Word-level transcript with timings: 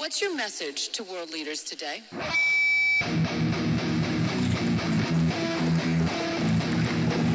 What's 0.00 0.22
your 0.22 0.34
message 0.34 0.88
to 0.92 1.04
world 1.04 1.30
leaders 1.30 1.62
today? 1.62 2.00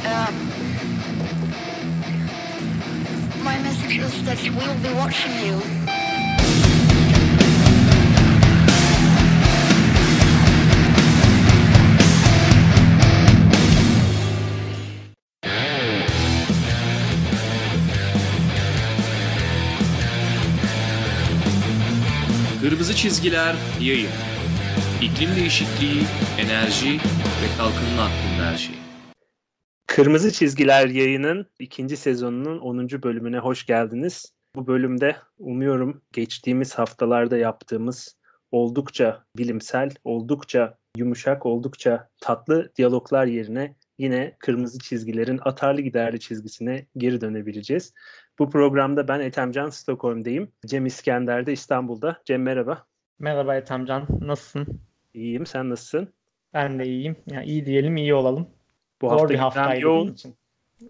Um, 0.08 0.34
my 3.44 3.60
message 3.60 3.98
is 4.00 4.26
that 4.26 4.42
we 4.42 4.50
will 4.50 4.80
be 4.82 4.92
watching 4.96 5.46
you. 5.46 5.95
Kırmızı 22.86 23.02
çizgiler 23.02 23.56
yayın. 23.82 24.10
İklim 25.02 25.36
değişikliği, 25.36 26.04
enerji 26.40 26.94
ve 26.94 27.58
kalkınma 27.58 28.04
hakkında 28.04 28.52
her 28.52 28.58
şey. 28.58 28.76
Kırmızı 29.88 30.32
Çizgiler 30.32 30.88
yayının 30.88 31.46
ikinci 31.60 31.98
sezonunun 31.98 32.60
10. 32.60 32.90
bölümüne 32.90 33.38
hoş 33.38 33.66
geldiniz. 33.66 34.34
Bu 34.56 34.68
bölümde 34.68 35.16
umuyorum 35.38 36.02
geçtiğimiz 36.14 36.76
haftalarda 36.76 37.38
yaptığımız 37.38 38.18
oldukça 38.52 39.26
bilimsel, 39.38 39.90
oldukça 40.04 40.78
yumuşak, 40.98 41.46
oldukça 41.46 42.10
tatlı 42.22 42.72
diyaloglar 42.76 43.26
yerine 43.26 43.76
yine 43.98 44.36
kırmızı 44.40 44.80
çizgilerin 44.80 45.40
atarlı 45.46 45.82
giderli 45.82 46.20
çizgisine 46.20 46.86
geri 46.98 47.22
dönebileceğiz. 47.22 47.94
Bu 48.40 48.50
programda 48.50 49.08
ben 49.08 49.20
Ethemcan 49.20 49.70
Stockholm'deyim. 49.70 50.52
Cem 50.66 50.86
İskender 50.86 51.46
de 51.46 51.54
İstanbul'da. 51.54 52.22
Cem 52.26 52.42
merhaba. 52.42 52.86
Merhaba 53.20 53.56
Ethemcan, 53.56 54.08
nasılsın? 54.22 54.82
İyiyim, 55.14 55.46
sen 55.46 55.70
nasılsın? 55.70 56.14
Ben 56.54 56.80
de 56.80 56.86
iyiyim. 56.86 57.16
Yani 57.32 57.46
iyi 57.46 57.66
diyelim, 57.66 57.98
iyi 57.98 58.14
olalım. 58.14 58.48
Bu 59.02 59.10
Zor 59.10 59.18
hafta 59.20 59.30
bir 59.30 59.40
haftaydı 59.40 59.82
yoğun. 59.82 60.02
benim 60.02 60.14
için. 60.14 60.36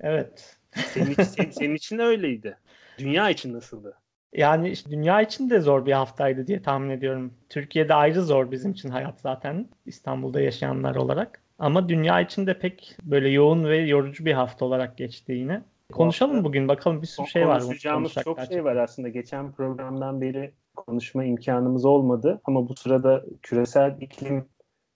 Evet. 0.01 0.57
Senin, 0.75 1.11
için, 1.11 1.23
senin, 1.23 1.51
senin 1.51 1.75
için 1.75 1.97
de 1.97 2.03
öyleydi. 2.03 2.57
Dünya 2.97 3.29
için 3.29 3.53
nasıldı? 3.53 3.97
Yani 4.33 4.69
işte 4.69 4.91
dünya 4.91 5.21
için 5.21 5.49
de 5.49 5.59
zor 5.59 5.85
bir 5.85 5.91
haftaydı 5.91 6.47
diye 6.47 6.61
tahmin 6.61 6.89
ediyorum. 6.89 7.33
Türkiye'de 7.49 7.93
ayrı 7.93 8.21
zor 8.21 8.51
bizim 8.51 8.71
için 8.71 8.89
hayat 8.89 9.21
zaten. 9.21 9.69
İstanbul'da 9.85 10.41
yaşayanlar 10.41 10.95
olarak. 10.95 11.44
Ama 11.59 11.89
dünya 11.89 12.21
için 12.21 12.47
de 12.47 12.59
pek 12.59 12.97
böyle 13.03 13.29
yoğun 13.29 13.63
ve 13.63 13.77
yorucu 13.77 14.25
bir 14.25 14.33
hafta 14.33 14.65
olarak 14.65 14.97
geçti 14.97 15.31
yine. 15.31 15.61
Konuşalım 15.91 16.43
bugün 16.43 16.67
bakalım 16.67 17.01
bir 17.01 17.07
sürü 17.07 17.27
şey 17.27 17.47
var. 17.47 17.61
Konuşacağımız 17.61 18.13
çok 18.13 18.37
gerçekten. 18.37 18.55
şey 18.55 18.63
var 18.65 18.75
aslında. 18.75 19.09
Geçen 19.09 19.51
programdan 19.51 20.21
beri 20.21 20.51
konuşma 20.75 21.23
imkanımız 21.23 21.85
olmadı. 21.85 22.41
Ama 22.45 22.69
bu 22.69 22.75
sırada 22.75 23.23
küresel 23.41 23.97
iklim 24.01 24.45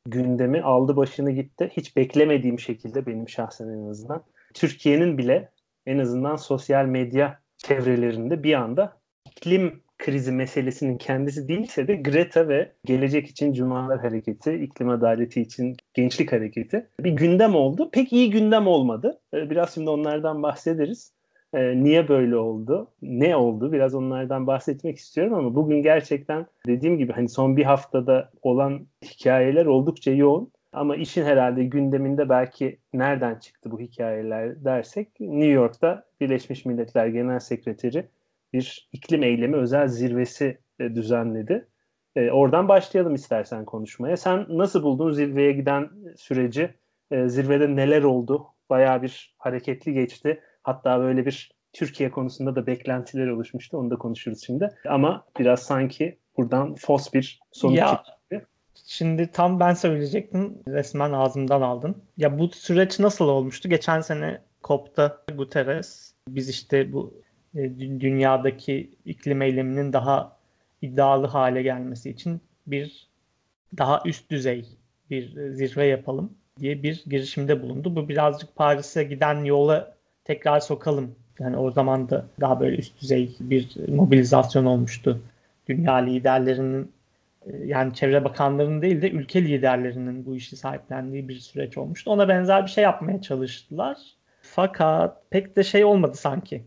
gündemi 0.05 0.61
aldı 0.61 0.95
başını 0.95 1.31
gitti. 1.31 1.71
Hiç 1.77 1.95
beklemediğim 1.95 2.59
şekilde 2.59 3.05
benim 3.05 3.29
şahsen 3.29 3.67
en 3.67 3.89
azından. 3.89 4.23
Türkiye'nin 4.53 5.17
bile 5.17 5.51
en 5.85 5.97
azından 5.97 6.35
sosyal 6.35 6.85
medya 6.85 7.39
çevrelerinde 7.57 8.43
bir 8.43 8.53
anda 8.53 8.97
iklim 9.25 9.83
krizi 9.99 10.31
meselesinin 10.31 10.97
kendisi 10.97 11.47
değilse 11.47 11.87
de 11.87 11.95
Greta 11.95 12.47
ve 12.47 12.71
Gelecek 12.85 13.27
için 13.27 13.53
Cumalar 13.53 13.99
Hareketi, 13.99 14.53
iklim 14.53 14.89
adaleti 14.89 15.41
için 15.41 15.77
Gençlik 15.93 16.31
Hareketi 16.31 16.87
bir 16.99 17.11
gündem 17.11 17.55
oldu. 17.55 17.89
Pek 17.91 18.13
iyi 18.13 18.29
gündem 18.29 18.67
olmadı. 18.67 19.19
Ee, 19.33 19.49
Biraz 19.49 19.73
şimdi 19.73 19.89
onlardan 19.89 20.43
bahsederiz. 20.43 21.13
Ee, 21.53 21.83
niye 21.83 22.07
böyle 22.07 22.37
oldu? 22.37 22.91
Ne 23.01 23.35
oldu? 23.35 23.71
Biraz 23.71 23.95
onlardan 23.95 24.47
bahsetmek 24.47 24.97
istiyorum 24.97 25.33
ama 25.33 25.55
bugün 25.55 25.81
gerçekten 25.81 26.45
dediğim 26.67 26.97
gibi 26.97 27.11
hani 27.11 27.29
son 27.29 27.57
bir 27.57 27.63
haftada 27.63 28.31
olan 28.41 28.87
hikayeler 29.03 29.65
oldukça 29.65 30.11
yoğun. 30.11 30.51
Ama 30.73 30.95
işin 30.95 31.23
herhalde 31.23 31.63
gündeminde 31.63 32.29
belki 32.29 32.79
nereden 32.93 33.35
çıktı 33.35 33.71
bu 33.71 33.79
hikayeler 33.79 34.65
dersek 34.65 35.19
New 35.19 35.51
York'ta 35.51 36.03
Birleşmiş 36.21 36.65
Milletler 36.65 37.07
Genel 37.07 37.39
Sekreteri 37.39 38.07
bir 38.53 38.89
iklim 38.91 39.23
eylemi 39.23 39.55
özel 39.55 39.87
zirvesi 39.87 40.57
e, 40.79 40.95
düzenledi. 40.95 41.67
E, 42.15 42.31
oradan 42.31 42.67
başlayalım 42.67 43.15
istersen 43.15 43.65
konuşmaya. 43.65 44.17
Sen 44.17 44.45
nasıl 44.49 44.83
buldun 44.83 45.11
zirveye 45.11 45.51
giden 45.51 45.89
süreci? 46.17 46.73
E, 47.11 47.29
zirvede 47.29 47.75
neler 47.75 48.03
oldu? 48.03 48.47
Bayağı 48.69 49.01
bir 49.01 49.35
hareketli 49.37 49.93
geçti. 49.93 50.41
Hatta 50.63 50.99
böyle 50.99 51.25
bir 51.25 51.51
Türkiye 51.73 52.11
konusunda 52.11 52.55
da 52.55 52.67
beklentiler 52.67 53.27
oluşmuştu. 53.27 53.77
Onu 53.77 53.89
da 53.89 53.95
konuşuruz 53.95 54.43
şimdi. 54.45 54.69
Ama 54.87 55.25
biraz 55.39 55.63
sanki 55.63 56.17
buradan 56.37 56.75
fos 56.75 57.13
bir 57.13 57.39
sonuç 57.51 57.77
Ya, 57.77 57.87
çıktı. 57.87 58.47
Şimdi 58.85 59.31
tam 59.31 59.59
ben 59.59 59.73
söyleyecektim. 59.73 60.57
Resmen 60.67 61.11
ağzımdan 61.11 61.61
aldın. 61.61 62.03
Ya 62.17 62.39
bu 62.39 62.47
süreç 62.47 62.99
nasıl 62.99 63.27
olmuştu? 63.27 63.69
Geçen 63.69 64.01
sene 64.01 64.41
COP'ta 64.63 65.23
Guterres 65.37 66.13
biz 66.29 66.49
işte 66.49 66.93
bu 66.93 67.13
dünyadaki 67.75 68.89
iklim 69.05 69.41
eyleminin 69.41 69.93
daha 69.93 70.37
iddialı 70.81 71.27
hale 71.27 71.61
gelmesi 71.61 72.09
için 72.09 72.41
bir 72.67 73.07
daha 73.77 74.01
üst 74.05 74.31
düzey 74.31 74.65
bir 75.09 75.37
e, 75.37 75.53
zirve 75.53 75.85
yapalım 75.85 76.33
diye 76.59 76.83
bir 76.83 77.03
girişimde 77.07 77.61
bulundu. 77.61 77.95
Bu 77.95 78.09
birazcık 78.09 78.55
Paris'e 78.55 79.03
giden 79.03 79.43
yola 79.43 79.95
tekrar 80.25 80.59
sokalım. 80.59 81.15
Yani 81.39 81.57
o 81.57 81.71
zaman 81.71 82.09
da 82.09 82.25
daha 82.39 82.59
böyle 82.59 82.77
üst 82.77 83.01
düzey 83.01 83.35
bir 83.39 83.87
mobilizasyon 83.87 84.65
olmuştu. 84.65 85.21
Dünya 85.67 85.95
liderlerinin 85.95 86.91
e, 87.45 87.57
yani 87.65 87.93
çevre 87.93 88.23
bakanlarının 88.23 88.81
değil 88.81 89.01
de 89.01 89.11
ülke 89.11 89.43
liderlerinin 89.43 90.25
bu 90.25 90.35
işi 90.35 90.57
sahiplendiği 90.57 91.27
bir 91.29 91.39
süreç 91.39 91.77
olmuştu. 91.77 92.11
Ona 92.11 92.27
benzer 92.27 92.65
bir 92.65 92.71
şey 92.71 92.83
yapmaya 92.83 93.21
çalıştılar. 93.21 93.97
Fakat 94.41 95.29
pek 95.29 95.55
de 95.55 95.63
şey 95.63 95.85
olmadı 95.85 96.17
sanki. 96.17 96.63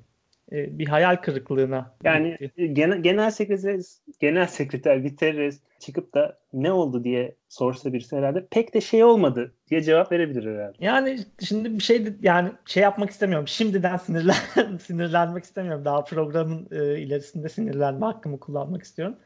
E, 0.52 0.78
Bir 0.78 0.88
hayal 0.88 1.16
kırıklığına 1.16 1.94
Yani 2.04 2.36
gitti. 2.40 2.74
genel, 2.74 2.98
genel 3.02 3.30
sekreter 3.30 3.80
genel 4.20 4.46
sekreter 4.46 4.96
Guterres 4.96 5.60
çıkıp 5.78 6.14
da 6.14 6.38
ne 6.52 6.72
oldu 6.72 7.04
diye 7.04 7.34
sorsa 7.48 7.92
birisi 7.92 8.16
herhalde 8.16 8.46
pek 8.50 8.74
de 8.74 8.80
şey 8.80 9.04
olmadı 9.04 9.52
diye 9.70 9.82
cevap 9.82 10.12
verebilir 10.12 10.54
herhalde. 10.54 10.76
Yani 10.80 11.18
şimdi 11.46 11.74
bir 11.74 11.82
şey 11.82 12.04
yani 12.22 12.48
şey 12.66 12.82
yapmak 12.82 13.10
istemiyorum. 13.10 13.48
Şimdiden 13.48 13.96
sinirlen 13.96 14.34
sinirlenmek 14.80 15.44
istemiyorum. 15.44 15.84
Daha 15.84 16.04
programın 16.04 16.68
e, 16.70 16.98
ilerisinde 16.98 17.48
sinirlenme 17.48 18.06
hakkımı 18.06 18.40
kullanmak 18.40 18.82
istiyorum. 18.82 19.16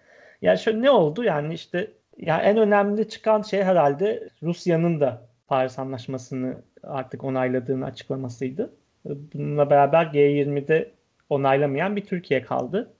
Yani 0.43 0.59
şöyle 0.59 0.83
ne 0.83 0.91
oldu? 0.91 1.25
Yani 1.25 1.55
işte 1.55 1.91
ya 2.19 2.41
en 2.41 2.57
önemli 2.57 3.09
çıkan 3.09 3.43
şey 3.43 3.63
herhalde 3.63 4.29
Rusya'nın 4.43 5.01
da 5.01 5.29
Paris 5.49 5.79
Anlaşması'nı 5.79 6.55
artık 6.83 7.25
onayladığını 7.25 7.85
açıklamasıydı. 7.85 8.73
Bununla 9.05 9.71
beraber 9.71 10.05
G20'de 10.07 10.91
onaylamayan 11.31 11.97
bir 11.97 12.05
Türkiye 12.05 12.43
kaldı. 12.43 12.93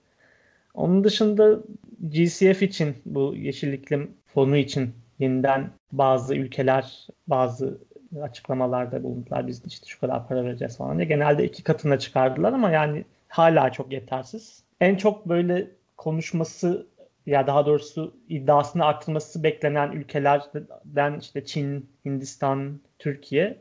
Onun 0.73 1.03
dışında 1.03 1.59
GCF 1.99 2.63
için 2.63 2.95
bu 3.05 3.35
Yeşil 3.35 3.73
İklim 3.73 4.11
Fonu 4.25 4.57
için 4.57 4.93
yeniden 5.19 5.69
bazı 5.91 6.35
ülkeler 6.35 7.07
bazı 7.27 7.77
açıklamalarda 8.21 9.03
bulundular. 9.03 9.47
Biz 9.47 9.65
işte 9.65 9.85
şu 9.87 9.99
kadar 9.99 10.27
para 10.27 10.45
vereceğiz 10.45 10.77
falan 10.77 10.97
diye. 10.97 11.07
Genelde 11.07 11.45
iki 11.45 11.63
katına 11.63 11.99
çıkardılar 11.99 12.53
ama 12.53 12.71
yani 12.71 13.05
hala 13.27 13.71
çok 13.71 13.91
yetersiz. 13.91 14.63
En 14.81 14.95
çok 14.95 15.29
böyle 15.29 15.67
konuşması 15.97 16.87
ya 17.25 17.47
daha 17.47 17.65
doğrusu 17.65 18.13
iddiasını 18.29 18.85
arttırması 18.85 19.43
beklenen 19.43 19.91
ülkelerden 19.91 21.19
işte 21.19 21.45
Çin, 21.45 21.89
Hindistan, 22.05 22.79
Türkiye 22.99 23.57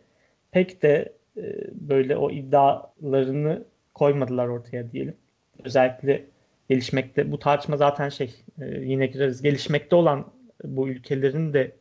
pek 0.50 0.82
de 0.82 1.12
e, 1.36 1.42
böyle 1.72 2.16
o 2.16 2.30
iddialarını 2.30 3.64
koymadılar 3.96 4.48
ortaya 4.48 4.92
diyelim. 4.92 5.14
Özellikle 5.64 6.24
gelişmekte 6.68 7.32
bu 7.32 7.38
tartışma 7.38 7.76
zaten 7.76 8.08
şey 8.08 8.34
e, 8.60 8.64
yine 8.64 9.06
gireriz. 9.06 9.42
Gelişmekte 9.42 9.96
olan 9.96 10.26
bu 10.64 10.88
ülkelerin 10.88 11.52
de 11.52 11.72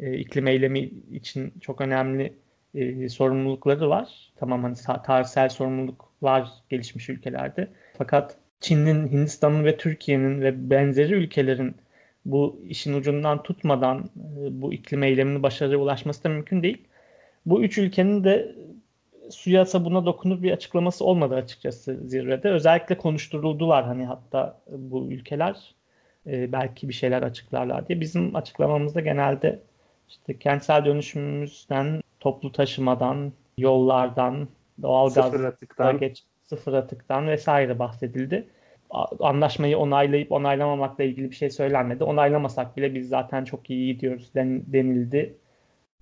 e, 0.00 0.18
iklim 0.18 0.46
eylemi 0.46 0.90
için 1.12 1.52
çok 1.60 1.80
önemli 1.80 2.32
e, 2.74 3.08
sorumlulukları 3.08 3.90
var. 3.90 4.32
Tamam 4.36 4.62
hani 4.62 4.74
ta- 4.74 5.02
tarihsel 5.02 5.48
sorumluluk 5.48 6.12
var 6.22 6.48
gelişmiş 6.68 7.08
ülkelerde. 7.08 7.68
Fakat 7.98 8.36
Çin'in, 8.60 9.08
Hindistan'ın 9.08 9.64
ve 9.64 9.76
Türkiye'nin 9.76 10.40
ve 10.40 10.70
benzeri 10.70 11.14
ülkelerin 11.14 11.76
bu 12.24 12.60
işin 12.68 12.94
ucundan 12.94 13.42
tutmadan 13.42 13.98
e, 13.98 14.62
bu 14.62 14.72
iklim 14.72 15.02
eyleminin 15.02 15.42
başarıya 15.42 15.78
ulaşması 15.78 16.24
da 16.24 16.28
mümkün 16.28 16.62
değil. 16.62 16.78
Bu 17.46 17.62
üç 17.62 17.78
ülkenin 17.78 18.24
de 18.24 18.54
suya 19.30 19.66
sabuna 19.66 20.06
dokunur 20.06 20.42
bir 20.42 20.52
açıklaması 20.52 21.04
olmadı 21.04 21.34
açıkçası 21.34 21.98
zirvede. 22.04 22.50
Özellikle 22.50 22.98
konuşturuldular 22.98 23.84
hani 23.84 24.06
hatta 24.06 24.60
bu 24.68 25.12
ülkeler 25.12 25.74
e, 26.26 26.52
belki 26.52 26.88
bir 26.88 26.94
şeyler 26.94 27.22
açıklarlar 27.22 27.88
diye. 27.88 28.00
Bizim 28.00 28.36
açıklamamızda 28.36 29.00
genelde 29.00 29.62
işte 30.08 30.38
kentsel 30.38 30.84
dönüşümümüzden, 30.84 32.02
toplu 32.20 32.52
taşımadan, 32.52 33.32
yollardan, 33.58 34.34
Sıfır 34.34 34.82
doğalgazda 34.82 35.48
atıktan. 35.48 35.98
geç 35.98 36.24
sıfır 36.42 36.72
atıktan 36.72 37.26
vesaire 37.26 37.78
bahsedildi. 37.78 38.48
anlaşmayı 39.20 39.78
onaylayıp 39.78 40.32
onaylamamakla 40.32 41.04
ilgili 41.04 41.30
bir 41.30 41.36
şey 41.36 41.50
söylenmedi. 41.50 42.04
Onaylamasak 42.04 42.76
bile 42.76 42.94
biz 42.94 43.08
zaten 43.08 43.44
çok 43.44 43.70
iyi 43.70 43.94
gidiyoruz 43.94 44.34
den, 44.34 44.62
denildi 44.66 45.34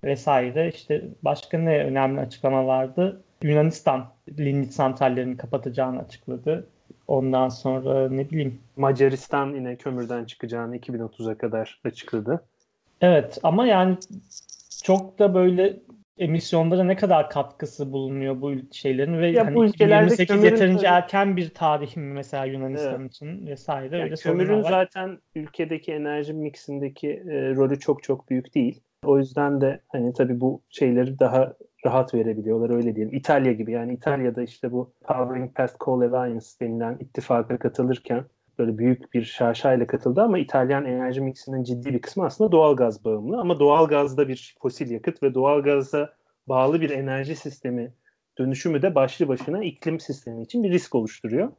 vesaire. 0.03 0.69
İşte 0.69 1.03
başka 1.23 1.57
ne 1.57 1.83
önemli 1.83 2.19
açıklama 2.19 2.67
vardı? 2.67 3.23
Yunanistan 3.43 4.07
lignit 4.39 4.73
santrallerini 4.73 5.37
kapatacağını 5.37 5.99
açıkladı. 5.99 6.67
Ondan 7.07 7.49
sonra 7.49 8.09
ne 8.09 8.29
bileyim. 8.29 8.61
Macaristan 8.75 9.53
yine 9.55 9.75
kömürden 9.75 10.25
çıkacağını 10.25 10.77
2030'a 10.77 11.37
kadar 11.37 11.81
açıkladı. 11.85 12.43
Evet 13.01 13.39
ama 13.43 13.67
yani 13.67 13.97
çok 14.83 15.19
da 15.19 15.33
böyle 15.33 15.79
emisyonlara 16.17 16.83
ne 16.83 16.95
kadar 16.95 17.29
katkısı 17.29 17.91
bulunuyor 17.91 18.41
bu 18.41 18.53
şeylerin 18.71 19.17
ve 19.17 19.27
ya 19.27 19.45
hani 19.45 19.55
bu 19.55 19.65
2028 19.65 20.43
yeterince 20.43 20.77
tabii, 20.77 20.87
erken 20.87 21.37
bir 21.37 21.49
tarih 21.49 21.97
mi 21.97 22.13
mesela 22.13 22.45
Yunanistan 22.45 23.01
evet. 23.01 23.11
için 23.11 23.47
vesaire 23.47 23.97
yani 23.97 24.03
öyle 24.03 24.15
Kömürün 24.15 24.61
zaten 24.61 25.19
ülkedeki 25.35 25.93
enerji 25.93 26.33
mixindeki 26.33 27.09
e, 27.09 27.55
rolü 27.55 27.79
çok 27.79 28.03
çok 28.03 28.29
büyük 28.29 28.55
değil. 28.55 28.81
O 29.05 29.17
yüzden 29.17 29.61
de 29.61 29.81
hani 29.87 30.13
tabii 30.13 30.41
bu 30.41 30.61
şeyleri 30.69 31.19
daha 31.19 31.53
rahat 31.85 32.13
verebiliyorlar 32.13 32.69
öyle 32.69 32.95
diyelim. 32.95 33.13
İtalya 33.15 33.53
gibi 33.53 33.71
yani 33.71 33.93
İtalya'da 33.93 34.41
işte 34.43 34.71
bu 34.71 34.93
Powering 35.03 35.55
Past 35.55 35.79
Coal 35.79 36.01
Alliance 36.01 36.45
denilen 36.61 36.97
ittifaka 36.99 37.57
katılırken 37.57 38.25
böyle 38.59 38.77
büyük 38.77 39.13
bir 39.13 39.23
şaşayla 39.23 39.87
katıldı 39.87 40.21
ama 40.21 40.39
İtalyan 40.39 40.85
enerji 40.85 41.21
mixinin 41.21 41.63
ciddi 41.63 41.93
bir 41.93 42.01
kısmı 42.01 42.25
aslında 42.25 42.51
doğal 42.51 42.75
gaz 42.75 43.05
bağımlı. 43.05 43.39
Ama 43.39 43.59
doğal 43.59 43.87
gazda 43.87 44.27
bir 44.27 44.55
fosil 44.61 44.91
yakıt 44.91 45.23
ve 45.23 45.33
doğal 45.33 45.61
gaza 45.61 46.13
bağlı 46.47 46.81
bir 46.81 46.89
enerji 46.89 47.35
sistemi 47.35 47.93
dönüşümü 48.37 48.81
de 48.81 48.95
başlı 48.95 49.27
başına 49.27 49.63
iklim 49.63 49.99
sistemi 49.99 50.43
için 50.43 50.63
bir 50.63 50.71
risk 50.71 50.95
oluşturuyor. 50.95 51.51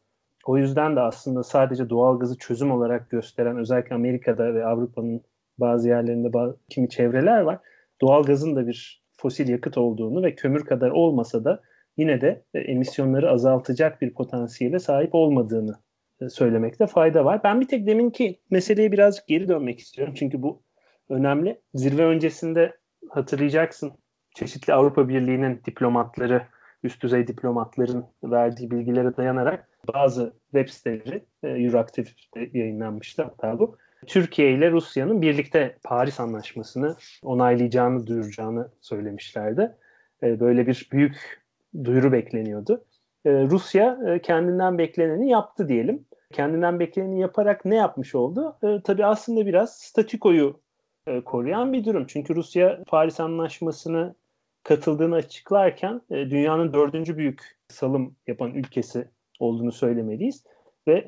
O 0.47 0.59
yüzden 0.59 0.97
de 0.97 1.01
aslında 1.01 1.43
sadece 1.43 1.91
doğal 1.91 2.19
gazı 2.19 2.39
çözüm 2.39 2.71
olarak 2.71 3.11
gösteren 3.11 3.57
özellikle 3.57 3.95
Amerika'da 3.95 4.55
ve 4.55 4.67
Avrupa'nın 4.67 5.23
bazı 5.59 5.89
yerlerinde 5.89 6.33
bazı, 6.33 6.57
kimi 6.69 6.89
çevreler 6.89 7.41
var. 7.41 7.59
Doğal 8.01 8.23
gazın 8.23 8.57
da 8.57 8.67
bir 8.67 9.03
fosil 9.17 9.49
yakıt 9.49 9.79
olduğunu 9.79 10.23
ve 10.23 10.35
kömür 10.35 10.65
kadar 10.65 10.91
olmasa 10.91 11.45
da 11.45 11.63
yine 11.97 12.21
de 12.21 12.45
emisyonları 12.55 13.31
azaltacak 13.31 14.03
bir 14.03 14.15
potansiyele 14.15 14.79
sahip 14.79 15.15
olmadığını 15.15 15.75
e, 16.21 16.29
söylemekte 16.29 16.87
fayda 16.87 17.25
var. 17.25 17.41
Ben 17.45 17.61
bir 17.61 17.69
tek 17.69 17.87
deminki 17.87 18.41
meseleye 18.51 18.93
birazcık 18.93 19.27
geri 19.27 19.49
dönmek 19.49 19.79
istiyorum. 19.79 20.15
Çünkü 20.17 20.43
bu 20.43 20.63
önemli. 21.09 21.61
Zirve 21.75 22.05
öncesinde 22.05 22.77
hatırlayacaksın 23.09 23.93
çeşitli 24.35 24.75
Avrupa 24.75 25.09
Birliği'nin 25.09 25.61
diplomatları, 25.67 26.43
üst 26.83 27.03
düzey 27.03 27.27
diplomatların 27.27 28.07
verdiği 28.25 28.71
bilgilere 28.71 29.17
dayanarak 29.17 29.69
bazı 29.95 30.33
web 30.53 30.69
siteleri 30.69 31.25
e, 31.43 31.49
Euroactive'de 31.49 32.59
yayınlanmıştı 32.59 33.23
hatta 33.23 33.59
bu. 33.59 33.79
Türkiye 34.07 34.53
ile 34.53 34.71
Rusya'nın 34.71 35.23
birlikte 35.23 35.77
Paris 35.85 36.21
Anlaşması'nı 36.21 36.97
onaylayacağını, 37.23 38.07
duyuracağını 38.07 38.69
söylemişlerdi. 38.81 39.77
E, 40.23 40.41
böyle 40.41 40.67
bir 40.67 40.89
büyük 40.93 41.43
duyuru 41.85 42.13
bekleniyordu. 42.13 42.85
E, 43.25 43.31
Rusya 43.31 43.99
e, 44.07 44.23
kendinden 44.23 44.79
bekleneni 44.79 45.31
yaptı 45.31 45.69
diyelim. 45.69 46.05
Kendinden 46.33 46.81
bekleneni 46.81 47.21
yaparak 47.21 47.65
ne 47.65 47.75
yapmış 47.75 48.15
oldu? 48.15 48.57
Tabii 48.85 49.07
aslında 49.07 49.47
biraz 49.47 49.79
statükoyu 49.79 50.61
e, 51.07 51.21
koruyan 51.21 51.73
bir 51.73 51.85
durum. 51.85 52.07
Çünkü 52.07 52.37
Rusya 52.37 52.85
Paris 52.87 53.21
Anlaşması'nı 53.21 54.15
katıldığını 54.63 55.15
açıklarken 55.15 56.01
dünyanın 56.11 56.73
dördüncü 56.73 57.17
büyük 57.17 57.59
salım 57.69 58.17
yapan 58.27 58.55
ülkesi 58.55 59.09
olduğunu 59.41 59.73
söylemeliyiz. 59.73 60.45
Ve 60.89 61.05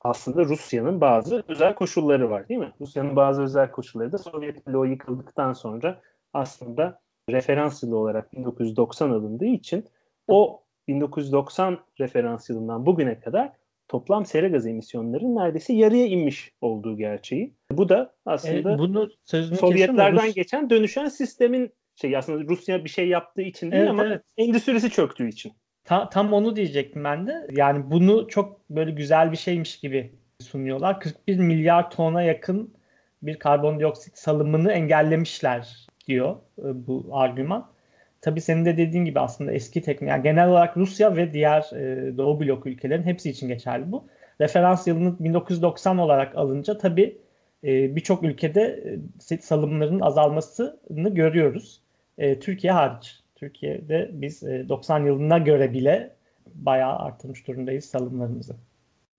aslında 0.00 0.44
Rusya'nın 0.44 1.00
bazı 1.00 1.44
özel 1.48 1.74
koşulları 1.74 2.30
var 2.30 2.48
değil 2.48 2.60
mi? 2.60 2.72
Rusya'nın 2.80 3.16
bazı 3.16 3.42
özel 3.42 3.70
koşulları 3.70 4.12
da 4.12 4.18
Sovyet 4.18 4.66
bloğu 4.66 4.86
yıkıldıktan 4.86 5.52
sonra 5.52 6.00
aslında 6.32 7.00
referans 7.30 7.82
yılı 7.82 7.96
olarak 7.96 8.32
1990 8.32 9.10
alındığı 9.10 9.46
için 9.46 9.84
o 10.28 10.62
1990 10.88 11.78
referans 12.00 12.50
yılından 12.50 12.86
bugüne 12.86 13.20
kadar 13.20 13.52
toplam 13.88 14.26
sera 14.26 14.48
gazı 14.48 14.70
emisyonlarının 14.70 15.36
neredeyse 15.36 15.72
yarıya 15.72 16.06
inmiş 16.06 16.52
olduğu 16.60 16.96
gerçeği. 16.96 17.54
Bu 17.70 17.88
da 17.88 18.14
aslında 18.26 18.72
e, 18.72 18.78
bunu 18.78 19.08
Sovyetlerden 19.60 20.26
Rus... 20.26 20.34
geçen 20.34 20.70
dönüşen 20.70 21.08
sistemin 21.08 21.72
şey 21.94 22.16
aslında 22.16 22.44
Rusya 22.44 22.84
bir 22.84 22.90
şey 22.90 23.08
yaptığı 23.08 23.42
için 23.42 23.70
değil 23.70 23.82
evet, 23.82 23.90
ama 23.90 24.06
evet. 24.06 24.22
endüstrisi 24.36 24.90
çöktüğü 24.90 25.28
için. 25.28 25.52
Ta, 25.88 26.08
tam 26.10 26.32
onu 26.32 26.56
diyecektim 26.56 27.04
ben 27.04 27.26
de. 27.26 27.46
Yani 27.52 27.90
bunu 27.90 28.28
çok 28.28 28.70
böyle 28.70 28.90
güzel 28.90 29.32
bir 29.32 29.36
şeymiş 29.36 29.80
gibi 29.80 30.12
sunuyorlar. 30.40 31.00
41 31.00 31.38
milyar 31.38 31.90
tona 31.90 32.22
yakın 32.22 32.74
bir 33.22 33.38
karbondioksit 33.38 34.18
salımını 34.18 34.72
engellemişler 34.72 35.86
diyor 36.06 36.36
e, 36.58 36.86
bu 36.86 37.08
argüman. 37.12 37.70
Tabii 38.20 38.40
senin 38.40 38.64
de 38.64 38.76
dediğin 38.76 39.04
gibi 39.04 39.20
aslında 39.20 39.52
eski 39.52 39.82
teknik, 39.82 40.10
yani 40.10 40.22
genel 40.22 40.48
olarak 40.48 40.76
Rusya 40.76 41.16
ve 41.16 41.32
diğer 41.32 41.60
e, 41.60 42.16
Doğu 42.18 42.40
blok 42.40 42.66
ülkelerin 42.66 43.02
hepsi 43.02 43.30
için 43.30 43.48
geçerli 43.48 43.92
bu. 43.92 44.06
Referans 44.40 44.86
yılını 44.86 45.18
1990 45.20 45.98
olarak 45.98 46.36
alınca 46.36 46.78
tabii 46.78 47.18
e, 47.64 47.96
birçok 47.96 48.22
ülkede 48.22 48.84
e, 49.30 49.38
salımların 49.38 50.00
azalmasını 50.00 51.14
görüyoruz. 51.14 51.80
E, 52.18 52.40
Türkiye 52.40 52.72
hariç. 52.72 53.20
Türkiye'de 53.38 54.10
biz 54.12 54.42
90 54.42 55.02
e, 55.02 55.06
yılına 55.06 55.38
göre 55.38 55.72
bile 55.72 56.16
bayağı 56.54 56.96
artmış 56.96 57.46
durumdayız 57.46 57.84
salımlarımızı. 57.84 58.56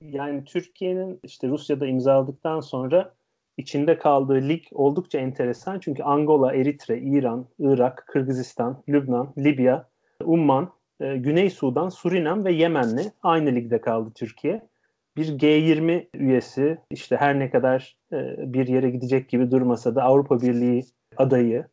Yani 0.01 0.45
Türkiye'nin 0.45 1.19
işte 1.23 1.47
Rusya'da 1.47 1.87
imzaladıktan 1.87 2.59
sonra 2.59 3.13
içinde 3.57 3.97
kaldığı 3.97 4.49
lig 4.49 4.63
oldukça 4.71 5.19
enteresan. 5.19 5.79
Çünkü 5.79 6.03
Angola, 6.03 6.53
Eritre, 6.53 6.99
İran, 6.99 7.45
Irak, 7.59 8.03
Kırgızistan, 8.07 8.83
Lübnan, 8.89 9.33
Libya, 9.37 9.89
Umman, 10.23 10.71
e, 10.99 11.17
Güney 11.17 11.49
Sudan, 11.49 11.89
Surinam 11.89 12.45
ve 12.45 12.51
Yemen'le 12.53 13.11
aynı 13.23 13.55
ligde 13.55 13.81
kaldı 13.81 14.11
Türkiye. 14.15 14.69
Bir 15.17 15.27
G20 15.39 16.07
üyesi 16.13 16.77
işte 16.91 17.17
her 17.17 17.39
ne 17.39 17.49
kadar 17.49 17.97
bir 18.37 18.67
yere 18.67 18.89
gidecek 18.89 19.29
gibi 19.29 19.51
durmasa 19.51 19.95
da 19.95 20.03
Avrupa 20.03 20.41
Birliği 20.41 20.85
adayı 21.17 21.65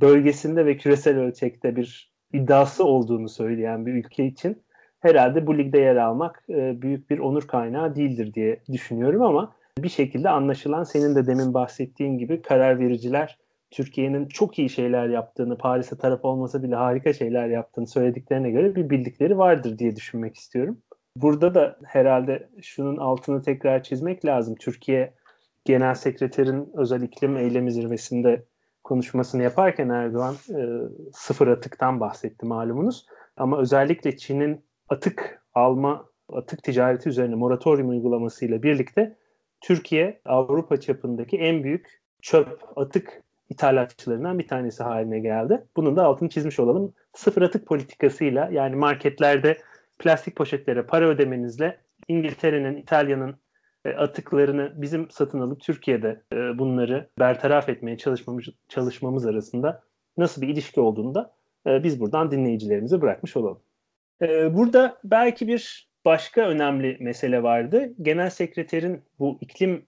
bölgesinde 0.00 0.66
ve 0.66 0.76
küresel 0.76 1.18
ölçekte 1.18 1.76
bir 1.76 2.12
iddiası 2.32 2.84
olduğunu 2.84 3.28
söyleyen 3.28 3.86
bir 3.86 3.92
ülke 3.92 4.26
için 4.26 4.62
herhalde 5.00 5.46
bu 5.46 5.58
ligde 5.58 5.78
yer 5.78 5.96
almak 5.96 6.44
e, 6.48 6.82
büyük 6.82 7.10
bir 7.10 7.18
onur 7.18 7.46
kaynağı 7.46 7.96
değildir 7.96 8.34
diye 8.34 8.60
düşünüyorum 8.72 9.22
ama 9.22 9.56
bir 9.78 9.88
şekilde 9.88 10.30
anlaşılan 10.30 10.84
senin 10.84 11.14
de 11.14 11.26
demin 11.26 11.54
bahsettiğin 11.54 12.18
gibi 12.18 12.42
karar 12.42 12.78
vericiler 12.78 13.38
Türkiye'nin 13.70 14.26
çok 14.26 14.58
iyi 14.58 14.70
şeyler 14.70 15.08
yaptığını, 15.08 15.58
Paris'e 15.58 15.96
taraf 15.98 16.24
olmasa 16.24 16.62
bile 16.62 16.74
harika 16.74 17.12
şeyler 17.12 17.48
yaptığını 17.48 17.86
söylediklerine 17.86 18.50
göre 18.50 18.74
bir 18.74 18.90
bildikleri 18.90 19.38
vardır 19.38 19.78
diye 19.78 19.96
düşünmek 19.96 20.36
istiyorum. 20.36 20.78
Burada 21.16 21.54
da 21.54 21.78
herhalde 21.84 22.48
şunun 22.62 22.96
altını 22.96 23.42
tekrar 23.42 23.82
çizmek 23.82 24.24
lazım. 24.24 24.54
Türkiye 24.54 25.14
Genel 25.64 25.94
Sekreterin 25.94 26.68
özel 26.74 27.02
iklim 27.02 27.36
eylemi 27.36 27.72
zirvesinde 27.72 28.44
konuşmasını 28.84 29.42
yaparken 29.42 29.88
Erdoğan 29.88 30.34
e, 30.34 30.62
sıfır 31.12 31.48
atıktan 31.48 32.00
bahsetti 32.00 32.46
malumunuz. 32.46 33.06
Ama 33.36 33.58
özellikle 33.58 34.16
Çin'in 34.16 34.64
atık 34.88 35.42
alma, 35.54 36.06
atık 36.32 36.62
ticareti 36.62 37.08
üzerine 37.08 37.34
moratorium 37.34 37.88
uygulamasıyla 37.88 38.62
birlikte 38.62 39.16
Türkiye 39.60 40.20
Avrupa 40.24 40.80
çapındaki 40.80 41.36
en 41.36 41.64
büyük 41.64 42.02
çöp 42.22 42.58
atık 42.76 43.22
ithalatçılarından 43.48 44.38
bir 44.38 44.48
tanesi 44.48 44.82
haline 44.82 45.20
geldi. 45.20 45.66
Bunun 45.76 45.96
da 45.96 46.04
altını 46.04 46.28
çizmiş 46.28 46.60
olalım. 46.60 46.94
Sıfır 47.12 47.42
atık 47.42 47.66
politikasıyla 47.66 48.48
yani 48.52 48.76
marketlerde 48.76 49.58
plastik 49.98 50.36
poşetlere 50.36 50.82
para 50.82 51.08
ödemenizle 51.08 51.78
İngiltere'nin, 52.08 52.76
İtalya'nın 52.76 53.36
atıklarını 53.90 54.72
bizim 54.76 55.10
satın 55.10 55.40
alıp 55.40 55.60
Türkiye'de 55.60 56.22
e, 56.32 56.36
bunları 56.58 57.10
bertaraf 57.18 57.68
etmeye 57.68 57.98
çalışmamız, 57.98 58.44
çalışmamız 58.68 59.26
arasında 59.26 59.82
nasıl 60.16 60.42
bir 60.42 60.48
ilişki 60.48 60.80
olduğunu 60.80 61.14
da 61.14 61.34
e, 61.66 61.84
biz 61.84 62.00
buradan 62.00 62.30
dinleyicilerimize 62.30 63.00
bırakmış 63.00 63.36
olalım. 63.36 63.60
Burada 64.50 64.98
belki 65.04 65.48
bir 65.48 65.88
başka 66.04 66.48
önemli 66.48 66.96
mesele 67.00 67.42
vardı. 67.42 67.94
Genel 68.02 68.30
sekreterin 68.30 69.02
bu 69.18 69.38
iklim 69.40 69.86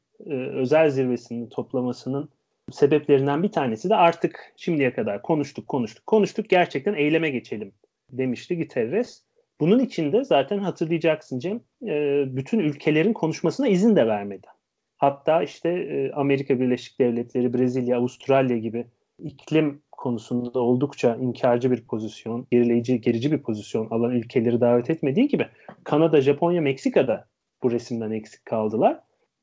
özel 0.54 0.90
zirvesini 0.90 1.48
toplamasının 1.48 2.28
sebeplerinden 2.70 3.42
bir 3.42 3.52
tanesi 3.52 3.90
de 3.90 3.94
artık 3.96 4.52
şimdiye 4.56 4.94
kadar 4.94 5.22
konuştuk 5.22 5.68
konuştuk 5.68 6.06
konuştuk 6.06 6.48
gerçekten 6.48 6.94
eyleme 6.94 7.30
geçelim 7.30 7.72
demişti 8.12 8.58
Guterres. 8.58 9.22
Bunun 9.60 9.78
içinde 9.78 10.24
zaten 10.24 10.58
hatırlayacaksın 10.58 11.38
Cem, 11.38 11.60
e, 11.86 12.24
bütün 12.36 12.58
ülkelerin 12.58 13.12
konuşmasına 13.12 13.68
izin 13.68 13.96
de 13.96 14.06
vermedi. 14.06 14.46
Hatta 14.96 15.42
işte 15.42 15.68
e, 15.68 16.12
Amerika 16.12 16.60
Birleşik 16.60 17.00
Devletleri, 17.00 17.54
Brezilya, 17.54 17.98
Avustralya 17.98 18.58
gibi 18.58 18.86
iklim 19.18 19.82
konusunda 19.92 20.60
oldukça 20.60 21.16
inkarcı 21.16 21.70
bir 21.70 21.84
pozisyon, 21.84 22.46
gerileyici, 22.50 23.00
gerici 23.00 23.32
bir 23.32 23.38
pozisyon 23.38 23.90
alan 23.90 24.10
ülkeleri 24.10 24.60
davet 24.60 24.90
etmediği 24.90 25.28
gibi 25.28 25.46
Kanada, 25.84 26.20
Japonya, 26.20 26.60
Meksika'da 26.60 27.26
bu 27.62 27.70
resimden 27.70 28.10
eksik 28.10 28.44
kaldılar. 28.44 29.00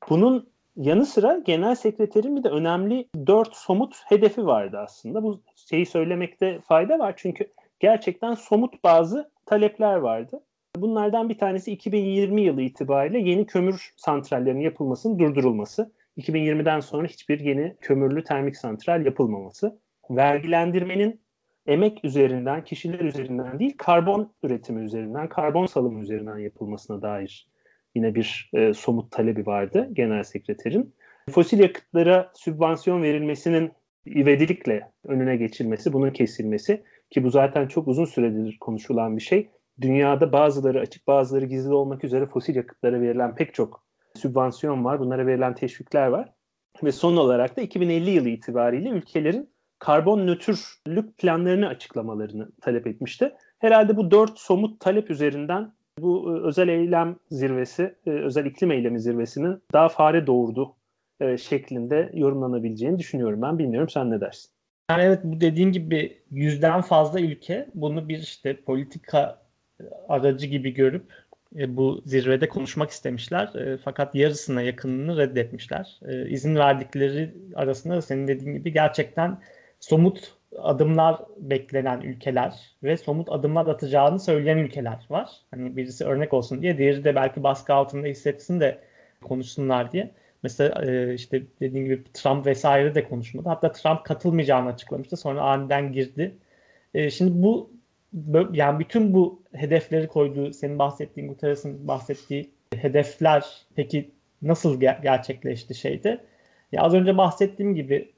Bunun 0.10 0.50
yanı 0.75 1.05
sıra 1.05 1.41
genel 1.46 1.75
sekreterin 1.75 2.38
bir 2.38 2.43
de 2.43 2.50
önemli 2.50 3.08
dört 3.27 3.55
somut 3.55 3.96
hedefi 4.05 4.46
vardı 4.46 4.77
aslında. 4.77 5.24
Bu 5.24 5.41
şeyi 5.70 5.86
söylemekte 5.86 6.60
fayda 6.62 7.00
var 7.00 7.13
çünkü 7.17 7.48
gerçekten 7.84 8.34
somut 8.34 8.84
bazı 8.84 9.32
talepler 9.46 9.96
vardı. 9.96 10.44
Bunlardan 10.75 11.30
bir 11.30 11.38
tanesi 11.38 11.72
2020 11.72 12.42
yılı 12.42 12.62
itibariyle 12.62 13.20
yeni 13.20 13.46
kömür 13.46 13.94
santrallerinin 13.96 14.62
yapılmasının 14.62 15.20
durdurulması. 15.20 15.92
2020'den 16.18 16.80
sonra 16.80 17.08
hiçbir 17.08 17.40
yeni 17.40 17.75
kömürlü 17.82 18.24
termik 18.24 18.58
santral 18.58 19.06
yapılmaması. 19.06 19.80
Vergilendirmenin 20.10 21.22
emek 21.68 22.06
üzerinden, 22.06 22.63
kişiler 22.63 23.00
üzerinden 23.00 23.60
değil, 23.60 23.74
karbon 23.78 24.34
üretimi 24.44 24.84
üzerinden, 24.84 25.30
karbon 25.30 25.66
salımı 25.66 26.02
üzerinden 26.02 26.38
yapılmasına 26.38 27.02
dair 27.02 27.48
yine 27.96 28.16
bir 28.16 28.50
e, 28.54 28.74
somut 28.74 29.12
talebi 29.12 29.46
vardı 29.46 29.90
genel 29.94 30.24
sekreterin. 30.24 30.96
Fosil 31.32 31.60
yakıtlara 31.60 32.32
sübvansiyon 32.34 33.04
verilmesinin 33.04 33.72
ivedilikle 34.08 34.92
önüne 35.04 35.36
geçilmesi, 35.36 35.94
bunun 35.94 36.10
kesilmesi 36.10 36.84
ki 37.13 37.24
bu 37.24 37.29
zaten 37.29 37.67
çok 37.67 37.88
uzun 37.88 38.05
süredir 38.05 38.58
konuşulan 38.60 39.17
bir 39.17 39.22
şey. 39.22 39.50
Dünyada 39.82 40.32
bazıları 40.32 40.79
açık 40.79 41.08
bazıları 41.08 41.46
gizli 41.46 41.74
olmak 41.74 42.03
üzere 42.03 42.25
fosil 42.25 42.55
yakıtlara 42.55 43.01
verilen 43.01 43.36
pek 43.36 43.53
çok 43.53 43.84
sübvansiyon 44.15 44.86
var. 44.86 45.00
Bunlara 45.00 45.27
verilen 45.27 45.55
teşvikler 45.55 46.08
var. 46.08 46.34
Ve 46.84 46.91
son 46.91 47.17
olarak 47.17 47.58
da 47.58 47.62
2050 47.62 48.10
yılı 48.10 48.29
itibariyle 48.29 48.89
ülkelerin 48.89 49.50
karbon 49.79 50.27
nötrlük 50.27 51.17
planlarını 51.17 51.67
açıklamalarını 51.67 52.51
talep 52.62 52.88
etmişti. 52.88 53.34
Herhalde 53.60 53.98
bu 53.98 54.12
dört 54.12 54.39
somut 54.39 54.79
talep 54.79 55.10
üzerinden 55.10 55.74
bu 56.00 56.38
e, 56.38 56.48
özel 56.48 56.67
eylem 56.67 57.15
zirvesi, 57.32 57.96
e, 58.05 58.10
özel 58.10 58.46
iklim 58.46 58.72
eylemi 58.72 59.00
zirvesinin 59.00 59.63
daha 59.74 59.89
fare 59.89 60.27
doğurdu 60.27 60.75
e, 61.20 61.38
şeklinde 61.38 62.12
yorumlanabileceğini 62.13 63.00
düşünüyorum 63.00 63.41
ben. 63.41 63.60
Bilmiyorum 63.60 63.89
sen 63.89 64.12
ne 64.12 64.22
dersin? 64.22 64.51
Yani 64.90 65.04
evet 65.04 65.20
bu 65.24 65.42
dediğin 65.42 65.72
gibi 65.72 66.22
yüzden 66.32 66.82
fazla 66.82 67.20
ülke 67.22 67.68
bunu 67.75 68.10
bir 68.10 68.20
işte 68.20 68.56
politika 68.62 69.42
aracı 70.10 70.48
gibi 70.48 70.74
görüp 70.74 71.06
bu 71.52 72.02
zirvede 72.06 72.50
konuşmak 72.50 72.90
istemişler. 72.90 73.78
fakat 73.84 74.16
yarısına 74.16 74.62
yakınını 74.62 75.18
reddetmişler. 75.18 76.00
İzin 76.30 76.56
verdikleri 76.56 77.34
arasında 77.56 77.96
da 77.96 78.02
senin 78.02 78.28
dediğin 78.28 78.54
gibi 78.58 78.74
gerçekten 78.74 79.40
somut 79.80 80.34
adımlar 80.58 81.22
beklenen 81.38 82.02
ülkeler 82.02 82.54
ve 82.84 82.98
somut 82.98 83.30
adımlar 83.32 83.68
atacağını 83.68 84.20
söyleyen 84.20 84.58
ülkeler 84.58 85.06
var. 85.10 85.30
Hani 85.52 85.78
birisi 85.78 86.06
örnek 86.06 86.34
olsun 86.34 86.62
diye, 86.62 86.78
diğeri 86.78 87.04
de 87.04 87.16
belki 87.16 87.44
baskı 87.44 87.74
altında 87.74 88.08
hissetsin 88.08 88.60
de 88.60 88.80
konuşsunlar 89.24 89.92
diye. 89.92 90.12
Mesela 90.43 90.85
e, 90.85 91.13
işte 91.13 91.43
dediğim 91.59 91.85
gibi 91.85 92.03
Trump 92.13 92.45
vesaire 92.45 92.95
de 92.95 93.03
konuşmadı. 93.03 93.50
Hatta 93.50 93.71
Trump 93.71 94.05
katılmayacağını 94.05 94.69
açıklamıştı. 94.69 95.17
Sonra 95.17 95.41
aniden 95.41 95.91
girdi. 95.93 96.35
E, 96.93 97.09
şimdi 97.09 97.31
bu 97.43 97.71
yani 98.53 98.79
bütün 98.79 99.13
bu 99.13 99.43
hedefleri 99.53 100.07
koyduğu, 100.07 100.53
senin 100.53 100.79
bahsettiğin 100.79 101.27
Guterres'in 101.27 101.88
bahsettiği 101.88 102.50
hedefler 102.75 103.65
peki 103.75 104.12
nasıl 104.41 104.81
ger- 104.81 105.01
gerçekleşti 105.01 105.75
şeyde? 105.75 106.23
Ya 106.71 106.81
az 106.81 106.93
önce 106.93 107.17
bahsettiğim 107.17 107.75
gibi 107.75 108.12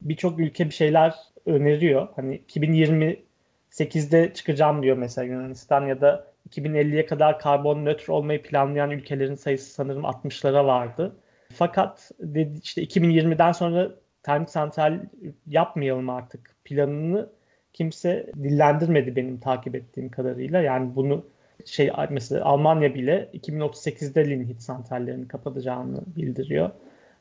birçok 0.00 0.38
ülke 0.38 0.66
bir 0.66 0.74
şeyler 0.74 1.14
öneriyor. 1.46 2.08
Hani 2.16 2.40
2028'de 2.48 4.32
çıkacağım 4.34 4.82
diyor 4.82 4.96
mesela 4.96 5.24
Yunanistan 5.26 5.86
ya 5.86 6.00
da 6.00 6.26
2050'ye 6.50 7.06
kadar 7.06 7.38
karbon 7.38 7.84
nötr 7.84 8.08
olmayı 8.08 8.42
planlayan 8.42 8.90
ülkelerin 8.90 9.34
sayısı 9.34 9.70
sanırım 9.70 10.02
60'lara 10.02 10.66
vardı. 10.66 11.16
Fakat 11.52 12.10
dedi 12.20 12.58
işte 12.62 12.82
2020'den 12.82 13.52
sonra 13.52 13.90
termik 14.22 14.50
santral 14.50 15.00
yapmayalım 15.46 16.10
artık 16.10 16.56
planını 16.64 17.28
kimse 17.72 18.26
dillendirmedi 18.36 19.16
benim 19.16 19.40
takip 19.40 19.74
ettiğim 19.74 20.08
kadarıyla. 20.08 20.60
Yani 20.60 20.96
bunu 20.96 21.26
şey 21.64 21.90
mesela 22.10 22.44
Almanya 22.44 22.94
bile 22.94 23.30
2038'de 23.34 24.30
lignit 24.30 24.62
santrallerini 24.62 25.28
kapatacağını 25.28 26.00
bildiriyor. 26.16 26.70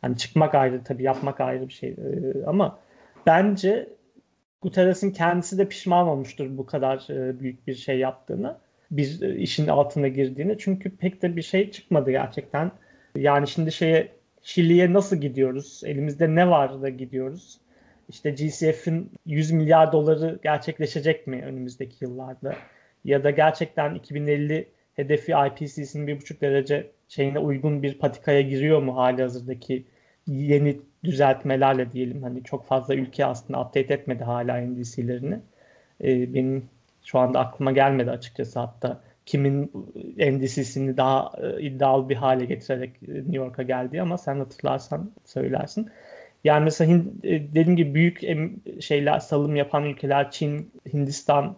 Hani 0.01 0.17
çıkmak 0.17 0.55
ayrı 0.55 0.83
tabii 0.83 1.03
yapmak 1.03 1.41
ayrı 1.41 1.67
bir 1.67 1.73
şey 1.73 1.95
ama 2.45 2.79
bence 3.25 3.89
Guterres'in 4.61 5.11
kendisi 5.11 5.57
de 5.57 5.69
pişman 5.69 6.07
olmuştur 6.07 6.57
bu 6.57 6.65
kadar 6.65 7.07
büyük 7.09 7.67
bir 7.67 7.75
şey 7.75 7.99
yaptığını, 7.99 8.57
bir 8.91 9.21
işin 9.21 9.67
altına 9.67 10.07
girdiğini. 10.07 10.57
Çünkü 10.57 10.97
pek 10.97 11.21
de 11.21 11.35
bir 11.35 11.41
şey 11.41 11.71
çıkmadı 11.71 12.11
gerçekten. 12.11 12.71
Yani 13.15 13.47
şimdi 13.47 13.71
şeye 13.71 14.16
Şili'ye 14.41 14.93
nasıl 14.93 15.15
gidiyoruz? 15.15 15.81
Elimizde 15.85 16.35
ne 16.35 16.49
var 16.49 16.81
da 16.81 16.89
gidiyoruz? 16.89 17.59
İşte 18.09 18.31
GCF'in 18.31 19.11
100 19.25 19.51
milyar 19.51 19.91
doları 19.91 20.39
gerçekleşecek 20.43 21.27
mi 21.27 21.41
önümüzdeki 21.45 22.05
yıllarda? 22.05 22.55
Ya 23.05 23.23
da 23.23 23.31
gerçekten 23.31 23.95
2050 23.95 24.67
hedefi 24.93 25.31
IPCC'nin 25.31 26.07
1,5 26.07 26.41
derece 26.41 26.91
şeyine 27.07 27.39
uygun 27.39 27.83
bir 27.83 27.97
patikaya 27.99 28.41
giriyor 28.41 28.81
mu 28.81 28.97
hali 28.97 29.21
hazırdaki 29.21 29.85
yeni 30.27 30.79
düzeltmelerle 31.03 31.91
diyelim. 31.91 32.23
Hani 32.23 32.43
çok 32.43 32.65
fazla 32.65 32.95
ülke 32.95 33.25
aslında 33.25 33.61
update 33.61 33.93
etmedi 33.93 34.23
hala 34.23 34.57
NDC'lerini. 34.57 35.39
Ee, 36.03 36.33
benim 36.33 36.69
şu 37.03 37.19
anda 37.19 37.39
aklıma 37.39 37.71
gelmedi 37.71 38.11
açıkçası 38.11 38.59
hatta 38.59 39.01
kimin 39.27 39.71
NDC'sini 40.17 40.97
daha 40.97 41.31
e, 41.41 41.61
iddialı 41.61 42.09
bir 42.09 42.15
hale 42.15 42.45
getirerek 42.45 43.01
New 43.01 43.37
York'a 43.37 43.63
geldi 43.63 44.01
ama 44.01 44.17
sen 44.17 44.39
hatırlarsan 44.39 45.11
söylersin. 45.25 45.89
Yani 46.43 46.63
mesela 46.63 46.91
Hind, 46.91 47.23
e, 47.23 47.29
dediğim 47.53 47.75
gibi 47.75 47.93
büyük 47.95 48.21
şeyler 48.81 49.19
salım 49.19 49.55
yapan 49.55 49.83
ülkeler 49.83 50.31
Çin, 50.31 50.71
Hindistan. 50.93 51.57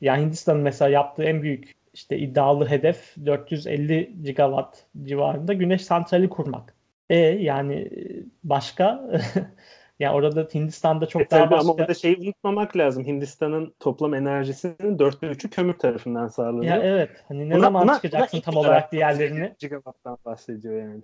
Yani 0.00 0.22
Hindistan'ın 0.24 0.62
mesela 0.62 0.88
yaptığı 0.88 1.24
en 1.24 1.42
büyük 1.42 1.74
işte 1.94 2.18
iddialı 2.18 2.68
hedef 2.68 3.16
450 3.26 4.12
gigawatt 4.24 4.76
civarında 5.02 5.52
güneş 5.52 5.82
santrali 5.82 6.28
kurmak. 6.28 6.74
E 7.10 7.16
yani 7.18 7.90
başka 8.44 9.10
yani 10.00 10.14
orada 10.14 10.48
Hindistan'da 10.54 11.06
çok 11.06 11.22
e, 11.22 11.30
daha 11.30 11.50
başka... 11.50 11.60
Ama 11.60 11.72
orada 11.72 11.94
şeyi 11.94 12.16
unutmamak 12.16 12.76
lazım. 12.76 13.04
Hindistan'ın 13.04 13.74
toplam 13.80 14.14
enerjisinin 14.14 14.98
dörtte 14.98 15.26
üçü 15.26 15.50
kömür 15.50 15.74
tarafından 15.74 16.28
sağlanıyor. 16.28 16.76
Ya 16.76 16.82
evet. 16.82 17.10
Hani 17.28 17.48
ne 17.48 17.54
buna, 17.54 17.60
zaman 17.60 17.82
buna, 17.82 17.94
çıkacaksın 17.94 18.36
buna 18.36 18.44
tam 18.44 18.56
olarak 18.56 18.92
diğerlerini? 18.92 19.54
Gigawatt'tan 19.58 20.18
bahsediyor 20.24 20.82
yani. 20.82 21.02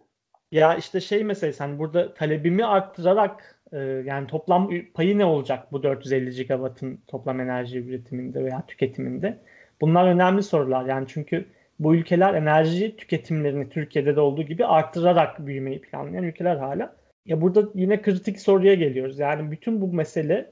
Ya 0.53 0.75
işte 0.75 1.01
şey 1.01 1.25
meselesi 1.25 1.59
hani 1.59 1.79
burada 1.79 2.15
talebimi 2.15 2.67
arttırarak 2.67 3.61
e, 3.73 3.79
yani 3.79 4.27
toplam 4.27 4.71
payı 4.95 5.19
ne 5.19 5.25
olacak 5.25 5.73
bu 5.73 5.83
450 5.83 6.31
gigawattın 6.31 7.01
toplam 7.07 7.41
enerji 7.41 7.79
üretiminde 7.79 8.45
veya 8.45 8.63
tüketiminde? 8.67 9.39
Bunlar 9.81 10.09
önemli 10.09 10.43
sorular 10.43 10.85
yani 10.85 11.05
çünkü 11.09 11.47
bu 11.79 11.95
ülkeler 11.95 12.35
enerji 12.35 12.97
tüketimlerini 12.97 13.69
Türkiye'de 13.69 14.17
de 14.17 14.21
olduğu 14.21 14.43
gibi 14.43 14.67
arttırarak 14.67 15.47
büyümeyi 15.47 15.81
planlayan 15.81 16.25
ülkeler 16.25 16.57
hala. 16.57 16.97
Ya 17.27 17.41
burada 17.41 17.69
yine 17.75 18.03
kritik 18.03 18.41
soruya 18.41 18.75
geliyoruz. 18.75 19.19
Yani 19.19 19.51
bütün 19.51 19.81
bu 19.81 19.93
mesele 19.93 20.51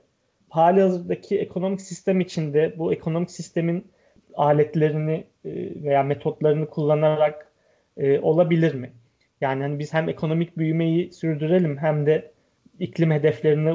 hali 0.49 0.81
hazırdaki 0.81 1.39
ekonomik 1.39 1.81
sistem 1.81 2.21
içinde 2.21 2.75
bu 2.79 2.93
ekonomik 2.93 3.31
sistemin 3.31 3.87
aletlerini 4.35 5.25
e, 5.45 5.51
veya 5.83 6.03
metotlarını 6.03 6.67
kullanarak 6.71 7.53
e, 7.97 8.21
olabilir 8.21 8.75
mi? 8.75 8.93
Yani 9.41 9.63
hani 9.63 9.79
biz 9.79 9.95
hem 9.95 10.09
ekonomik 10.09 10.59
büyümeyi 10.59 11.13
sürdürelim 11.13 11.79
hem 11.79 12.07
de 12.07 12.33
iklim 12.81 13.11
hedeflerine 13.11 13.75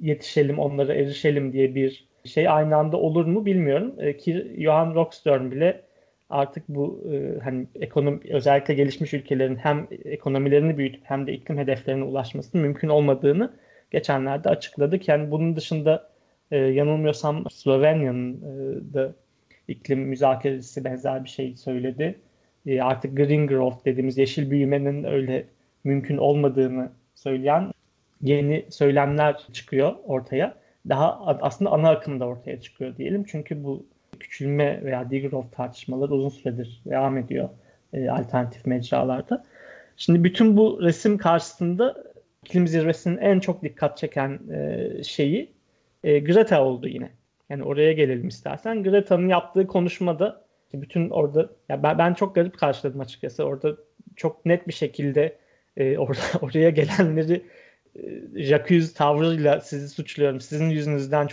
yetişelim, 0.00 0.58
onlara 0.58 0.94
erişelim 0.94 1.52
diye 1.52 1.74
bir 1.74 2.08
şey 2.24 2.48
aynı 2.48 2.76
anda 2.76 2.96
olur 2.96 3.24
mu 3.24 3.46
bilmiyorum. 3.46 3.94
E, 3.98 4.16
ki 4.16 4.56
Johan 4.58 4.94
Rockström 4.94 5.50
bile 5.50 5.82
artık 6.30 6.68
bu 6.68 7.04
e, 7.12 7.38
hani 7.40 7.66
ekonomi 7.74 8.20
özellikle 8.30 8.74
gelişmiş 8.74 9.14
ülkelerin 9.14 9.56
hem 9.56 9.86
ekonomilerini 10.04 10.78
büyütüp 10.78 11.00
hem 11.04 11.26
de 11.26 11.32
iklim 11.32 11.58
hedeflerine 11.58 12.04
ulaşmasının 12.04 12.62
mümkün 12.62 12.88
olmadığını 12.88 13.52
geçenlerde 13.90 14.48
açıkladık. 14.48 15.08
Yani 15.08 15.30
bunun 15.30 15.56
dışında 15.56 16.10
e, 16.50 16.56
yanılmıyorsam 16.58 17.44
Slovenya'nın 17.50 18.34
e, 18.34 18.94
da 18.94 19.14
iklim 19.68 20.00
müzakeresi 20.00 20.84
benzer 20.84 21.24
bir 21.24 21.28
şey 21.28 21.56
söyledi. 21.56 22.20
E, 22.66 22.80
artık 22.80 23.16
green 23.16 23.46
growth 23.46 23.84
dediğimiz 23.84 24.18
yeşil 24.18 24.50
büyümenin 24.50 25.04
öyle 25.04 25.46
mümkün 25.84 26.16
olmadığını 26.16 26.90
söyleyen 27.14 27.72
yeni 28.22 28.66
söylemler 28.70 29.46
çıkıyor 29.52 29.94
ortaya. 30.04 30.54
Daha 30.88 31.26
aslında 31.26 31.70
ana 31.70 31.90
akımda 31.90 32.26
ortaya 32.26 32.60
çıkıyor 32.60 32.96
diyelim. 32.96 33.24
Çünkü 33.24 33.64
bu 33.64 33.86
küçülme 34.28 34.84
veya 34.84 35.10
degrowth 35.10 35.56
tartışmaları 35.56 36.14
uzun 36.14 36.28
süredir 36.28 36.82
devam 36.86 37.18
ediyor 37.18 37.48
e, 37.92 38.10
alternatif 38.10 38.66
mecralarda. 38.66 39.44
Şimdi 39.96 40.24
bütün 40.24 40.56
bu 40.56 40.82
resim 40.82 41.18
karşısında 41.18 42.04
iklim 42.44 42.68
zirvesinin 42.68 43.16
en 43.16 43.40
çok 43.40 43.62
dikkat 43.62 43.98
çeken 43.98 44.40
e, 44.52 45.02
şeyi 45.02 45.52
e, 46.04 46.18
Greta 46.18 46.64
oldu 46.64 46.88
yine. 46.88 47.10
Yani 47.50 47.62
oraya 47.62 47.92
gelelim 47.92 48.28
istersen. 48.28 48.82
Greta'nın 48.82 49.28
yaptığı 49.28 49.66
konuşmada 49.66 50.46
bütün 50.74 51.10
orada 51.10 51.50
ya 51.68 51.82
ben, 51.82 51.98
ben 51.98 52.14
çok 52.14 52.34
garip 52.34 52.58
karşıladım 52.58 53.00
açıkçası. 53.00 53.44
Orada 53.44 53.76
çok 54.16 54.46
net 54.46 54.68
bir 54.68 54.72
şekilde 54.72 55.36
e, 55.76 55.98
or 55.98 56.16
oraya 56.40 56.70
gelenleri 56.70 57.42
e, 57.96 58.00
Jacques 58.44 58.94
tavrıyla 58.94 59.60
sizi 59.60 59.88
suçluyorum. 59.88 60.40
Sizin 60.40 60.70
yüzünüzden 60.70 61.26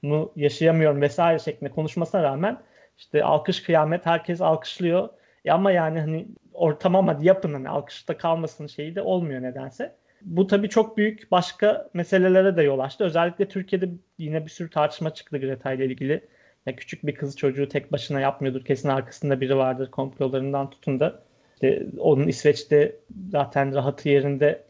çocukluğumu 0.00 0.32
yaşayamıyorum 0.36 1.00
vesaire 1.00 1.38
şeklinde 1.38 1.70
konuşmasına 1.70 2.22
rağmen 2.22 2.58
işte 2.98 3.24
alkış 3.24 3.62
kıyamet 3.62 4.06
herkes 4.06 4.40
alkışlıyor. 4.40 5.08
E 5.44 5.50
ama 5.50 5.72
yani 5.72 6.00
hani 6.00 6.26
ortamam 6.52 7.08
hadi 7.08 7.26
yapın 7.26 7.52
hani 7.52 7.68
alkışta 7.68 8.16
kalmasın 8.16 8.66
şeyi 8.66 8.94
de 8.94 9.02
olmuyor 9.02 9.42
nedense. 9.42 9.94
Bu 10.22 10.46
tabii 10.46 10.68
çok 10.68 10.96
büyük 10.96 11.30
başka 11.30 11.88
meselelere 11.94 12.56
de 12.56 12.62
yol 12.62 12.78
açtı. 12.78 13.04
Özellikle 13.04 13.48
Türkiye'de 13.48 13.88
yine 14.18 14.44
bir 14.44 14.50
sürü 14.50 14.70
tartışma 14.70 15.14
çıktı 15.14 15.38
Greta 15.38 15.72
ile 15.72 15.84
ilgili. 15.86 16.20
Ya 16.66 16.76
küçük 16.76 17.06
bir 17.06 17.14
kız 17.14 17.36
çocuğu 17.36 17.68
tek 17.68 17.92
başına 17.92 18.20
yapmıyordur. 18.20 18.64
Kesin 18.64 18.88
arkasında 18.88 19.40
biri 19.40 19.56
vardır 19.56 19.90
komplolarından 19.90 20.70
tutun 20.70 21.00
da. 21.00 21.22
İşte 21.54 21.86
onun 21.98 22.28
İsveç'te 22.28 22.96
zaten 23.30 23.74
rahatı 23.74 24.08
yerinde 24.08 24.62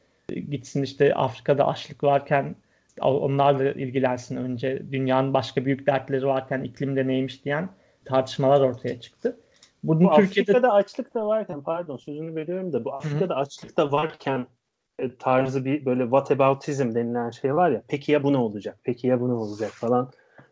gitsin 0.50 0.82
işte 0.82 1.14
Afrika'da 1.14 1.66
açlık 1.68 2.04
varken 2.04 2.54
onlarla 3.00 3.72
ilgilensin 3.72 4.36
önce. 4.36 4.82
Dünyanın 4.92 5.34
başka 5.34 5.64
büyük 5.64 5.86
dertleri 5.86 6.26
varken 6.26 6.62
iklimde 6.62 7.06
neymiş 7.06 7.44
diyen 7.44 7.68
tartışmalar 8.04 8.60
ortaya 8.60 9.00
çıktı. 9.00 9.36
Bunun 9.84 10.04
bu 10.04 10.16
Türkiye'de... 10.16 10.50
Afrika'da 10.50 10.72
açlık 10.72 11.14
da 11.14 11.26
varken 11.26 11.62
pardon 11.62 11.96
sözünü 11.96 12.34
veriyorum 12.34 12.72
da 12.72 12.84
bu 12.84 12.94
Afrika'da 12.94 13.34
Hı-hı. 13.34 13.42
açlık 13.42 13.76
da 13.76 13.92
varken 13.92 14.46
e, 14.98 15.16
tarzı 15.16 15.64
bir 15.64 15.84
böyle 15.84 16.02
whataboutism 16.02 16.94
denilen 16.94 17.30
şey 17.30 17.54
var 17.54 17.70
ya 17.70 17.82
peki 17.88 18.12
ya 18.12 18.22
bu 18.22 18.32
ne 18.32 18.36
olacak 18.36 18.78
peki 18.84 19.06
ya 19.06 19.20
bu 19.20 19.28
ne 19.28 19.32
olacak 19.32 19.70
falan 19.70 20.10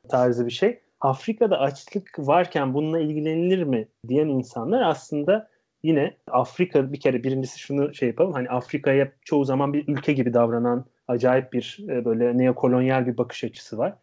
tarzı 0.08 0.46
bir 0.46 0.50
şey. 0.50 0.80
Afrika'da 1.00 1.60
açlık 1.60 2.18
varken 2.18 2.74
bununla 2.74 3.00
ilgilenilir 3.00 3.62
mi 3.62 3.88
diyen 4.08 4.28
insanlar 4.28 4.82
aslında 4.82 5.48
yine 5.82 6.16
Afrika 6.30 6.92
bir 6.92 7.00
kere 7.00 7.24
birincisi 7.24 7.58
şunu 7.58 7.94
şey 7.94 8.08
yapalım 8.08 8.32
hani 8.32 8.48
Afrika'ya 8.48 9.12
çoğu 9.24 9.44
zaman 9.44 9.72
bir 9.72 9.88
ülke 9.88 10.12
gibi 10.12 10.34
davranan 10.34 10.84
acayip 11.08 11.52
bir 11.52 11.78
e, 11.88 12.04
böyle 12.04 12.38
neokolonyal 12.38 13.06
bir 13.06 13.16
bakış 13.16 13.44
açısı 13.44 13.78
var. 13.78 13.94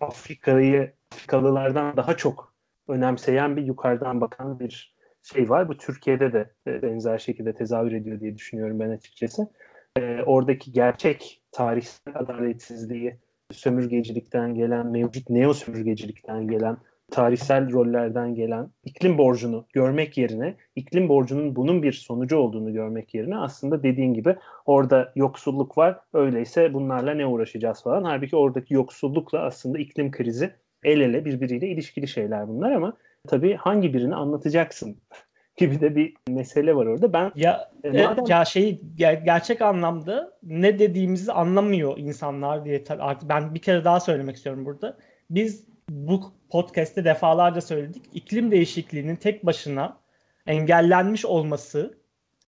Afrika'yı 0.00 0.92
Afrikalılardan 1.12 1.96
daha 1.96 2.16
çok 2.16 2.54
önemseyen 2.88 3.56
bir 3.56 3.62
yukarıdan 3.62 4.20
bakan 4.20 4.60
bir 4.60 4.94
şey 5.22 5.50
var. 5.50 5.68
Bu 5.68 5.76
Türkiye'de 5.76 6.32
de 6.32 6.50
e, 6.66 6.82
benzer 6.82 7.18
şekilde 7.18 7.52
tezahür 7.52 7.92
ediyor 7.92 8.20
diye 8.20 8.36
düşünüyorum 8.36 8.80
ben 8.80 8.90
açıkçası. 8.90 9.48
E, 9.98 10.22
oradaki 10.26 10.72
gerçek 10.72 11.42
tarihsel 11.52 12.14
adaletsizliği, 12.14 13.16
sömürgecilikten 13.52 14.54
gelen, 14.54 14.86
mevcut 14.86 15.30
neo 15.30 15.54
sömürgecilikten 15.54 16.48
gelen, 16.48 16.76
tarihsel 17.10 17.72
rollerden 17.72 18.34
gelen 18.34 18.68
iklim 18.84 19.18
borcunu 19.18 19.66
görmek 19.72 20.18
yerine, 20.18 20.54
iklim 20.76 21.08
borcunun 21.08 21.56
bunun 21.56 21.82
bir 21.82 21.92
sonucu 21.92 22.36
olduğunu 22.36 22.72
görmek 22.72 23.14
yerine 23.14 23.38
aslında 23.38 23.82
dediğin 23.82 24.14
gibi 24.14 24.36
orada 24.66 25.12
yoksulluk 25.16 25.78
var, 25.78 26.00
öyleyse 26.12 26.74
bunlarla 26.74 27.14
ne 27.14 27.26
uğraşacağız 27.26 27.82
falan. 27.82 28.04
Halbuki 28.04 28.36
oradaki 28.36 28.74
yoksullukla 28.74 29.38
aslında 29.40 29.78
iklim 29.78 30.10
krizi 30.10 30.50
el 30.84 31.00
ele 31.00 31.24
birbiriyle 31.24 31.68
ilişkili 31.68 32.08
şeyler 32.08 32.48
bunlar 32.48 32.72
ama 32.72 32.96
tabii 33.28 33.54
hangi 33.54 33.94
birini 33.94 34.14
anlatacaksın 34.14 34.96
gibi 35.56 35.80
de 35.80 35.96
bir 35.96 36.14
mesele 36.28 36.76
var 36.76 36.86
orada. 36.86 37.12
Ben 37.12 37.32
ya 37.34 37.70
e, 37.84 38.02
madem... 38.02 38.24
ya 38.28 38.44
şey 38.44 38.80
ger- 38.98 39.24
gerçek 39.24 39.62
anlamda 39.62 40.32
ne 40.42 40.78
dediğimizi 40.78 41.32
anlamıyor 41.32 41.98
insanlar 41.98 42.64
diye 42.64 42.84
artık 42.98 43.28
ben 43.28 43.54
bir 43.54 43.60
kere 43.60 43.84
daha 43.84 44.00
söylemek 44.00 44.36
istiyorum 44.36 44.64
burada. 44.64 44.96
Biz 45.30 45.73
bu 45.90 46.32
podcast'te 46.50 47.04
defalarca 47.04 47.60
söyledik. 47.60 48.02
İklim 48.14 48.50
değişikliğinin 48.50 49.16
tek 49.16 49.46
başına 49.46 49.98
engellenmiş 50.46 51.24
olması 51.24 51.98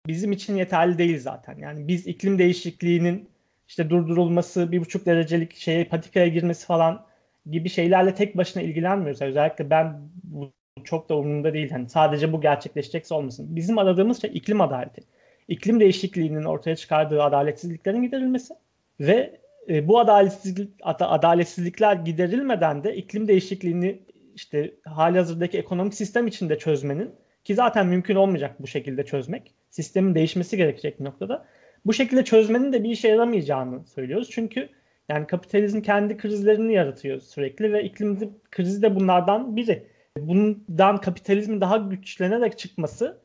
bizim 0.07 0.31
için 0.31 0.55
yeterli 0.55 0.97
değil 0.97 1.19
zaten. 1.19 1.57
Yani 1.57 1.87
biz 1.87 2.07
iklim 2.07 2.39
değişikliğinin 2.39 3.29
işte 3.67 3.89
durdurulması, 3.89 4.71
bir 4.71 4.79
buçuk 4.79 5.05
derecelik 5.05 5.55
şeye 5.55 5.85
patikaya 5.85 6.27
girmesi 6.27 6.65
falan 6.65 7.05
gibi 7.51 7.69
şeylerle 7.69 8.15
tek 8.15 8.37
başına 8.37 8.63
ilgilenmiyoruz. 8.63 9.21
Özellikle 9.21 9.69
ben 9.69 10.09
bu 10.23 10.51
çok 10.83 11.09
da 11.09 11.17
umurumda 11.17 11.53
değil. 11.53 11.71
Yani 11.71 11.89
sadece 11.89 12.33
bu 12.33 12.41
gerçekleşecekse 12.41 13.13
olmasın. 13.13 13.55
Bizim 13.55 13.77
aradığımız 13.77 14.21
şey 14.21 14.31
iklim 14.33 14.61
adaleti. 14.61 15.01
İklim 15.47 15.79
değişikliğinin 15.79 16.43
ortaya 16.43 16.75
çıkardığı 16.75 17.23
adaletsizliklerin 17.23 18.01
giderilmesi 18.01 18.53
ve 18.99 19.39
e, 19.69 19.87
bu 19.87 19.99
adaletsizlik, 19.99 20.69
adaletsizlikler 20.83 21.95
giderilmeden 21.95 22.83
de 22.83 22.95
iklim 22.95 23.27
değişikliğini 23.27 23.99
işte 24.35 24.73
hali 24.85 25.17
hazırdaki 25.17 25.57
ekonomik 25.57 25.93
sistem 25.93 26.27
içinde 26.27 26.57
çözmenin 26.57 27.11
ki 27.43 27.55
zaten 27.55 27.87
mümkün 27.87 28.15
olmayacak 28.15 28.55
bu 28.59 28.67
şekilde 28.67 29.05
çözmek. 29.05 29.53
Sistemin 29.69 30.15
değişmesi 30.15 30.57
gerekecek 30.57 30.99
bir 30.99 31.05
noktada. 31.05 31.45
Bu 31.85 31.93
şekilde 31.93 32.23
çözmenin 32.23 32.73
de 32.73 32.83
bir 32.83 32.89
işe 32.89 33.07
yaramayacağını 33.07 33.87
söylüyoruz. 33.87 34.29
Çünkü 34.31 34.69
yani 35.09 35.27
kapitalizm 35.27 35.81
kendi 35.81 36.17
krizlerini 36.17 36.73
yaratıyor 36.73 37.19
sürekli 37.19 37.73
ve 37.73 37.83
iklim 37.83 38.33
krizi 38.51 38.81
de 38.81 38.95
bunlardan 38.95 39.55
biri. 39.55 39.87
Bundan 40.17 40.97
kapitalizmin 40.97 41.61
daha 41.61 41.77
güçlenerek 41.77 42.57
çıkması 42.57 43.17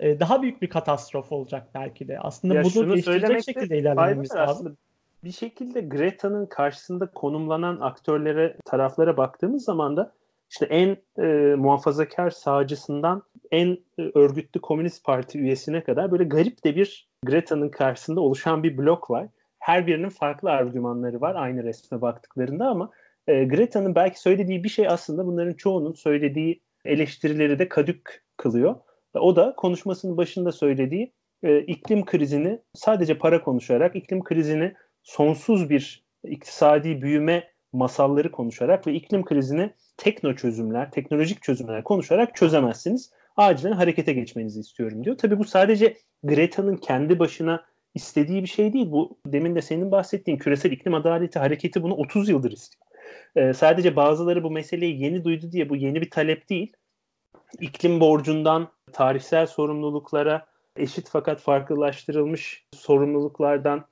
e, 0.00 0.20
daha 0.20 0.42
büyük 0.42 0.62
bir 0.62 0.68
katastrof 0.68 1.32
olacak 1.32 1.66
belki 1.74 2.08
de. 2.08 2.18
Aslında 2.18 2.54
ya 2.54 2.62
bunu 2.62 2.92
değiştirecek 2.92 3.44
şekilde 3.44 3.78
ilerlememiz 3.78 4.34
lazım. 4.34 4.76
Bir 5.24 5.32
şekilde 5.32 5.80
Greta'nın 5.80 6.46
karşısında 6.46 7.06
konumlanan 7.06 7.80
aktörlere, 7.80 8.56
taraflara 8.64 9.16
baktığımız 9.16 9.64
zaman 9.64 9.96
da 9.96 10.12
işte 10.50 10.66
en 10.66 10.96
e, 11.24 11.54
muhafazakar 11.54 12.30
sağcısından 12.30 13.22
en 13.50 13.78
e, 13.98 14.02
örgütlü 14.14 14.60
komünist 14.60 15.04
parti 15.04 15.38
üyesine 15.38 15.82
kadar 15.84 16.12
böyle 16.12 16.24
garip 16.24 16.64
de 16.64 16.76
bir 16.76 17.08
Greta'nın 17.24 17.68
karşısında 17.68 18.20
oluşan 18.20 18.62
bir 18.62 18.78
blok 18.78 19.10
var 19.10 19.28
her 19.58 19.86
birinin 19.86 20.08
farklı 20.08 20.50
argümanları 20.50 21.20
var 21.20 21.34
aynı 21.34 21.64
resme 21.64 22.00
baktıklarında 22.00 22.66
ama 22.66 22.90
e, 23.26 23.44
Greta'nın 23.44 23.94
belki 23.94 24.20
söylediği 24.20 24.64
bir 24.64 24.68
şey 24.68 24.88
aslında 24.88 25.26
bunların 25.26 25.54
çoğunun 25.54 25.92
söylediği 25.92 26.60
eleştirileri 26.84 27.58
de 27.58 27.68
kadük 27.68 28.24
kılıyor. 28.36 28.74
O 29.14 29.36
da 29.36 29.54
konuşmasının 29.56 30.16
başında 30.16 30.52
söylediği 30.52 31.12
e, 31.42 31.58
iklim 31.60 32.04
krizini 32.04 32.60
sadece 32.74 33.18
para 33.18 33.42
konuşarak, 33.42 33.96
iklim 33.96 34.24
krizini 34.24 34.74
sonsuz 35.08 35.70
bir 35.70 36.04
iktisadi 36.24 37.02
büyüme 37.02 37.48
masalları 37.72 38.32
konuşarak 38.32 38.86
ve 38.86 38.92
iklim 38.92 39.24
krizini 39.24 39.70
tekno 39.96 40.34
çözümler, 40.36 40.90
teknolojik 40.90 41.42
çözümler 41.42 41.84
konuşarak 41.84 42.36
çözemezsiniz. 42.36 43.10
Acilen 43.36 43.72
harekete 43.72 44.12
geçmenizi 44.12 44.60
istiyorum 44.60 45.04
diyor. 45.04 45.18
Tabii 45.18 45.38
bu 45.38 45.44
sadece 45.44 45.96
Greta'nın 46.22 46.76
kendi 46.76 47.18
başına 47.18 47.64
istediği 47.94 48.42
bir 48.42 48.48
şey 48.48 48.72
değil. 48.72 48.90
Bu 48.90 49.18
demin 49.26 49.54
de 49.54 49.62
senin 49.62 49.90
bahsettiğin 49.90 50.38
küresel 50.38 50.72
iklim 50.72 50.94
adaleti 50.94 51.38
hareketi 51.38 51.82
bunu 51.82 51.94
30 51.94 52.28
yıldır 52.28 52.52
istiyor. 52.52 52.84
Ee, 53.36 53.52
sadece 53.54 53.96
bazıları 53.96 54.42
bu 54.42 54.50
meseleyi 54.50 55.02
yeni 55.02 55.24
duydu 55.24 55.52
diye 55.52 55.68
bu 55.68 55.76
yeni 55.76 56.00
bir 56.00 56.10
talep 56.10 56.48
değil. 56.48 56.72
İklim 57.60 58.00
borcundan 58.00 58.68
tarihsel 58.92 59.46
sorumluluklara, 59.46 60.46
eşit 60.76 61.08
fakat 61.10 61.40
farklılaştırılmış 61.40 62.64
sorumluluklardan 62.74 63.84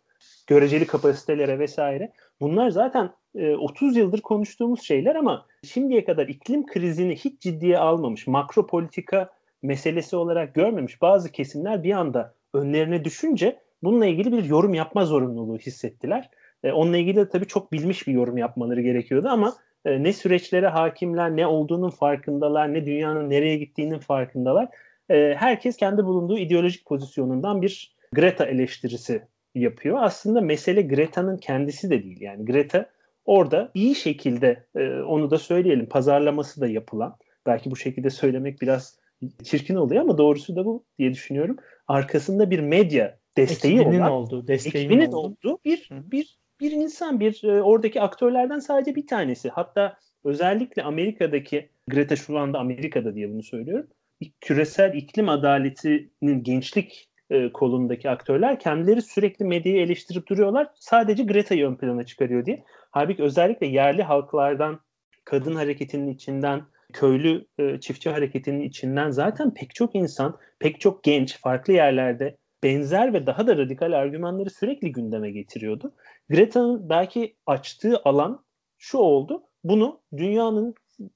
göreceli 0.46 0.86
kapasitelere 0.86 1.58
vesaire. 1.58 2.12
Bunlar 2.40 2.70
zaten 2.70 3.10
e, 3.34 3.54
30 3.54 3.96
yıldır 3.96 4.20
konuştuğumuz 4.20 4.82
şeyler 4.82 5.14
ama 5.14 5.46
şimdiye 5.64 6.04
kadar 6.04 6.28
iklim 6.28 6.66
krizini 6.66 7.16
hiç 7.16 7.40
ciddiye 7.40 7.78
almamış, 7.78 8.26
makro 8.26 8.66
politika 8.66 9.30
meselesi 9.62 10.16
olarak 10.16 10.54
görmemiş 10.54 11.02
bazı 11.02 11.32
kesimler 11.32 11.82
bir 11.82 11.92
anda 11.92 12.34
önlerine 12.54 13.04
düşünce 13.04 13.60
bununla 13.82 14.06
ilgili 14.06 14.32
bir 14.32 14.44
yorum 14.44 14.74
yapma 14.74 15.04
zorunluluğu 15.04 15.58
hissettiler. 15.58 16.30
E, 16.64 16.72
onunla 16.72 16.96
ilgili 16.96 17.16
de 17.16 17.28
tabii 17.28 17.46
çok 17.46 17.72
bilmiş 17.72 18.06
bir 18.06 18.12
yorum 18.12 18.38
yapmaları 18.38 18.80
gerekiyordu 18.80 19.28
ama 19.28 19.54
e, 19.84 20.02
ne 20.02 20.12
süreçlere 20.12 20.68
hakimler, 20.68 21.36
ne 21.36 21.46
olduğunun 21.46 21.90
farkındalar, 21.90 22.74
ne 22.74 22.86
dünyanın 22.86 23.30
nereye 23.30 23.56
gittiğinin 23.56 23.98
farkındalar. 23.98 24.68
E, 25.10 25.34
herkes 25.38 25.76
kendi 25.76 26.04
bulunduğu 26.04 26.38
ideolojik 26.38 26.86
pozisyonundan 26.86 27.62
bir 27.62 27.96
Greta 28.12 28.44
eleştirisi 28.44 29.22
yapıyor. 29.56 29.98
Aslında 30.00 30.40
mesele 30.40 30.82
Greta'nın 30.82 31.36
kendisi 31.36 31.90
de 31.90 32.02
değil. 32.02 32.20
Yani 32.20 32.44
Greta 32.44 32.90
orada 33.24 33.70
iyi 33.74 33.94
şekilde 33.94 34.66
e, 34.76 34.88
onu 34.88 35.30
da 35.30 35.38
söyleyelim 35.38 35.88
pazarlaması 35.88 36.60
da 36.60 36.66
yapılan 36.66 37.16
belki 37.46 37.70
bu 37.70 37.76
şekilde 37.76 38.10
söylemek 38.10 38.62
biraz 38.62 38.98
çirkin 39.44 39.74
oluyor 39.74 40.02
ama 40.02 40.18
doğrusu 40.18 40.56
da 40.56 40.64
bu 40.64 40.84
diye 40.98 41.12
düşünüyorum. 41.12 41.56
Arkasında 41.88 42.50
bir 42.50 42.60
medya 42.60 43.18
desteği 43.36 43.74
ekibinin 43.80 44.00
olan, 44.00 44.10
olduğu, 44.10 44.52
ekibinin 44.52 45.12
oldu. 45.12 45.38
olduğu 45.48 45.58
bir 45.64 45.90
bir 45.92 46.38
bir 46.60 46.72
insan, 46.72 47.20
bir 47.20 47.44
e, 47.44 47.62
oradaki 47.62 48.00
aktörlerden 48.00 48.58
sadece 48.58 48.94
bir 48.94 49.06
tanesi. 49.06 49.48
Hatta 49.48 49.98
özellikle 50.24 50.82
Amerika'daki 50.82 51.70
Greta 51.88 52.16
şu 52.16 52.38
anda 52.38 52.58
Amerika'da 52.58 53.14
diye 53.14 53.30
bunu 53.30 53.42
söylüyorum. 53.42 53.86
Küresel 54.40 54.94
iklim 54.94 55.28
adaletinin 55.28 56.42
gençlik 56.42 57.10
e, 57.30 57.52
kolundaki 57.52 58.10
aktörler 58.10 58.60
kendileri 58.60 59.02
sürekli 59.02 59.44
medyayı 59.44 59.80
eleştirip 59.80 60.28
duruyorlar. 60.28 60.68
Sadece 60.74 61.22
Greta'yı 61.22 61.66
ön 61.66 61.76
plana 61.76 62.06
çıkarıyor 62.06 62.46
diye. 62.46 62.64
Halbuki 62.90 63.22
özellikle 63.22 63.66
yerli 63.66 64.02
halklardan, 64.02 64.80
kadın 65.24 65.54
hareketinin 65.54 66.08
içinden, 66.08 66.62
köylü 66.92 67.46
e, 67.58 67.80
çiftçi 67.80 68.10
hareketinin 68.10 68.60
içinden 68.60 69.10
zaten 69.10 69.54
pek 69.54 69.74
çok 69.74 69.94
insan, 69.94 70.38
pek 70.58 70.80
çok 70.80 71.04
genç 71.04 71.40
farklı 71.40 71.72
yerlerde 71.72 72.36
benzer 72.62 73.12
ve 73.14 73.26
daha 73.26 73.46
da 73.46 73.56
radikal 73.56 73.92
argümanları 73.92 74.50
sürekli 74.50 74.92
gündeme 74.92 75.30
getiriyordu. 75.30 75.94
Greta'nın 76.30 76.88
belki 76.88 77.36
açtığı 77.46 78.00
alan 78.04 78.44
şu 78.78 78.98
oldu. 78.98 79.42
Bunu 79.64 80.00
dünyanın 80.16 80.74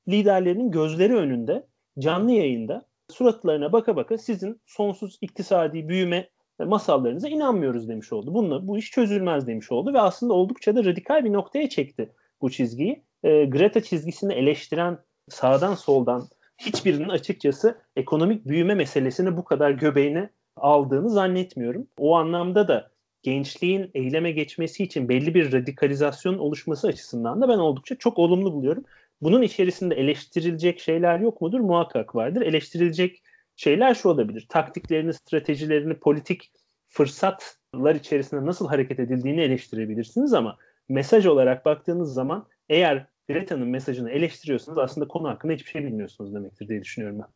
liderlerinin 0.09 0.71
gözleri 0.71 1.17
önünde 1.17 1.67
canlı 1.99 2.33
yayında 2.33 2.90
suratlarına 3.11 3.73
baka 3.73 3.97
baka 3.97 4.19
sizin 4.19 4.61
sonsuz 4.67 5.19
iktisadi 5.21 5.89
büyüme 5.89 6.29
masallarınıza 6.59 7.29
inanmıyoruz 7.29 7.89
demiş 7.89 8.13
oldu. 8.13 8.35
Bununla 8.35 8.67
bu 8.67 8.79
iş 8.79 8.91
çözülmez 8.91 9.47
demiş 9.47 9.73
oldu 9.73 9.95
ve 9.95 10.01
aslında 10.01 10.35
oldukça 10.35 10.77
da 10.77 10.85
radikal 10.85 11.25
bir 11.25 11.33
noktaya 11.33 11.69
çekti 11.69 12.13
bu 12.43 12.51
çizgiyi. 12.51 13.05
E, 13.23 13.45
Greta 13.45 13.83
çizgisini 13.83 14.33
eleştiren 14.33 14.99
sağdan 15.29 15.75
soldan 15.75 16.29
hiçbirinin 16.59 17.09
açıkçası 17.09 17.79
ekonomik 17.97 18.47
büyüme 18.47 18.75
meselesini 18.75 19.37
bu 19.37 19.45
kadar 19.45 19.71
göbeğine 19.71 20.31
aldığını 20.57 21.11
zannetmiyorum. 21.11 21.87
O 21.99 22.17
anlamda 22.17 22.69
da 22.69 22.91
gençliğin 23.23 23.91
eyleme 23.95 24.33
geçmesi 24.33 24.85
için 24.85 25.09
belli 25.09 25.35
bir 25.35 25.53
radikalizasyon 25.53 26.39
oluşması 26.39 26.89
açısından 26.89 27.41
da 27.41 27.49
ben 27.49 27.59
oldukça 27.59 27.95
çok 27.95 28.19
olumlu 28.19 28.53
buluyorum. 28.53 28.85
Bunun 29.23 29.43
içerisinde 29.43 29.95
eleştirilecek 29.95 30.81
şeyler 30.81 31.21
yok 31.21 31.41
mudur? 31.41 31.61
Muhakkak 31.61 32.15
vardır. 32.15 32.43
Eleştirilecek 32.43 33.23
şeyler 33.57 33.95
şu 33.95 34.09
olabilir. 34.09 34.47
Taktiklerini, 34.49 35.15
stratejilerini, 35.15 35.95
politik 35.95 36.53
fırsatlar 36.89 37.95
içerisinde 37.95 38.47
nasıl 38.47 38.69
hareket 38.69 39.01
edildiğini 39.01 39.41
eleştirebilirsiniz 39.41 40.33
ama 40.33 40.59
mesaj 40.89 41.27
olarak 41.27 41.65
baktığınız 41.65 42.15
zaman 42.15 42.47
eğer 42.69 43.07
Greta'nın 43.29 43.69
mesajını 43.69 44.11
eleştiriyorsanız 44.11 44.79
aslında 44.79 45.09
konu 45.09 45.29
hakkında 45.29 45.53
hiçbir 45.53 45.71
şey 45.71 45.85
bilmiyorsunuz 45.85 46.35
demektir 46.35 46.69
diye 46.69 46.83
düşünüyorum 46.83 47.19
ben. 47.19 47.29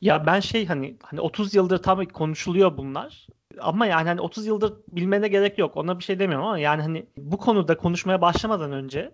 Ya 0.00 0.26
ben 0.26 0.40
şey 0.40 0.66
hani 0.66 0.96
hani 1.02 1.20
30 1.20 1.54
yıldır 1.54 1.82
tabii 1.82 2.08
konuşuluyor 2.08 2.76
bunlar. 2.76 3.26
Ama 3.58 3.86
yani 3.86 4.08
hani 4.08 4.20
30 4.20 4.46
yıldır 4.46 4.74
bilmene 4.88 5.28
gerek 5.28 5.58
yok. 5.58 5.76
Ona 5.76 5.98
bir 5.98 6.04
şey 6.04 6.18
demiyorum 6.18 6.46
ama 6.46 6.58
yani 6.58 6.82
hani 6.82 7.06
bu 7.16 7.38
konuda 7.38 7.76
konuşmaya 7.76 8.20
başlamadan 8.20 8.72
önce 8.72 9.12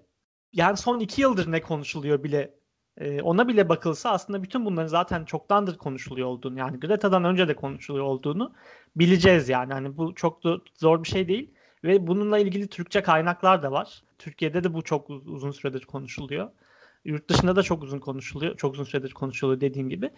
yani 0.55 0.77
son 0.77 1.01
2 1.01 1.21
yıldır 1.23 1.53
ne 1.53 1.61
konuşuluyor 1.61 2.23
bile 2.25 2.55
e, 2.99 3.23
ona 3.23 3.49
bile 3.49 3.69
bakılsa 3.69 4.11
aslında 4.11 4.43
bütün 4.43 4.65
bunların 4.65 4.89
zaten 4.89 5.25
çoktandır 5.25 5.79
konuşuluyor 5.79 6.29
olduğunu 6.29 6.59
yani 6.59 6.81
Greta'dan 6.81 7.25
önce 7.25 7.49
de 7.49 7.55
konuşuluyor 7.55 8.05
olduğunu 8.05 8.53
bileceğiz 8.97 9.49
yani. 9.49 9.73
Hani 9.73 9.97
bu 9.97 10.15
çok 10.15 10.45
da 10.45 10.59
zor 10.75 11.05
bir 11.05 11.09
şey 11.09 11.29
değil 11.29 11.51
ve 11.85 12.07
bununla 12.07 12.39
ilgili 12.39 12.69
Türkçe 12.69 13.03
kaynaklar 13.03 13.63
da 13.63 13.73
var. 13.73 14.03
Türkiye'de 14.19 14.65
de 14.65 14.75
bu 14.75 14.83
çok 14.83 15.11
uzun 15.11 15.51
süredir 15.51 15.85
konuşuluyor. 15.85 16.51
Yurt 17.05 17.31
dışında 17.31 17.57
da 17.57 17.63
çok 17.63 17.83
uzun 17.83 17.99
konuşuluyor. 17.99 18.57
Çok 18.57 18.75
uzun 18.75 18.85
süredir 18.85 19.13
konuşuluyor 19.13 19.61
dediğim 19.61 19.89
gibi 19.89 20.11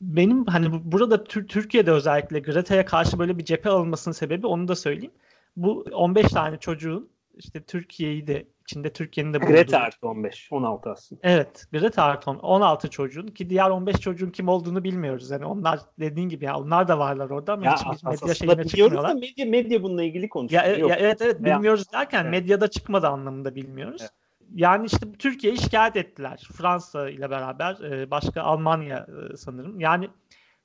benim 0.00 0.46
hani 0.46 0.92
burada 0.92 1.24
Türkiye'de 1.24 1.90
özellikle 1.90 2.40
Greta'ya 2.40 2.84
karşı 2.84 3.18
böyle 3.18 3.38
bir 3.38 3.44
cephe 3.44 3.70
alınmasının 3.70 4.12
sebebi 4.12 4.46
onu 4.46 4.68
da 4.68 4.76
söyleyeyim. 4.76 5.12
Bu 5.56 5.84
15 5.92 6.26
tane 6.26 6.58
çocuğun 6.58 7.08
işte 7.34 7.62
Türkiye'yi 7.62 8.26
de 8.26 8.46
içinde 8.68 8.92
Türkiye'nin 8.92 9.34
de 9.34 9.40
bulunduğu. 9.40 9.52
Greta 9.52 9.78
artı 9.78 10.08
15, 10.08 10.48
16 10.52 10.90
aslında. 10.90 11.20
Evet, 11.24 11.64
Greta 11.72 12.02
artı 12.02 12.30
16 12.30 12.90
çocuğun 12.90 13.26
ki 13.26 13.50
diğer 13.50 13.70
15 13.70 13.96
çocuğun 13.96 14.30
kim 14.30 14.48
olduğunu 14.48 14.84
bilmiyoruz. 14.84 15.30
Yani 15.30 15.44
onlar 15.44 15.80
dediğin 16.00 16.28
gibi 16.28 16.44
ya 16.44 16.58
onlar 16.58 16.88
da 16.88 16.98
varlar 16.98 17.30
orada 17.30 17.52
ama 17.52 17.64
ya 17.64 17.76
hiç 17.76 18.02
medya 18.02 18.34
şeyine 18.34 18.64
çıkmıyorlar. 18.64 19.10
Da 19.10 19.14
medya, 19.14 19.46
medya 19.46 19.82
bununla 19.82 20.02
ilgili 20.02 20.28
konuşuyor. 20.28 20.64
Ya, 20.64 20.70
ya, 20.70 20.96
evet 20.96 21.22
evet 21.22 21.44
bilmiyoruz 21.44 21.92
derken 21.92 22.22
evet. 22.22 22.30
medyada 22.30 22.68
çıkmadı 22.70 23.08
anlamında 23.08 23.54
bilmiyoruz. 23.54 24.00
Evet 24.00 24.12
yani 24.54 24.86
işte 24.86 25.12
Türkiye'yi 25.18 25.58
şikayet 25.58 25.96
ettiler. 25.96 26.48
Fransa 26.52 27.10
ile 27.10 27.30
beraber 27.30 27.80
e, 27.80 28.10
başka 28.10 28.42
Almanya 28.42 29.06
e, 29.32 29.36
sanırım. 29.36 29.80
Yani 29.80 30.08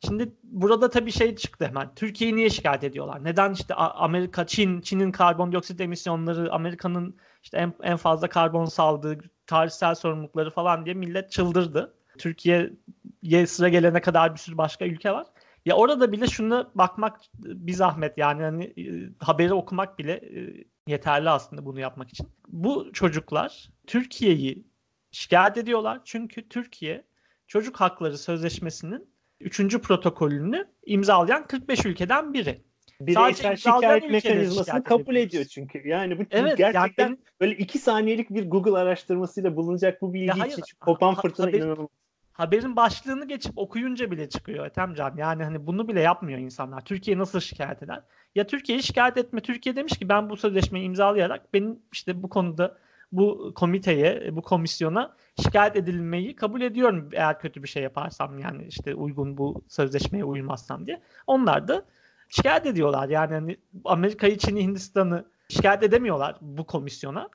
şimdi 0.06 0.32
burada 0.44 0.90
tabii 0.90 1.12
şey 1.12 1.36
çıktı 1.36 1.66
hemen. 1.66 1.96
Türkiye'yi 1.96 2.36
niye 2.36 2.50
şikayet 2.50 2.84
ediyorlar? 2.84 3.24
Neden 3.24 3.54
işte 3.54 3.74
Amerika, 3.76 4.48
Çin, 4.48 4.82
Çin'in 4.82 5.12
karbondioksit 5.12 5.82
emisyonları, 5.82 6.54
Amerika'nın 6.54 7.16
işte 7.44 7.58
en, 7.58 7.74
en 7.84 7.98
fazla 7.98 8.30
karbon 8.30 8.66
saldığı 8.66 9.18
tarihsel 9.48 9.96
sorumlulukları 9.96 10.50
falan 10.50 10.86
diye 10.86 10.96
millet 10.96 11.32
çıldırdı. 11.32 11.94
Türkiye'ye 12.18 13.48
sıra 13.48 13.70
gelene 13.70 14.02
kadar 14.02 14.34
bir 14.34 14.40
sürü 14.40 14.58
başka 14.58 14.86
ülke 14.86 15.12
var. 15.12 15.28
Ya 15.66 15.76
orada 15.76 16.12
bile 16.12 16.28
şunu 16.28 16.72
bakmak 16.76 17.22
bir 17.40 17.74
zahmet 17.74 18.18
yani 18.18 18.44
hani 18.44 18.64
e, 18.64 19.10
haberi 19.20 19.54
okumak 19.54 20.00
bile 20.00 20.14
e, 20.14 20.66
yeterli 20.88 21.30
aslında 21.30 21.66
bunu 21.66 21.80
yapmak 21.80 22.10
için. 22.10 22.28
Bu 22.48 22.90
çocuklar 22.94 23.70
Türkiye'yi 23.88 24.68
şikayet 25.12 25.58
ediyorlar 25.58 26.02
çünkü 26.06 26.50
Türkiye 26.50 27.06
Çocuk 27.48 27.82
Hakları 27.82 28.18
Sözleşmesi'nin 28.18 29.08
3. 29.40 29.78
protokolünü 29.78 30.68
imzalayan 30.86 31.48
45 31.48 31.86
ülkeden 31.86 32.34
biri. 32.34 32.64
Bireysel 33.02 33.56
şikayet 33.56 34.10
mekanizmasını 34.12 34.66
şikayet 34.66 34.84
kabul 34.84 35.16
ediyor 35.16 35.46
çünkü. 35.46 35.88
Yani 35.88 36.20
bu 36.20 36.24
evet, 36.32 36.58
gerçekten 36.58 37.08
yani 37.08 37.18
böyle 37.42 37.56
iki 37.56 37.80
saniyelik 37.80 38.30
bir 38.30 38.50
Google 38.50 38.78
araştırmasıyla 38.78 39.56
bulunacak 39.56 40.02
bu 40.02 40.14
bilgi 40.14 40.40
ya 40.40 40.46
için 40.46 40.64
kopan 40.80 41.16
fırtına 41.16 41.48
haber, 41.48 41.58
inanılmaz. 41.58 41.90
Haberin 42.34 42.76
başlığını 42.76 43.28
geçip 43.28 43.58
okuyunca 43.58 44.12
bile 44.12 44.30
çıkıyor 44.30 44.66
Ethemcan. 44.66 45.14
Yani 45.18 45.44
hani 45.44 45.68
bunu 45.68 45.88
bile 45.88 46.02
yapmıyor 46.02 46.40
insanlar. 46.40 46.86
Türkiye 46.86 47.18
nasıl 47.18 47.40
şikayet 47.40 47.84
eder? 47.84 48.02
Ya 48.36 48.48
Türkiye'yi 48.48 48.84
şikayet 48.84 49.18
etme. 49.18 49.42
Türkiye 49.42 49.76
demiş 49.76 49.98
ki 49.98 50.10
ben 50.10 50.30
bu 50.30 50.38
sözleşmeyi 50.38 50.86
imzalayarak 50.86 51.54
benim 51.54 51.80
işte 51.92 52.24
bu 52.24 52.30
konuda 52.30 52.78
bu 53.12 53.52
komiteye, 53.56 54.36
bu 54.36 54.42
komisyona 54.42 55.16
şikayet 55.44 55.76
edilmeyi 55.76 56.36
kabul 56.36 56.62
ediyorum 56.62 57.10
eğer 57.14 57.40
kötü 57.40 57.64
bir 57.64 57.68
şey 57.68 57.84
yaparsam 57.84 58.40
yani 58.40 58.66
işte 58.68 58.96
uygun 58.96 59.38
bu 59.38 59.64
sözleşmeye 59.68 60.24
uymazsam 60.24 60.88
diye. 60.88 61.02
Onlar 61.28 61.68
da 61.68 61.86
şikayet 62.30 62.66
ediyorlar. 62.66 63.10
Yani 63.10 63.34
hani 63.34 63.58
Amerika'yı, 63.86 64.38
Çin'i, 64.38 64.62
Hindistan'ı 64.62 65.26
şikayet 65.50 65.84
edemiyorlar 65.84 66.36
bu 66.42 66.66
komisyona. 66.66 67.30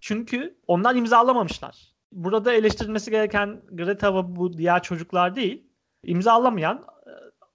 Çünkü 0.00 0.56
onlar 0.66 0.94
imzalamamışlar. 0.94 1.92
Burada 2.12 2.52
eleştirilmesi 2.52 3.10
gereken 3.10 3.62
Greta 3.70 4.14
ve 4.14 4.36
bu 4.36 4.58
diğer 4.58 4.82
çocuklar 4.82 5.36
değil. 5.36 5.62
İmzalamayan 6.04 6.86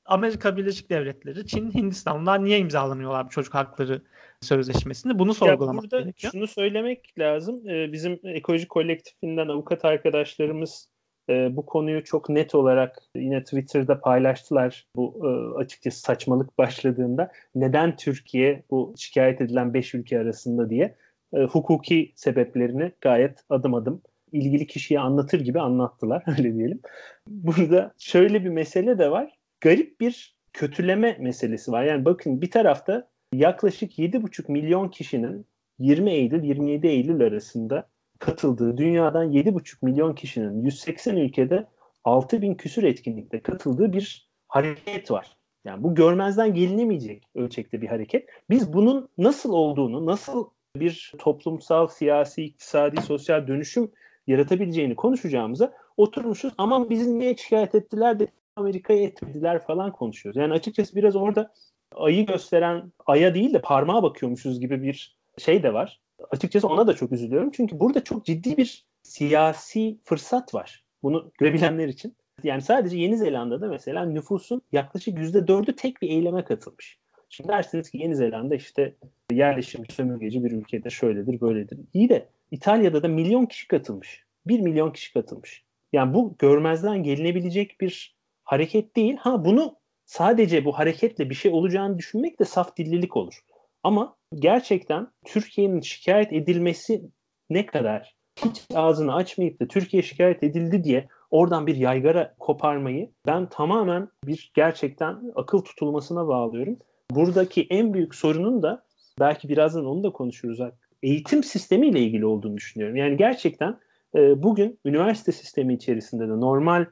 Amerika 0.07 0.57
Birleşik 0.57 0.89
Devletleri, 0.89 1.47
Çin, 1.47 1.71
Hindistan 1.71 2.21
bunlar 2.21 2.43
niye 2.43 2.59
imzalamıyorlar 2.59 3.25
bu 3.25 3.29
çocuk 3.29 3.53
hakları 3.53 4.01
sözleşmesini? 4.41 5.19
Bunu 5.19 5.33
sorgulamak 5.33 5.83
burada 5.83 5.99
gerekiyor. 5.99 6.31
Şunu 6.31 6.47
söylemek 6.47 7.19
lazım. 7.19 7.69
Ee, 7.69 7.91
bizim 7.91 8.19
ekoloji 8.23 8.67
kolektifinden 8.67 9.47
avukat 9.47 9.85
arkadaşlarımız 9.85 10.89
e, 11.29 11.55
bu 11.55 11.65
konuyu 11.65 12.03
çok 12.03 12.29
net 12.29 12.55
olarak 12.55 13.01
yine 13.15 13.43
Twitter'da 13.43 13.99
paylaştılar. 13.99 14.87
Bu 14.95 15.21
e, 15.23 15.59
açıkçası 15.59 15.99
saçmalık 15.99 16.57
başladığında 16.57 17.31
neden 17.55 17.95
Türkiye 17.95 18.63
bu 18.71 18.93
şikayet 18.97 19.41
edilen 19.41 19.73
5 19.73 19.93
ülke 19.93 20.19
arasında 20.19 20.69
diye 20.69 20.95
e, 21.33 21.39
hukuki 21.39 22.11
sebeplerini 22.15 22.91
gayet 23.01 23.43
adım 23.49 23.73
adım 23.73 24.01
ilgili 24.31 24.67
kişiye 24.67 24.99
anlatır 24.99 25.39
gibi 25.39 25.59
anlattılar 25.59 26.23
öyle 26.37 26.55
diyelim. 26.55 26.79
Burada 27.27 27.93
şöyle 27.97 28.43
bir 28.43 28.49
mesele 28.49 28.99
de 28.99 29.11
var 29.11 29.37
garip 29.61 30.01
bir 30.01 30.35
kötüleme 30.53 31.17
meselesi 31.19 31.71
var. 31.71 31.83
Yani 31.83 32.05
bakın 32.05 32.41
bir 32.41 32.51
tarafta 32.51 33.07
yaklaşık 33.33 33.99
7,5 33.99 34.51
milyon 34.51 34.89
kişinin 34.89 35.45
20 35.79 36.11
Eylül 36.11 36.43
27 36.43 36.87
Eylül 36.87 37.21
arasında 37.21 37.89
katıldığı 38.19 38.77
dünyadan 38.77 39.31
7,5 39.31 39.77
milyon 39.81 40.15
kişinin 40.15 40.61
180 40.61 41.17
ülkede 41.17 41.67
6 42.03 42.41
bin 42.41 42.55
küsür 42.55 42.83
etkinlikte 42.83 43.41
katıldığı 43.41 43.93
bir 43.93 44.29
hareket 44.47 45.11
var. 45.11 45.37
Yani 45.65 45.83
bu 45.83 45.95
görmezden 45.95 46.53
gelinemeyecek 46.53 47.23
ölçekte 47.35 47.81
bir 47.81 47.87
hareket. 47.87 48.29
Biz 48.49 48.73
bunun 48.73 49.09
nasıl 49.17 49.53
olduğunu, 49.53 50.05
nasıl 50.05 50.49
bir 50.75 51.13
toplumsal, 51.19 51.87
siyasi, 51.87 52.43
iktisadi, 52.43 53.01
sosyal 53.01 53.47
dönüşüm 53.47 53.91
yaratabileceğini 54.27 54.95
konuşacağımıza 54.95 55.73
oturmuşuz. 55.97 56.53
Aman 56.57 56.89
bizi 56.89 57.19
niye 57.19 57.37
şikayet 57.37 57.75
ettiler 57.75 58.19
de 58.19 58.27
Amerika'ya 58.55 59.03
etmediler 59.03 59.59
falan 59.59 59.91
konuşuyoruz. 59.91 60.41
Yani 60.41 60.53
açıkçası 60.53 60.95
biraz 60.95 61.15
orada 61.15 61.53
ayı 61.95 62.25
gösteren 62.25 62.91
aya 63.05 63.35
değil 63.35 63.53
de 63.53 63.61
parmağa 63.61 64.03
bakıyormuşuz 64.03 64.59
gibi 64.59 64.83
bir 64.83 65.17
şey 65.37 65.63
de 65.63 65.73
var. 65.73 66.01
Açıkçası 66.31 66.67
ona 66.67 66.87
da 66.87 66.95
çok 66.95 67.11
üzülüyorum. 67.11 67.51
Çünkü 67.51 67.79
burada 67.79 68.03
çok 68.03 68.25
ciddi 68.25 68.57
bir 68.57 68.85
siyasi 69.03 69.97
fırsat 70.03 70.53
var. 70.53 70.83
Bunu 71.03 71.31
görebilenler 71.39 71.87
için. 71.87 72.15
Yani 72.43 72.61
sadece 72.61 72.97
Yeni 72.97 73.17
Zelanda'da 73.17 73.67
mesela 73.67 74.05
nüfusun 74.05 74.61
yaklaşık 74.71 75.17
yüzde 75.17 75.47
dördü 75.47 75.75
tek 75.75 76.01
bir 76.01 76.09
eyleme 76.09 76.43
katılmış. 76.43 76.99
Şimdi 77.29 77.49
dersiniz 77.49 77.89
ki 77.89 77.97
Yeni 77.97 78.15
Zelanda 78.15 78.55
işte 78.55 78.95
yerleşim 79.31 79.85
sömürgeci 79.89 80.43
bir 80.43 80.51
ülkede 80.51 80.89
şöyledir 80.89 81.41
böyledir. 81.41 81.79
İyi 81.93 82.09
de 82.09 82.29
İtalya'da 82.51 83.03
da 83.03 83.07
milyon 83.07 83.45
kişi 83.45 83.67
katılmış. 83.67 84.23
Bir 84.47 84.59
milyon 84.59 84.91
kişi 84.91 85.13
katılmış. 85.13 85.63
Yani 85.93 86.13
bu 86.13 86.35
görmezden 86.39 87.03
gelinebilecek 87.03 87.81
bir 87.81 88.15
hareket 88.43 88.95
değil. 88.95 89.17
Ha 89.17 89.45
bunu 89.45 89.75
sadece 90.05 90.65
bu 90.65 90.79
hareketle 90.79 91.29
bir 91.29 91.35
şey 91.35 91.51
olacağını 91.51 91.97
düşünmek 91.97 92.39
de 92.39 92.45
saf 92.45 92.77
dillilik 92.77 93.17
olur. 93.17 93.43
Ama 93.83 94.16
gerçekten 94.35 95.07
Türkiye'nin 95.25 95.81
şikayet 95.81 96.33
edilmesi 96.33 97.01
ne 97.49 97.65
kadar 97.65 98.15
hiç 98.45 98.65
ağzını 98.73 99.15
açmayıp 99.15 99.59
da 99.61 99.67
Türkiye 99.67 100.03
şikayet 100.03 100.43
edildi 100.43 100.83
diye 100.83 101.07
oradan 101.31 101.67
bir 101.67 101.75
yaygara 101.75 102.35
koparmayı 102.39 103.11
ben 103.27 103.49
tamamen 103.49 104.09
bir 104.25 104.51
gerçekten 104.53 105.31
akıl 105.35 105.59
tutulmasına 105.59 106.27
bağlıyorum. 106.27 106.79
Buradaki 107.11 107.67
en 107.69 107.93
büyük 107.93 108.15
sorunun 108.15 108.63
da 108.63 108.85
belki 109.19 109.49
birazdan 109.49 109.85
onu 109.85 110.03
da 110.03 110.09
konuşuruz. 110.09 110.59
Eğitim 111.03 111.43
sistemiyle 111.43 111.99
ilgili 111.99 112.25
olduğunu 112.25 112.57
düşünüyorum. 112.57 112.95
Yani 112.95 113.17
gerçekten 113.17 113.79
e, 114.15 114.43
bugün 114.43 114.79
üniversite 114.85 115.31
sistemi 115.31 115.73
içerisinde 115.73 116.27
de 116.27 116.39
normal 116.39 116.85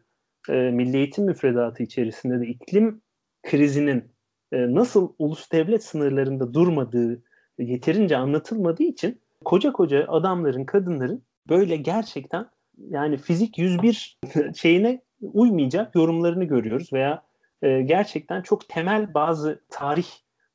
e, 0.50 0.54
milli 0.54 0.98
eğitim 0.98 1.26
müfredatı 1.26 1.84
içerisinde 1.84 2.40
de 2.40 2.48
iklim 2.48 3.02
krizinin 3.44 4.15
e, 4.52 4.76
nasıl 4.76 5.14
ulus 5.20 5.52
devlet 5.52 5.84
sınırlarında 5.84 6.54
durmadığı 6.54 7.22
yeterince 7.60 8.18
anlatılmadığı 8.18 8.84
için 8.84 9.22
koca 9.46 9.72
koca 9.72 10.06
adamların, 10.08 10.66
kadınların 10.66 11.24
böyle 11.50 11.76
gerçekten 11.76 12.50
yani 12.90 13.18
fizik 13.18 13.58
101 13.58 14.20
şeyine 14.56 15.02
uymayacak 15.22 15.96
yorumlarını 15.96 16.44
görüyoruz 16.44 16.94
veya 16.94 17.24
e, 17.62 17.82
gerçekten 17.82 18.42
çok 18.42 18.70
temel 18.70 19.14
bazı 19.14 19.62
tarih 19.70 20.08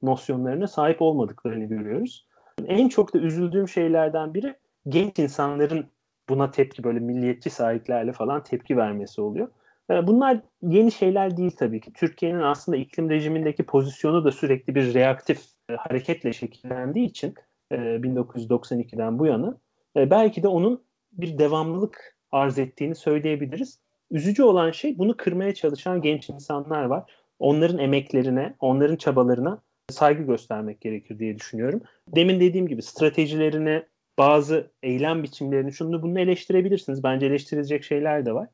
nosyonlarına 0.03 0.67
sahip 0.67 1.03
olmadıklarını 1.03 1.65
görüyoruz. 1.65 2.27
En 2.67 2.89
çok 2.89 3.15
da 3.15 3.19
üzüldüğüm 3.19 3.69
şeylerden 3.69 4.35
biri 4.35 4.55
genç 4.89 5.19
insanların 5.19 5.87
buna 6.29 6.51
tepki 6.51 6.85
böyle 6.85 6.99
milliyetçi 7.01 7.51
sahiplerle 7.51 8.13
falan 8.13 8.43
tepki 8.43 8.77
vermesi 8.77 9.21
oluyor. 9.21 9.49
E, 9.91 10.07
bunlar 10.07 10.41
yeni 10.63 10.93
şeyler 10.93 11.37
değil 11.37 11.57
tabii 11.59 11.81
ki. 11.81 11.93
Türkiye'nin 11.93 12.41
aslında 12.41 12.79
iklim 12.79 13.11
rejimindeki 13.11 13.63
pozisyonu 13.63 14.25
da 14.25 14.33
sürekli 14.33 14.75
bir 14.75 14.95
reaktif 14.95 15.41
e, 15.71 15.75
hareketle 15.75 16.33
şekillendiği 16.33 17.07
için 17.07 17.35
1992'den 17.73 19.19
bu 19.19 19.27
yana 19.27 19.59
belki 19.97 20.43
de 20.43 20.49
onun 20.49 20.85
bir 21.13 21.39
devamlılık 21.39 22.17
arz 22.33 22.59
ettiğini 22.59 22.95
söyleyebiliriz. 22.95 23.81
Üzücü 24.11 24.43
olan 24.43 24.71
şey 24.71 24.99
bunu 24.99 25.17
kırmaya 25.17 25.55
çalışan 25.55 26.03
genç 26.03 26.31
insanlar 26.31 26.85
var. 26.85 27.13
Onların 27.39 27.79
emeklerine, 27.79 28.55
onların 28.61 28.97
çabalarına 28.97 29.63
saygı 29.91 30.23
göstermek 30.23 30.81
gerekir 30.81 31.19
diye 31.19 31.37
düşünüyorum. 31.37 31.83
Demin 32.09 32.41
dediğim 32.41 32.69
gibi 32.69 32.83
stratejilerini, 32.83 33.83
bazı 34.19 34.71
eylem 34.83 35.23
biçimlerini, 35.23 35.73
şunu 35.73 36.03
bunu 36.03 36.21
eleştirebilirsiniz. 36.21 37.03
Bence 37.03 37.27
eleştirilecek 37.27 37.85
şeyler 37.85 38.27
de 38.27 38.33
var. 38.33 38.49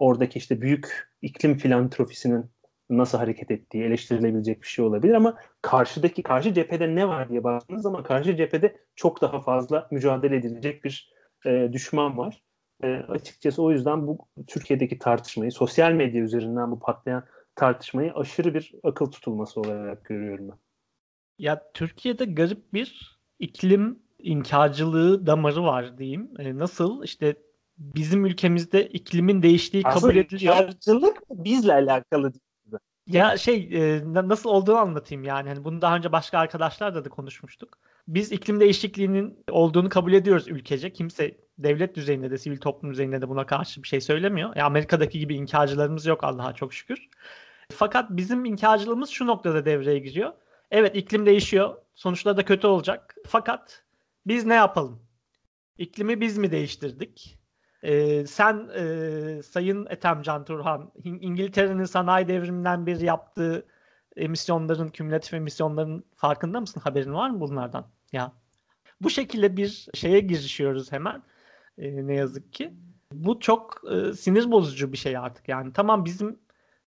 Oradaki 0.00 0.38
işte 0.38 0.60
büyük 0.60 1.10
iklim 1.22 1.58
filantrofisinin 1.58 2.50
nasıl 2.90 3.18
hareket 3.18 3.50
ettiği 3.50 3.84
eleştirilebilecek 3.84 4.62
bir 4.62 4.66
şey 4.66 4.84
olabilir 4.84 5.14
ama 5.14 5.38
karşıdaki 5.62 6.22
karşı 6.22 6.54
cephede 6.54 6.94
ne 6.94 7.08
var 7.08 7.28
diye 7.28 7.44
baktığınız 7.44 7.82
zaman 7.82 8.02
karşı 8.02 8.36
cephede 8.36 8.76
çok 8.96 9.20
daha 9.20 9.40
fazla 9.40 9.88
mücadele 9.90 10.36
edilecek 10.36 10.84
bir 10.84 11.12
e, 11.46 11.68
düşman 11.72 12.18
var. 12.18 12.42
E, 12.82 12.86
açıkçası 12.86 13.62
o 13.62 13.72
yüzden 13.72 14.06
bu 14.06 14.18
Türkiye'deki 14.46 14.98
tartışmayı, 14.98 15.52
sosyal 15.52 15.92
medya 15.92 16.22
üzerinden 16.22 16.70
bu 16.70 16.80
patlayan 16.80 17.24
tartışmayı 17.54 18.12
aşırı 18.14 18.54
bir 18.54 18.74
akıl 18.82 19.06
tutulması 19.06 19.60
olarak 19.60 20.04
görüyorum 20.04 20.48
ben. 20.48 20.58
Ya 21.38 21.62
Türkiye'de 21.74 22.24
garip 22.24 22.72
bir 22.72 23.18
iklim 23.38 23.98
inkarcılığı 24.18 25.26
damarı 25.26 25.62
var 25.62 25.98
diyeyim. 25.98 26.30
E, 26.38 26.58
nasıl? 26.58 27.04
işte 27.04 27.34
bizim 27.80 28.26
ülkemizde 28.26 28.86
iklimin 28.86 29.42
değiştiği 29.42 29.82
kabul 29.82 29.96
Aslında 29.96 30.14
ediliyor. 30.14 30.54
İnkarcılık 30.54 31.18
bizle 31.30 31.72
alakalı 31.72 32.32
değil. 32.34 32.44
Ya 33.06 33.36
şey 33.36 33.68
e, 33.72 34.02
nasıl 34.12 34.50
olduğunu 34.50 34.76
anlatayım 34.76 35.24
yani. 35.24 35.48
Hani 35.48 35.64
bunu 35.64 35.82
daha 35.82 35.96
önce 35.96 36.12
başka 36.12 36.38
arkadaşlarla 36.38 37.04
da 37.04 37.08
konuşmuştuk. 37.08 37.78
Biz 38.08 38.32
iklim 38.32 38.60
değişikliğinin 38.60 39.44
olduğunu 39.50 39.88
kabul 39.88 40.12
ediyoruz 40.12 40.48
ülkece. 40.48 40.92
Kimse 40.92 41.36
devlet 41.58 41.94
düzeyinde 41.94 42.30
de 42.30 42.38
sivil 42.38 42.58
toplum 42.58 42.90
düzeyinde 42.90 43.22
de 43.22 43.28
buna 43.28 43.46
karşı 43.46 43.82
bir 43.82 43.88
şey 43.88 44.00
söylemiyor. 44.00 44.56
Ya 44.56 44.66
Amerika'daki 44.66 45.18
gibi 45.18 45.34
inkarcılarımız 45.34 46.06
yok 46.06 46.24
Allah'a 46.24 46.52
çok 46.52 46.74
şükür. 46.74 47.08
Fakat 47.72 48.10
bizim 48.10 48.44
inkarcılığımız 48.44 49.10
şu 49.10 49.26
noktada 49.26 49.64
devreye 49.64 49.98
giriyor. 49.98 50.32
Evet 50.70 50.96
iklim 50.96 51.26
değişiyor. 51.26 51.76
Sonuçları 51.94 52.36
da 52.36 52.44
kötü 52.44 52.66
olacak. 52.66 53.14
Fakat 53.26 53.84
biz 54.26 54.46
ne 54.46 54.54
yapalım? 54.54 55.02
İklimi 55.78 56.20
biz 56.20 56.38
mi 56.38 56.50
değiştirdik? 56.50 57.39
Ee, 57.82 58.26
sen 58.26 58.68
e, 58.76 59.42
Sayın 59.42 59.86
Ethem 59.90 60.22
Can 60.22 60.44
Turhan, 60.44 60.92
İngiltere'nin 61.04 61.84
sanayi 61.84 62.28
devriminden 62.28 62.86
bir 62.86 63.00
yaptığı 63.00 63.66
emisyonların, 64.16 64.88
kümülatif 64.88 65.34
emisyonların 65.34 66.04
farkında 66.16 66.60
mısın? 66.60 66.80
Haberin 66.80 67.14
var 67.14 67.30
mı 67.30 67.40
bunlardan? 67.40 67.86
Ya 68.12 68.32
bu 69.00 69.10
şekilde 69.10 69.56
bir 69.56 69.88
şeye 69.94 70.20
girişiyoruz 70.20 70.92
hemen. 70.92 71.22
E, 71.78 72.06
ne 72.06 72.14
yazık 72.14 72.52
ki. 72.52 72.74
Bu 73.12 73.40
çok 73.40 73.82
e, 73.92 74.12
sinir 74.12 74.50
bozucu 74.50 74.92
bir 74.92 74.98
şey 74.98 75.16
artık. 75.16 75.48
Yani 75.48 75.72
tamam 75.72 76.04
bizim 76.04 76.38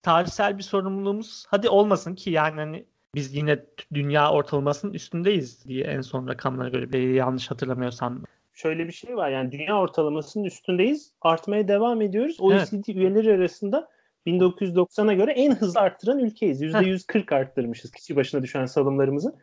tarihsel 0.02 0.59
bir 0.59 0.62
sorumluluğumuz 0.62 1.46
hadi 1.48 1.68
olmasın 1.68 2.14
ki 2.14 2.31
yani 2.31 2.57
hani 2.57 2.87
biz 3.14 3.35
yine 3.35 3.64
dünya 3.94 4.31
ortalamasının 4.33 4.92
üstündeyiz 4.92 5.64
diye 5.64 5.85
en 5.85 6.00
son 6.00 6.28
rakamlara 6.28 6.68
göre 6.68 6.98
yanlış 6.98 7.50
hatırlamıyorsam. 7.50 8.22
Şöyle 8.52 8.86
bir 8.86 8.92
şey 8.92 9.16
var 9.16 9.30
yani 9.30 9.52
dünya 9.52 9.80
ortalamasının 9.80 10.44
üstündeyiz. 10.44 11.12
Artmaya 11.20 11.68
devam 11.68 12.02
ediyoruz. 12.02 12.36
OECD 12.40 12.74
evet. 12.74 12.88
üyeleri 12.88 13.32
arasında 13.32 13.88
1990'a 14.26 15.12
göre 15.12 15.32
en 15.32 15.54
hızlı 15.54 15.80
arttıran 15.80 16.18
ülkeyiz. 16.18 16.62
%140 16.62 17.34
arttırmışız 17.34 17.90
kişi 17.90 18.16
başına 18.16 18.42
düşen 18.42 18.66
salımlarımızı. 18.66 19.34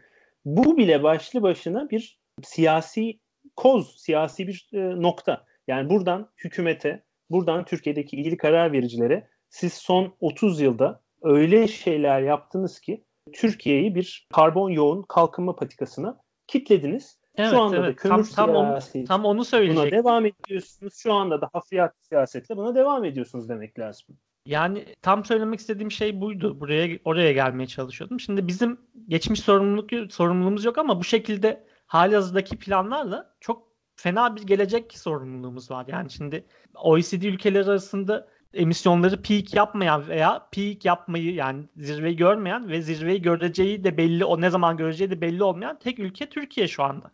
Bu 0.46 0.78
bile 0.78 1.04
başlı 1.04 1.42
başına 1.42 1.90
bir 1.90 2.20
siyasi 2.44 3.20
koz, 3.56 3.96
siyasi 4.02 4.48
bir 4.48 4.70
e, 4.74 5.02
nokta. 5.02 5.46
Yani 5.68 5.90
buradan 5.90 6.30
hükümete, 6.38 7.04
buradan 7.30 7.66
Türkiye'deki 7.66 8.18
ilgili 8.18 8.38
karar 8.38 8.72
vericilere 8.72 9.28
siz 9.50 9.74
son 9.74 10.16
30 10.20 10.62
yılda 10.62 11.02
öyle 11.22 11.68
şeyler 11.68 12.22
yaptınız 12.22 12.80
ki 12.80 13.04
Türkiye'yi 13.34 13.96
bir 13.96 14.28
karbon 14.34 14.70
yoğun 14.70 15.02
kalkınma 15.02 15.56
patikasına 15.56 16.22
kitlediniz. 16.48 17.19
Evet, 17.36 17.52
Şu 17.52 17.62
anda 17.62 17.78
evet. 17.78 17.88
da 17.88 17.96
kömür 17.96 18.24
tam, 18.24 18.24
tam 18.24 18.56
onu, 18.56 18.80
tam 19.08 19.26
onu 19.26 19.46
söyleyecek. 19.46 19.92
Buna 19.92 20.04
devam 20.04 20.26
ediyorsunuz. 20.26 20.96
Şu 20.98 21.14
anda 21.14 21.42
da 21.42 21.50
hafriyat 21.54 21.96
siyasetle 22.02 22.58
buna 22.58 22.76
devam 22.76 23.06
ediyorsunuz 23.06 23.50
demek 23.50 23.80
lazım. 23.80 24.18
Yani 24.46 24.86
tam 25.02 25.26
söylemek 25.26 25.60
istediğim 25.60 25.92
şey 25.92 26.22
buydu. 26.22 26.60
Buraya 26.60 27.00
oraya 27.06 27.32
gelmeye 27.32 27.68
çalışıyordum. 27.68 28.20
Şimdi 28.20 28.48
bizim 28.48 28.78
geçmiş 29.08 29.40
sorumluluk 29.40 30.14
sorumluluğumuz 30.14 30.66
yok 30.66 30.78
ama 30.78 31.00
bu 31.00 31.04
şekilde 31.04 31.64
halihazırdaki 31.88 32.60
planlarla 32.60 33.36
çok 33.40 33.70
fena 33.96 34.36
bir 34.36 34.44
gelecek 34.44 34.98
sorumluluğumuz 34.98 35.72
var. 35.72 35.86
Yani 35.88 36.10
şimdi 36.10 36.46
OECD 36.76 37.24
ülkeleri 37.24 37.70
arasında 37.70 38.28
emisyonları 38.54 39.22
peak 39.22 39.54
yapmayan 39.54 40.08
veya 40.08 40.48
peak 40.52 40.86
yapmayı 40.86 41.34
yani 41.34 41.66
zirveyi 41.78 42.16
görmeyen 42.16 42.70
ve 42.70 42.82
zirveyi 42.82 43.22
göreceği 43.22 43.84
de 43.84 43.98
belli 43.98 44.26
o 44.26 44.42
ne 44.42 44.50
zaman 44.50 44.78
göreceği 44.78 45.12
de 45.12 45.22
belli 45.22 45.44
olmayan 45.44 45.80
tek 45.80 46.00
ülke 46.00 46.30
Türkiye 46.30 46.68
şu 46.68 46.84
anda. 46.84 47.12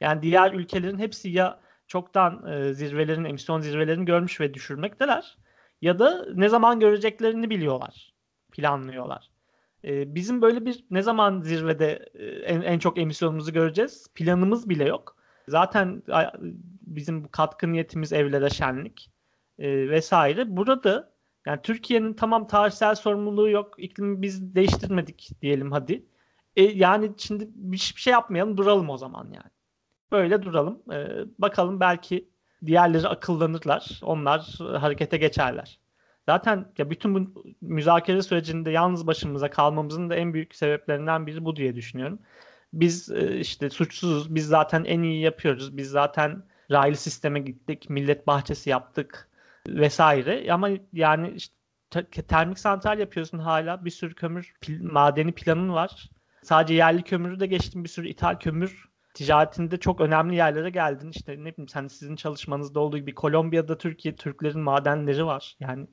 Yani 0.00 0.22
diğer 0.22 0.52
ülkelerin 0.52 0.98
hepsi 0.98 1.28
ya 1.28 1.60
çoktan 1.86 2.46
e, 2.46 2.72
zirvelerin 2.74 3.24
emisyon 3.24 3.60
zirvelerini 3.60 4.04
görmüş 4.04 4.40
ve 4.40 4.54
düşürmekteler 4.54 5.36
ya 5.82 5.98
da 5.98 6.26
ne 6.34 6.48
zaman 6.48 6.80
göreceklerini 6.80 7.50
biliyorlar, 7.50 8.14
planlıyorlar. 8.52 9.30
E, 9.84 10.14
bizim 10.14 10.42
böyle 10.42 10.66
bir 10.66 10.84
ne 10.90 11.02
zaman 11.02 11.40
zirvede 11.40 12.08
e, 12.14 12.26
en, 12.26 12.60
en 12.62 12.78
çok 12.78 12.98
emisyonumuzu 12.98 13.52
göreceğiz 13.52 14.06
planımız 14.14 14.68
bile 14.68 14.84
yok. 14.84 15.16
Zaten 15.48 16.02
bizim 16.82 17.24
bu 17.24 17.30
katkı 17.30 17.72
niyetimiz 17.72 18.12
evlere 18.12 18.50
şenlik 18.50 19.10
e, 19.58 19.90
vesaire. 19.90 20.56
Burada 20.56 21.12
yani 21.46 21.60
Türkiye'nin 21.62 22.14
tamam 22.14 22.46
tarihsel 22.46 22.94
sorumluluğu 22.94 23.50
yok. 23.50 23.74
İklimi 23.78 24.22
biz 24.22 24.54
değiştirmedik 24.54 25.30
diyelim 25.42 25.72
hadi. 25.72 26.06
E, 26.56 26.62
yani 26.62 27.12
şimdi 27.16 27.48
bir 27.54 27.76
şey 27.76 28.12
yapmayalım 28.12 28.56
duralım 28.56 28.90
o 28.90 28.96
zaman 28.96 29.24
yani. 29.24 29.50
Böyle 30.12 30.42
duralım. 30.42 30.82
E, 30.92 31.24
bakalım 31.38 31.80
belki 31.80 32.28
diğerleri 32.66 33.08
akıllanırlar. 33.08 34.00
Onlar 34.02 34.58
harekete 34.58 35.16
geçerler. 35.16 35.78
Zaten 36.26 36.72
ya 36.78 36.90
bütün 36.90 37.14
bu 37.14 37.44
müzakere 37.60 38.22
sürecinde 38.22 38.70
yalnız 38.70 39.06
başımıza 39.06 39.50
kalmamızın 39.50 40.10
da 40.10 40.14
en 40.14 40.34
büyük 40.34 40.54
sebeplerinden 40.54 41.26
biri 41.26 41.44
bu 41.44 41.56
diye 41.56 41.76
düşünüyorum. 41.76 42.18
Biz 42.72 43.10
e, 43.10 43.38
işte 43.38 43.70
suçsuzuz. 43.70 44.34
Biz 44.34 44.46
zaten 44.46 44.84
en 44.84 45.02
iyi 45.02 45.22
yapıyoruz. 45.22 45.76
Biz 45.76 45.90
zaten 45.90 46.42
raylı 46.70 46.96
sisteme 46.96 47.40
gittik. 47.40 47.90
Millet 47.90 48.26
bahçesi 48.26 48.70
yaptık 48.70 49.28
vesaire. 49.68 50.52
Ama 50.52 50.70
yani 50.92 51.30
işte 51.30 51.54
termik 52.28 52.58
santral 52.58 52.98
yapıyorsun 52.98 53.38
hala. 53.38 53.84
Bir 53.84 53.90
sürü 53.90 54.14
kömür 54.14 54.54
pil, 54.60 54.82
madeni 54.82 55.32
planın 55.32 55.72
var. 55.72 56.10
Sadece 56.42 56.74
yerli 56.74 57.02
kömürü 57.02 57.40
de 57.40 57.46
geçtim. 57.46 57.84
Bir 57.84 57.88
sürü 57.88 58.08
ithal 58.08 58.38
kömür 58.38 58.88
ticaretinde 59.16 59.76
çok 59.76 60.00
önemli 60.00 60.36
yerlere 60.36 60.70
geldin. 60.70 61.10
İşte 61.10 61.32
ne 61.32 61.36
bileyim 61.36 61.68
sen 61.68 61.88
sizin 61.88 62.16
çalışmanızda 62.16 62.80
olduğu 62.80 62.98
gibi 62.98 63.14
Kolombiya'da 63.14 63.78
Türkiye 63.78 64.16
Türklerin 64.16 64.60
madenleri 64.60 65.26
var. 65.26 65.56
Yani 65.60 65.86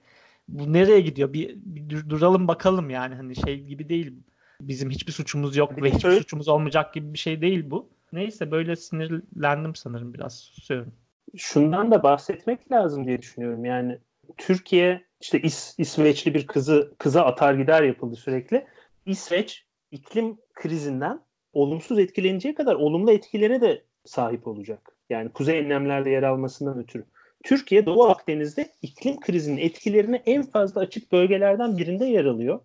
bu 0.48 0.74
nereye 0.74 1.02
gidiyor? 1.02 1.34
Bir, 1.34 1.56
bir 1.56 2.10
duralım 2.10 2.48
bakalım 2.48 2.90
yani 2.90 3.16
hani 3.16 3.36
şey 3.36 3.64
gibi 3.64 3.90
değil. 3.90 4.14
Bizim 4.62 4.90
hiçbir 4.90 5.12
suçumuz 5.12 5.56
yok 5.56 5.82
ve 5.82 5.92
hiçbir 5.92 6.12
suçumuz 6.12 6.48
olmayacak 6.48 6.94
gibi 6.94 7.14
bir 7.14 7.18
şey 7.18 7.42
değil 7.42 7.72
bu. 7.72 7.90
Neyse 8.14 8.52
böyle 8.52 8.76
sinirlendim 8.76 9.76
sanırım 9.76 10.14
biraz 10.14 10.38
susuyorum. 10.38 10.94
Şundan 11.38 11.92
da 11.92 12.04
bahsetmek 12.04 12.72
lazım 12.72 13.08
diye 13.08 13.22
düşünüyorum. 13.22 13.66
Yani 13.66 14.00
Türkiye 14.38 15.06
işte 15.22 15.42
İs, 15.42 15.76
İsveçli 15.78 16.34
bir 16.34 16.48
kızı 16.48 16.94
kıza 16.98 17.26
atar 17.26 17.54
gider 17.54 17.84
yapıldı 17.84 18.16
sürekli. 18.16 18.68
İsveç 19.06 19.66
iklim 19.92 20.38
krizinden 20.54 21.22
olumsuz 21.54 22.00
etkileneceği 22.00 22.56
kadar 22.56 22.76
olumlu 22.76 23.12
etkilere 23.12 23.62
de 23.62 23.82
sahip 24.06 24.48
olacak. 24.48 24.98
Yani 25.10 25.30
kuzey 25.30 25.60
enlemlerde 25.60 26.10
yer 26.10 26.24
almasından 26.24 26.80
ötürü. 26.80 27.06
Türkiye 27.44 27.86
Doğu 27.86 28.04
Akdeniz'de 28.04 28.68
iklim 28.82 29.20
krizinin 29.20 29.58
etkilerini 29.58 30.22
en 30.26 30.44
fazla 30.44 30.82
açık 30.82 31.12
bölgelerden 31.12 31.78
birinde 31.78 32.06
yer 32.06 32.26
alıyor. 32.26 32.60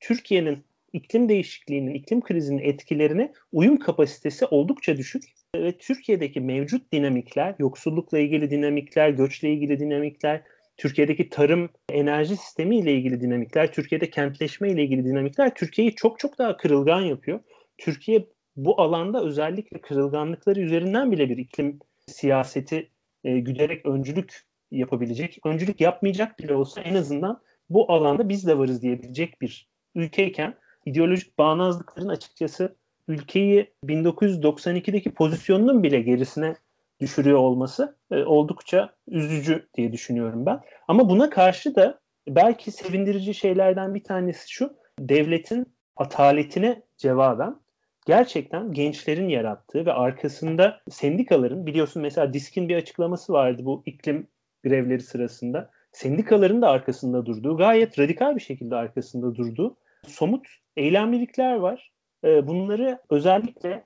Türkiye'nin 0.00 0.58
iklim 0.92 1.28
değişikliğinin, 1.28 1.94
iklim 1.94 2.20
krizinin 2.20 2.62
etkilerine 2.62 3.32
uyum 3.52 3.78
kapasitesi 3.78 4.46
oldukça 4.46 4.96
düşük 4.96 5.22
ve 5.56 5.72
Türkiye'deki 5.78 6.40
mevcut 6.40 6.92
dinamikler, 6.92 7.54
yoksullukla 7.58 8.18
ilgili 8.18 8.50
dinamikler, 8.50 9.08
göçle 9.08 9.52
ilgili 9.52 9.78
dinamikler, 9.78 10.42
Türkiye'deki 10.76 11.28
tarım 11.28 11.68
enerji 11.88 12.36
sistemi 12.36 12.78
ile 12.78 12.94
ilgili 12.94 13.20
dinamikler, 13.20 13.72
Türkiye'de 13.72 14.10
kentleşme 14.10 14.70
ile 14.70 14.82
ilgili 14.82 15.04
dinamikler 15.04 15.54
Türkiye'yi 15.54 15.94
çok 15.94 16.18
çok 16.18 16.38
daha 16.38 16.56
kırılgan 16.56 17.00
yapıyor. 17.00 17.40
Türkiye 17.78 18.26
bu 18.56 18.80
alanda 18.80 19.24
özellikle 19.24 19.80
kırılganlıkları 19.80 20.60
üzerinden 20.60 21.12
bile 21.12 21.28
bir 21.28 21.36
iklim 21.36 21.78
siyaseti 22.06 22.90
e, 23.24 23.38
güderek 23.38 23.86
öncülük 23.86 24.44
yapabilecek, 24.70 25.38
öncülük 25.44 25.80
yapmayacak 25.80 26.38
bile 26.38 26.54
olsa 26.54 26.80
en 26.80 26.94
azından 26.94 27.42
bu 27.70 27.92
alanda 27.92 28.28
biz 28.28 28.46
de 28.46 28.58
varız 28.58 28.82
diyebilecek 28.82 29.40
bir 29.40 29.68
ülkeyken 29.94 30.54
ideolojik 30.86 31.38
bağnazlıkların 31.38 32.08
açıkçası 32.08 32.76
ülkeyi 33.08 33.72
1992'deki 33.84 35.14
pozisyonunun 35.14 35.82
bile 35.82 36.00
gerisine 36.00 36.56
düşürüyor 37.00 37.38
olması 37.38 37.98
e, 38.10 38.24
oldukça 38.24 38.94
üzücü 39.08 39.68
diye 39.74 39.92
düşünüyorum 39.92 40.46
ben. 40.46 40.60
Ama 40.88 41.08
buna 41.08 41.30
karşı 41.30 41.74
da 41.74 42.00
belki 42.28 42.70
sevindirici 42.70 43.34
şeylerden 43.34 43.94
bir 43.94 44.04
tanesi 44.04 44.52
şu. 44.52 44.76
Devletin 44.98 45.66
ataletine 45.96 46.82
cevaben 46.96 47.56
gerçekten 48.04 48.72
gençlerin 48.72 49.28
yarattığı 49.28 49.86
ve 49.86 49.92
arkasında 49.92 50.80
sendikaların 50.90 51.66
biliyorsun 51.66 52.02
mesela 52.02 52.32
Disk'in 52.32 52.68
bir 52.68 52.76
açıklaması 52.76 53.32
vardı 53.32 53.62
bu 53.64 53.82
iklim 53.86 54.26
grevleri 54.64 55.02
sırasında. 55.02 55.70
Sendikaların 55.92 56.62
da 56.62 56.68
arkasında 56.68 57.26
durduğu, 57.26 57.56
gayet 57.56 57.98
radikal 57.98 58.36
bir 58.36 58.40
şekilde 58.40 58.76
arkasında 58.76 59.34
durduğu 59.34 59.76
somut 60.06 60.46
eylemlilikler 60.76 61.56
var. 61.56 61.92
Ee, 62.24 62.46
bunları 62.46 62.98
özellikle 63.10 63.84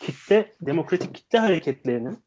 kitle, 0.00 0.52
demokratik 0.60 1.14
kitle 1.14 1.38
hareketlerinin, 1.38 2.18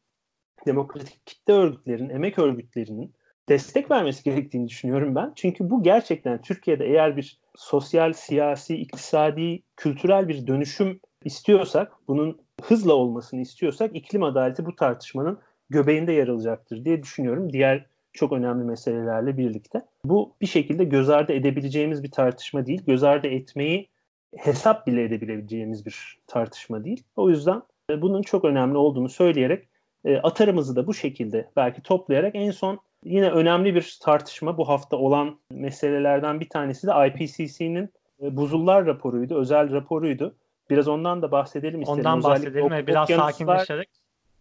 demokratik 0.66 1.26
kitle 1.26 1.52
örgütlerinin, 1.52 2.10
emek 2.10 2.38
örgütlerinin 2.38 3.14
destek 3.48 3.90
vermesi 3.90 4.24
gerektiğini 4.24 4.68
düşünüyorum 4.68 5.14
ben. 5.14 5.32
Çünkü 5.36 5.70
bu 5.70 5.82
gerçekten 5.82 6.42
Türkiye'de 6.42 6.86
eğer 6.86 7.16
bir 7.16 7.40
sosyal, 7.54 8.12
siyasi, 8.12 8.76
iktisadi, 8.76 9.62
kültürel 9.76 10.28
bir 10.28 10.46
dönüşüm 10.46 11.00
istiyorsak, 11.24 11.92
bunun 12.08 12.38
hızla 12.62 12.94
olmasını 12.94 13.40
istiyorsak 13.40 13.96
iklim 13.96 14.22
adaleti 14.22 14.66
bu 14.66 14.76
tartışmanın 14.76 15.38
göbeğinde 15.70 16.12
yer 16.12 16.28
alacaktır 16.28 16.84
diye 16.84 17.02
düşünüyorum. 17.02 17.52
Diğer 17.52 17.86
çok 18.12 18.32
önemli 18.32 18.64
meselelerle 18.64 19.38
birlikte. 19.38 19.82
Bu 20.04 20.34
bir 20.40 20.46
şekilde 20.46 20.84
göz 20.84 21.10
ardı 21.10 21.32
edebileceğimiz 21.32 22.02
bir 22.02 22.10
tartışma 22.10 22.66
değil. 22.66 22.82
Göz 22.86 23.02
ardı 23.02 23.26
etmeyi 23.26 23.88
hesap 24.36 24.86
bile 24.86 25.04
edebileceğimiz 25.04 25.86
bir 25.86 26.18
tartışma 26.26 26.84
değil. 26.84 27.02
O 27.16 27.30
yüzden 27.30 27.62
e, 27.90 28.02
bunun 28.02 28.22
çok 28.22 28.44
önemli 28.44 28.78
olduğunu 28.78 29.08
söyleyerek 29.08 29.68
e, 30.04 30.16
atarımızı 30.16 30.76
da 30.76 30.86
bu 30.86 30.94
şekilde 30.94 31.50
belki 31.56 31.82
toplayarak 31.82 32.34
en 32.34 32.50
son 32.50 32.78
yine 33.04 33.30
önemli 33.30 33.74
bir 33.74 33.98
tartışma 34.02 34.58
bu 34.58 34.68
hafta 34.68 34.96
olan 34.96 35.38
meselelerden 35.50 36.40
bir 36.40 36.48
tanesi 36.48 36.86
de 36.86 36.92
IPCC'nin 37.06 37.90
e, 38.22 38.36
buzullar 38.36 38.86
raporuydu, 38.86 39.38
özel 39.38 39.72
raporuydu. 39.72 40.34
Biraz 40.70 40.88
ondan 40.88 41.22
da 41.22 41.32
bahsedelim 41.32 41.82
istedim. 41.82 42.00
Ondan 42.00 42.22
bahsedelim 42.22 42.70
ve 42.70 42.86
biraz 42.86 43.08
sakinleşerek. 43.08 43.88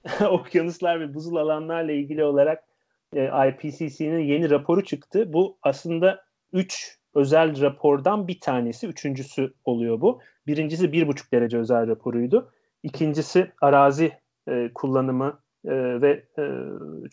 okyanuslar 0.30 1.00
ve 1.00 1.14
buzul 1.14 1.36
alanlarla 1.36 1.92
ilgili 1.92 2.24
olarak 2.24 2.64
e, 3.16 3.50
IPCC'nin 3.50 4.20
yeni 4.20 4.50
raporu 4.50 4.84
çıktı. 4.84 5.34
Bu 5.34 5.58
aslında 5.64 6.22
3 6.54 6.98
özel 7.16 7.62
rapordan 7.62 8.28
bir 8.28 8.40
tanesi. 8.40 8.88
Üçüncüsü 8.88 9.54
oluyor 9.66 10.02
bu. 10.02 10.22
Birincisi 10.48 10.86
1,5 10.86 11.32
derece 11.32 11.58
özel 11.58 11.88
raporuydu. 11.88 12.52
İkincisi 12.84 13.52
arazi 13.62 14.12
e, 14.48 14.72
kullanımı 14.74 15.40
e, 15.66 16.02
ve 16.02 16.24
e, 16.40 16.44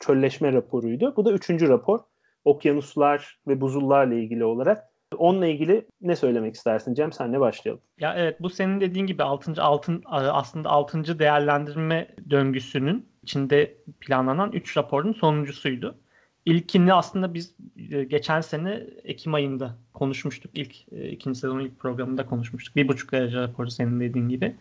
çölleşme 0.01 0.53
raporuydu. 0.53 1.15
Bu 1.17 1.25
da 1.25 1.33
üçüncü 1.33 1.69
rapor. 1.69 2.01
Okyanuslar 2.45 3.39
ve 3.49 3.61
buzullarla 3.61 4.15
ilgili 4.15 4.45
olarak. 4.45 4.89
Onunla 5.19 5.47
ilgili 5.47 5.87
ne 6.01 6.17
söylemek 6.17 6.55
istersin 6.55 6.95
Cem? 6.95 7.13
Senle 7.13 7.41
başlayalım. 7.41 7.83
Ya 7.99 8.15
evet 8.17 8.41
bu 8.41 8.51
senin 8.51 8.81
dediğin 8.81 9.07
gibi 9.07 9.23
6. 9.23 9.63
altın 9.63 10.03
aslında 10.09 10.69
6. 10.71 11.19
değerlendirme 11.19 12.09
döngüsünün 12.31 13.09
içinde 13.23 13.75
planlanan 14.01 14.53
3 14.53 14.77
raporun 14.77 15.13
sonuncusuydu. 15.13 15.99
İlkini 16.45 16.95
aslında 16.95 17.35
biz 17.35 17.55
e, 17.91 18.05
geçen 18.05 18.41
sene 18.41 18.87
Ekim 19.05 19.35
ayında 19.35 19.77
konuşmuştuk. 19.95 20.51
İlk 20.55 20.93
e, 20.93 21.09
ikinci 21.09 21.39
sezonun 21.39 21.65
ilk 21.65 21.79
programında 21.79 22.27
konuşmuştuk. 22.27 22.77
Bir 22.77 22.89
buçuk 22.89 23.13
derece 23.13 23.41
raporu 23.41 23.71
senin 23.71 24.01
dediğin 24.01 24.29
gibi. 24.29 24.57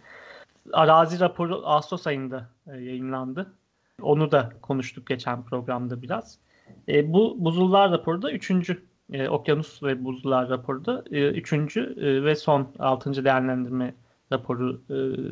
Arazi 0.73 1.19
raporu 1.19 1.61
Ağustos 1.65 2.07
ayında 2.07 2.49
e, 2.67 2.71
yayınlandı. 2.71 3.53
Onu 4.01 4.31
da 4.31 4.53
konuştuk 4.61 5.07
geçen 5.07 5.43
programda 5.43 6.01
biraz. 6.01 6.39
Bu 6.87 7.35
buzullar 7.39 7.91
raporu 7.91 8.21
da 8.21 8.31
üçüncü 8.31 8.83
Okyanus 9.29 9.83
ve 9.83 10.05
buzullar 10.05 10.49
raporu 10.49 10.85
da 10.85 11.03
üçüncü 11.11 11.95
ve 12.23 12.35
son 12.35 12.67
altıncı 12.79 13.25
değerlendirme 13.25 13.93
raporu 14.31 14.81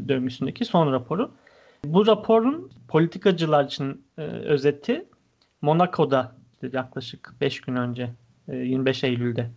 döngüsündeki 0.07 0.65
son 0.65 0.91
raporu. 0.91 1.31
Bu 1.85 2.07
raporun 2.07 2.71
politikacılar 2.87 3.65
için 3.65 4.05
özeti 4.17 5.05
Monaco'da 5.61 6.35
yaklaşık 6.73 7.33
5 7.41 7.61
gün 7.61 7.75
önce 7.75 8.09
25 8.47 9.03
Eylül'de 9.03 9.49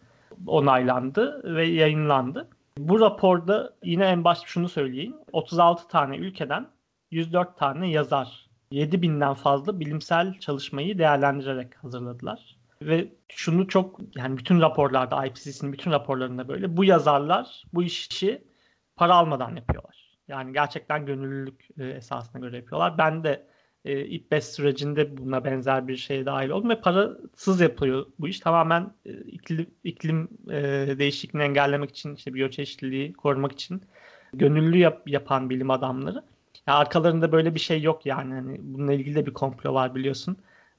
onaylandı 0.47 1.55
ve 1.57 1.67
yayınlandı. 1.67 2.49
Bu 2.79 3.01
raporda 3.01 3.75
yine 3.85 4.05
en 4.05 4.25
başta 4.25 4.47
şunu 4.47 4.69
söyleyeyim. 4.69 5.15
36 5.33 5.89
tane 5.89 6.17
ülkeden 6.17 6.67
104 7.11 7.59
tane 7.59 7.91
yazar 7.91 8.47
7000'den 8.73 9.35
fazla 9.35 9.81
bilimsel 9.81 10.39
çalışmayı 10.39 10.99
değerlendirerek 10.99 11.85
hazırladılar. 11.85 12.56
Ve 12.83 13.09
şunu 13.29 13.69
çok 13.69 14.01
yani 14.17 14.39
bütün 14.39 14.61
raporlarda 14.61 15.27
IPCC'nin 15.27 15.73
bütün 15.73 15.91
raporlarında 15.91 16.49
böyle 16.49 16.77
bu 16.77 16.85
yazarlar 16.85 17.65
bu 17.73 17.83
işi 17.83 18.45
para 18.97 19.15
almadan 19.15 19.57
yapıyorlar. 19.57 20.19
Yani 20.29 20.53
gerçekten 20.53 21.07
gönüllülük 21.07 21.69
e, 21.79 21.85
esasına 21.85 22.41
göre 22.41 22.57
yapıyorlar. 22.57 22.99
Ben 22.99 23.25
de 23.25 23.47
e, 23.85 24.05
İPBES 24.05 24.55
sürecinde 24.55 25.19
buna 25.19 25.45
benzer 25.45 25.89
bir 25.89 25.97
şeye 25.97 26.27
dahil 26.27 26.49
oldum 26.49 26.71
ve 26.71 26.81
parasız 26.81 27.61
yapılıyor 27.61 28.07
bu 28.19 28.29
iş. 28.29 28.41
Tamamen 28.41 28.93
e, 29.07 29.13
iklim, 29.13 29.67
iklim 29.85 30.29
e, 30.51 30.55
değişikliğini 30.99 31.45
engellemek 31.45 31.91
için, 31.91 32.15
işte 32.15 32.35
biyoçeşitliliği 32.35 33.13
korumak 33.13 33.53
için 33.53 33.83
gönüllü 34.33 34.79
yap, 34.79 35.03
yapan 35.07 35.51
bilim 35.51 35.71
adamları. 35.71 36.23
Yani 36.67 36.79
arkalarında 36.79 37.33
böyle 37.33 37.55
bir 37.55 37.61
şey 37.61 37.83
yok 37.83 38.07
yani. 38.07 38.35
Hani 38.35 38.59
bununla 38.63 38.93
ilgili 38.93 39.15
de 39.15 39.27
bir 39.27 39.33
komplo 39.33 39.75
var 39.75 39.95
biliyorsun. 39.95 40.37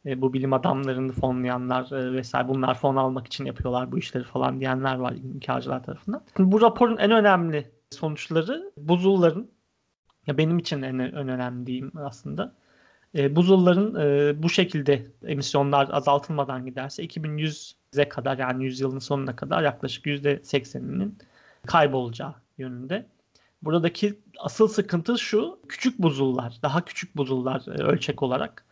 E, 0.08 0.22
bu 0.22 0.34
bilim 0.34 0.54
adamlarını 0.54 1.12
fonlayanlar 1.12 1.92
e, 1.92 2.14
vesaire 2.14 2.48
bunlar 2.48 2.76
fon 2.80 2.96
almak 2.96 3.28
için 3.28 3.46
yapıyorlar 3.46 3.92
bu 3.92 3.98
işleri 3.98 4.24
falan 4.24 4.60
diyenler 4.60 4.96
var 4.96 5.14
inkarcılar 5.14 5.84
tarafından. 5.84 6.24
Bu 6.40 6.62
raporun 6.62 6.98
en 6.98 7.12
önemli 7.12 7.72
sonuçları 7.92 8.72
buzulların 8.78 9.52
ya 10.28 10.38
benim 10.38 10.60
için 10.60 10.82
en, 10.82 11.00
en 11.00 11.28
önemli 11.28 11.66
diyeyim 11.66 11.92
aslında 11.96 12.56
e, 13.16 13.36
buzulların 13.36 13.94
bu 14.44 14.50
şekilde 14.50 15.06
emisyonlar 15.24 15.90
azaltılmadan 15.92 16.66
giderse 16.66 17.06
2100'e 17.06 18.10
kadar 18.10 18.38
yani 18.38 18.64
yüzyılın 18.66 19.00
sonuna 19.00 19.36
kadar 19.36 19.64
yaklaşık 19.64 20.06
%80'inin 20.06 21.18
kaybolacağı 21.68 22.36
yönünde. 22.58 23.08
Buradaki 23.62 24.20
asıl 24.40 24.68
sıkıntı 24.68 25.20
şu 25.20 25.60
küçük 25.70 26.00
buzullar, 26.00 26.58
daha 26.64 26.86
küçük 26.86 27.18
buzullar 27.18 27.80
ölçek 27.82 28.24
olarak 28.24 28.67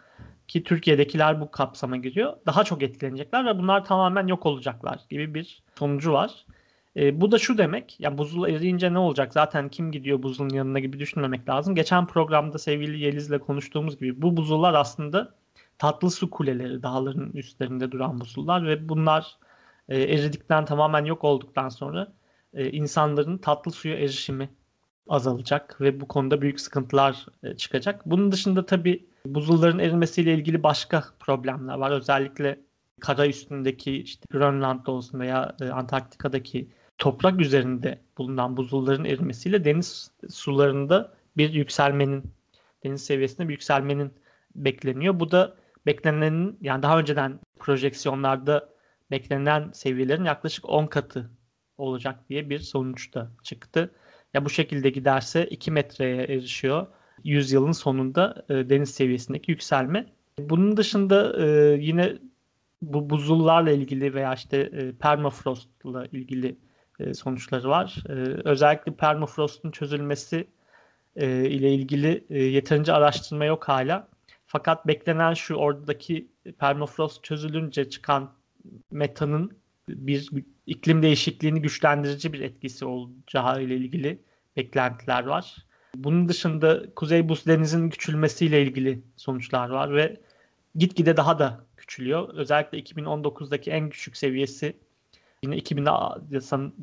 ki 0.48 0.64
Türkiye'dekiler 0.64 1.42
bu 1.42 1.52
kapsama 1.52 1.98
giriyor. 1.98 2.34
Daha 2.46 2.64
çok 2.64 2.84
etkilenecekler 2.84 3.46
ve 3.46 3.60
bunlar 3.60 3.86
tamamen 3.86 4.28
yok 4.28 4.46
olacaklar 4.46 5.00
gibi 5.10 5.34
bir 5.34 5.64
sonucu 5.80 6.14
var. 6.14 6.46
E, 6.98 7.22
bu 7.22 7.32
da 7.32 7.40
şu 7.40 7.58
demek, 7.58 8.00
ya 8.00 8.18
buzul 8.18 8.50
eriyince 8.50 8.94
ne 8.94 9.00
olacak? 9.00 9.34
Zaten 9.34 9.70
kim 9.70 9.92
gidiyor 9.92 10.24
buzulun 10.24 10.50
yanına 10.50 10.80
gibi 10.80 11.00
düşünmemek 11.00 11.50
lazım. 11.50 11.76
Geçen 11.76 12.08
programda 12.08 12.58
sevgili 12.58 13.00
Yeliz'le 13.00 13.40
konuştuğumuz 13.40 14.00
gibi 14.00 14.22
bu 14.22 14.38
buzullar 14.38 14.74
aslında 14.74 15.36
tatlı 15.78 16.12
su 16.12 16.30
kuleleri, 16.30 16.84
dağların 16.84 17.32
üstlerinde 17.32 17.92
duran 17.92 18.22
buzullar 18.22 18.68
ve 18.68 18.90
bunlar 18.90 19.38
e, 19.90 20.02
eridikten 20.02 20.66
tamamen 20.66 21.06
yok 21.06 21.24
olduktan 21.24 21.70
sonra 21.70 22.14
e, 22.54 22.72
insanların 22.72 23.38
tatlı 23.38 23.72
suya 23.72 23.96
erişimi 23.96 24.50
azalacak 25.10 25.82
ve 25.82 26.02
bu 26.02 26.08
konuda 26.08 26.42
büyük 26.42 26.60
sıkıntılar 26.62 27.26
e, 27.44 27.58
çıkacak. 27.58 28.06
Bunun 28.06 28.32
dışında 28.32 28.66
tabii 28.66 29.06
buzulların 29.26 29.80
erimesiyle 29.80 30.34
ilgili 30.34 30.64
başka 30.64 31.04
problemler 31.20 31.76
var. 31.76 31.92
Özellikle 31.92 32.60
kara 33.00 33.28
üstündeki 33.28 33.98
işte 34.02 34.26
Grönland'da 34.32 34.92
olsun 34.92 35.20
veya 35.20 35.56
e, 35.62 35.70
Antarktika'daki 35.70 36.70
toprak 36.98 37.42
üzerinde 37.42 38.00
bulunan 38.18 38.58
buzulların 38.58 39.06
erimesiyle 39.06 39.66
deniz 39.66 40.12
sularında 40.30 41.14
bir 41.38 41.54
yükselmenin 41.54 42.24
deniz 42.84 43.06
seviyesinde 43.06 43.48
bir 43.48 43.54
yükselmenin 43.54 44.14
bekleniyor. 44.56 45.20
Bu 45.20 45.32
da 45.32 45.56
beklenenin 45.86 46.58
yani 46.62 46.84
daha 46.84 47.00
önceden 47.00 47.40
projeksiyonlarda 47.60 48.70
beklenen 49.12 49.72
seviyelerin 49.72 50.24
yaklaşık 50.24 50.70
10 50.70 50.88
katı 50.88 51.30
olacak 51.78 52.30
diye 52.30 52.50
bir 52.50 52.60
sonuç 52.60 53.14
da 53.14 53.32
çıktı. 53.44 53.92
Ya 54.36 54.46
bu 54.46 54.50
şekilde 54.50 54.90
giderse 54.90 55.46
2 55.46 55.72
metreye 55.72 56.24
erişiyor. 56.24 56.88
Yüzyılın 57.24 57.72
sonunda 57.72 58.46
e, 58.50 58.54
deniz 58.54 58.90
seviyesindeki 58.90 59.52
yükselme. 59.52 60.06
Bunun 60.40 60.78
dışında 60.78 61.46
e, 61.46 61.78
yine 61.82 62.18
bu 62.82 63.10
buzullarla 63.10 63.72
ilgili 63.72 64.14
veya 64.14 64.34
işte 64.34 64.58
e, 64.58 64.92
permafrostla 64.92 66.06
ilgili 66.06 66.56
e, 67.00 67.14
sonuçları 67.14 67.70
var. 67.70 68.04
E, 68.10 68.14
özellikle 68.50 68.94
permafrostun 68.94 69.72
çözülmesi 69.72 70.48
e, 71.16 71.50
ile 71.50 71.74
ilgili 71.74 72.26
e, 72.30 72.44
yeterince 72.44 72.94
araştırma 72.94 73.46
yok 73.46 73.68
hala. 73.68 74.08
Fakat 74.46 74.88
beklenen 74.88 75.34
şu 75.34 75.56
oradaki 75.56 76.28
permafrost 76.60 77.24
çözülünce 77.24 77.90
çıkan 77.90 78.32
metanın 78.92 79.52
bir 79.90 80.30
iklim 80.68 81.02
değişikliğini 81.02 81.62
güçlendirici 81.62 82.34
bir 82.34 82.40
etkisi 82.40 82.86
olacağı 82.86 83.64
ile 83.64 83.76
ilgili 83.76 84.25
beklentiler 84.58 85.26
var. 85.26 85.66
Bunun 85.96 86.30
dışında 86.30 86.84
Kuzey 86.96 87.30
Buz 87.30 87.46
Denizi'nin 87.46 87.90
küçülmesiyle 87.90 88.62
ilgili 88.62 89.02
sonuçlar 89.16 89.70
var 89.70 89.96
ve 89.96 90.18
gitgide 90.76 91.18
daha 91.18 91.40
da 91.40 91.66
küçülüyor. 91.78 92.30
Özellikle 92.34 92.80
2019'daki 92.80 93.72
en 93.72 93.90
küçük 93.90 94.18
seviyesi 94.18 94.76
yine 95.44 95.58
2000 95.58 95.86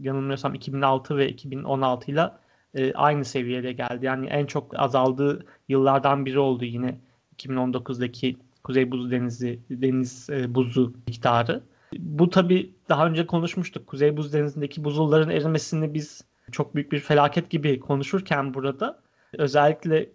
yanılmıyorsam 0.02 0.54
2006 0.54 1.16
ve 1.16 1.28
2016 1.28 2.10
ile 2.10 2.30
e, 2.74 2.92
aynı 2.92 3.24
seviyede 3.24 3.72
geldi. 3.72 4.06
Yani 4.06 4.26
en 4.26 4.46
çok 4.46 4.80
azaldığı 4.80 5.46
yıllardan 5.68 6.26
biri 6.26 6.38
oldu 6.38 6.64
yine 6.64 6.98
2019'daki 7.36 8.36
Kuzey 8.64 8.90
Buz 8.90 9.10
Denizi 9.10 9.60
deniz 9.70 10.30
e, 10.30 10.54
buzu 10.54 10.94
miktarı. 11.06 11.62
Bu 11.98 12.30
tabi 12.30 12.74
daha 12.88 13.06
önce 13.06 13.26
konuşmuştuk. 13.26 13.86
Kuzey 13.86 14.16
Buz 14.16 14.32
Denizi'ndeki 14.32 14.84
buzulların 14.84 15.30
erimesini 15.30 15.94
biz 15.94 16.24
çok 16.52 16.74
büyük 16.74 16.92
bir 16.92 17.00
felaket 17.00 17.50
gibi 17.50 17.80
konuşurken 17.80 18.54
burada 18.54 18.98
özellikle 19.38 20.08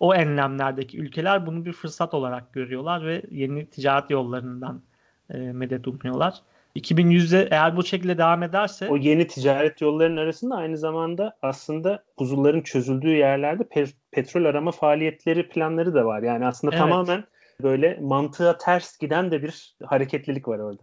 o 0.00 0.14
enlemlerdeki 0.14 0.98
ülkeler 0.98 1.46
bunu 1.46 1.64
bir 1.64 1.72
fırsat 1.72 2.14
olarak 2.14 2.52
görüyorlar 2.52 3.06
ve 3.06 3.22
yeni 3.30 3.66
ticaret 3.66 4.10
yollarından 4.10 4.82
e, 5.30 5.38
medet 5.38 5.88
umuyorlar. 5.88 6.34
2100'e 6.76 7.48
eğer 7.50 7.76
bu 7.76 7.84
şekilde 7.84 8.18
devam 8.18 8.42
ederse 8.42 8.88
o 8.88 8.96
yeni 8.96 9.26
ticaret 9.26 9.80
yollarının 9.80 10.16
arasında 10.16 10.56
aynı 10.56 10.78
zamanda 10.78 11.36
aslında 11.42 12.04
buzulların 12.18 12.60
çözüldüğü 12.60 13.16
yerlerde 13.16 13.62
pe- 13.62 13.94
petrol 14.10 14.44
arama 14.44 14.70
faaliyetleri 14.70 15.48
planları 15.48 15.94
da 15.94 16.04
var. 16.04 16.22
Yani 16.22 16.46
aslında 16.46 16.76
evet. 16.76 16.80
tamamen 16.82 17.24
böyle 17.62 17.98
mantığa 18.00 18.58
ters 18.58 18.98
giden 18.98 19.30
de 19.30 19.42
bir 19.42 19.76
hareketlilik 19.84 20.48
var 20.48 20.58
orada. 20.58 20.82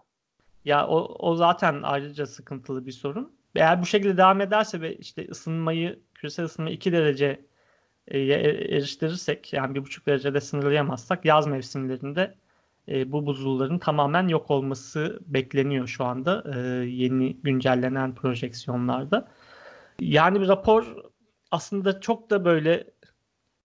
Ya 0.66 0.88
o, 0.88 1.16
o 1.30 1.36
zaten 1.36 1.80
ayrıca 1.84 2.26
sıkıntılı 2.26 2.86
bir 2.86 2.92
sorun. 2.92 3.37
Eğer 3.56 3.82
bu 3.82 3.86
şekilde 3.86 4.18
devam 4.18 4.42
ederse 4.42 4.82
ve 4.82 4.96
işte 4.96 5.28
ısınmayı, 5.32 6.00
küresel 6.14 6.46
ısınmayı 6.46 6.76
2 6.76 6.92
derece 6.92 7.46
e, 8.08 8.20
eriştirirsek 8.20 9.54
yani 9.54 9.76
bir 9.76 9.82
buçuk 9.82 10.06
derecede 10.06 10.42
sınırlayamazsak 10.42 11.26
yaz 11.26 11.48
mevsimlerinde 11.48 12.36
e, 12.88 13.12
bu 13.12 13.26
buzulların 13.26 13.80
tamamen 13.80 14.28
yok 14.28 14.52
olması 14.52 15.20
bekleniyor 15.26 15.88
şu 15.88 16.06
anda 16.06 16.44
e, 16.56 16.60
yeni 16.86 17.38
güncellenen 17.38 18.16
projeksiyonlarda. 18.16 19.28
Yani 20.00 20.42
bir 20.42 20.48
rapor 20.48 20.96
aslında 21.52 22.00
çok 22.00 22.30
da 22.30 22.46
böyle 22.46 22.88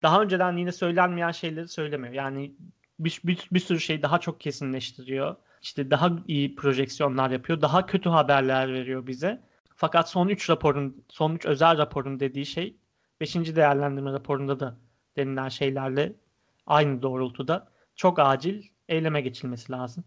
daha 0.02 0.22
önceden 0.22 0.56
yine 0.56 0.72
söylenmeyen 0.72 1.30
şeyleri 1.30 1.68
söylemiyor. 1.68 2.14
Yani 2.14 2.54
bir, 2.98 3.20
bir, 3.24 3.48
bir 3.52 3.60
sürü 3.60 3.80
şey 3.80 4.02
daha 4.02 4.18
çok 4.18 4.40
kesinleştiriyor. 4.40 5.36
İşte 5.62 5.90
daha 5.90 6.10
iyi 6.28 6.54
projeksiyonlar 6.54 7.30
yapıyor. 7.30 7.60
Daha 7.60 7.86
kötü 7.86 8.08
haberler 8.08 8.72
veriyor 8.72 9.06
bize. 9.06 9.42
Fakat 9.82 10.10
son 10.10 10.28
3 10.28 10.50
raporun, 10.50 11.04
son 11.08 11.34
3 11.34 11.46
özel 11.46 11.78
raporun 11.78 12.20
dediği 12.20 12.46
şey 12.46 12.76
5. 13.20 13.34
değerlendirme 13.34 14.12
raporunda 14.12 14.60
da 14.60 14.76
denilen 15.16 15.48
şeylerle 15.48 16.12
aynı 16.66 17.02
doğrultuda 17.02 17.68
çok 17.96 18.18
acil 18.18 18.62
eyleme 18.88 19.20
geçilmesi 19.20 19.72
lazım. 19.72 20.04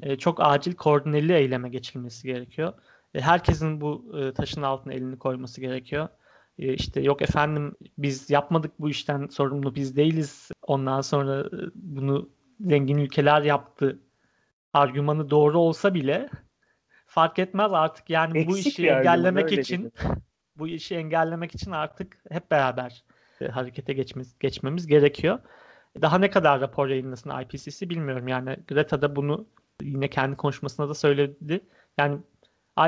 E, 0.00 0.16
çok 0.16 0.38
acil 0.40 0.74
koordineli 0.74 1.32
eyleme 1.32 1.68
geçilmesi 1.68 2.28
gerekiyor. 2.28 2.72
E, 3.14 3.20
herkesin 3.20 3.80
bu 3.80 4.18
e, 4.18 4.34
taşın 4.34 4.62
altına 4.62 4.92
elini 4.92 5.18
koyması 5.18 5.60
gerekiyor. 5.60 6.08
E, 6.58 6.74
işte 6.74 7.00
yok 7.00 7.22
efendim 7.22 7.74
biz 7.98 8.30
yapmadık 8.30 8.72
bu 8.78 8.90
işten 8.90 9.26
sorumlu 9.26 9.74
biz 9.74 9.96
değiliz. 9.96 10.50
Ondan 10.62 11.00
sonra 11.00 11.40
e, 11.40 11.70
bunu 11.74 12.28
zengin 12.60 12.98
ülkeler 12.98 13.42
yaptı. 13.42 13.98
Argümanı 14.72 15.30
doğru 15.30 15.58
olsa 15.58 15.94
bile 15.94 16.28
fark 17.18 17.38
etmez 17.38 17.72
artık 17.72 18.10
yani 18.10 18.38
Eksik 18.38 18.50
bu 18.50 18.58
işi 18.58 18.88
engellemek 18.88 19.52
için 19.52 19.92
bu 20.56 20.68
işi 20.68 20.94
engellemek 20.94 21.54
için 21.54 21.70
artık 21.70 22.18
hep 22.30 22.50
beraber 22.50 23.04
e, 23.40 23.48
harekete 23.48 23.92
geçmemiz, 23.92 24.38
geçmemiz 24.38 24.86
gerekiyor. 24.86 25.38
Daha 26.02 26.18
ne 26.18 26.30
kadar 26.30 26.60
rapor 26.60 26.88
yayınlasın 26.88 27.40
IPCC 27.40 27.90
bilmiyorum. 27.90 28.28
Yani 28.28 28.56
Greta 28.68 29.02
da 29.02 29.16
bunu 29.16 29.48
yine 29.82 30.10
kendi 30.10 30.36
konuşmasında 30.36 30.88
da 30.88 30.94
söyledi. 30.94 31.60
Yani 31.98 32.18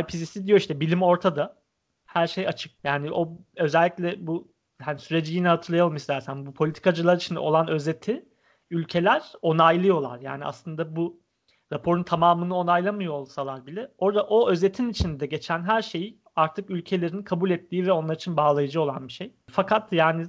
IPCC 0.01 0.47
diyor 0.47 0.59
işte 0.59 0.81
bilim 0.81 1.03
ortada. 1.03 1.63
Her 2.07 2.27
şey 2.27 2.49
açık. 2.49 2.73
Yani 2.85 3.13
o 3.13 3.39
özellikle 3.57 4.27
bu 4.27 4.53
hani 4.83 4.99
süreci 4.99 5.35
yine 5.35 5.49
hatırlayalım 5.49 5.97
istersen. 5.97 6.47
Bu 6.47 6.55
politikacılar 6.55 7.17
için 7.17 7.37
olan 7.37 7.69
özeti 7.69 8.25
ülkeler 8.71 9.33
onaylıyorlar. 9.43 10.21
Yani 10.21 10.45
aslında 10.45 10.97
bu 10.97 11.20
raporun 11.73 12.03
tamamını 12.03 12.57
onaylamıyor 12.57 13.13
olsalar 13.13 13.67
bile 13.67 13.91
orada 13.99 14.23
o 14.23 14.51
özetin 14.51 14.89
içinde 14.89 15.27
geçen 15.27 15.63
her 15.63 15.83
şeyi 15.83 16.19
artık 16.37 16.71
ülkelerin 16.71 17.23
kabul 17.23 17.51
ettiği 17.51 17.87
ve 17.87 17.93
onlar 17.93 18.15
için 18.15 18.37
bağlayıcı 18.37 18.81
olan 18.81 19.09
bir 19.09 19.13
şey. 19.13 19.33
Fakat 19.51 19.93
yani 19.93 20.27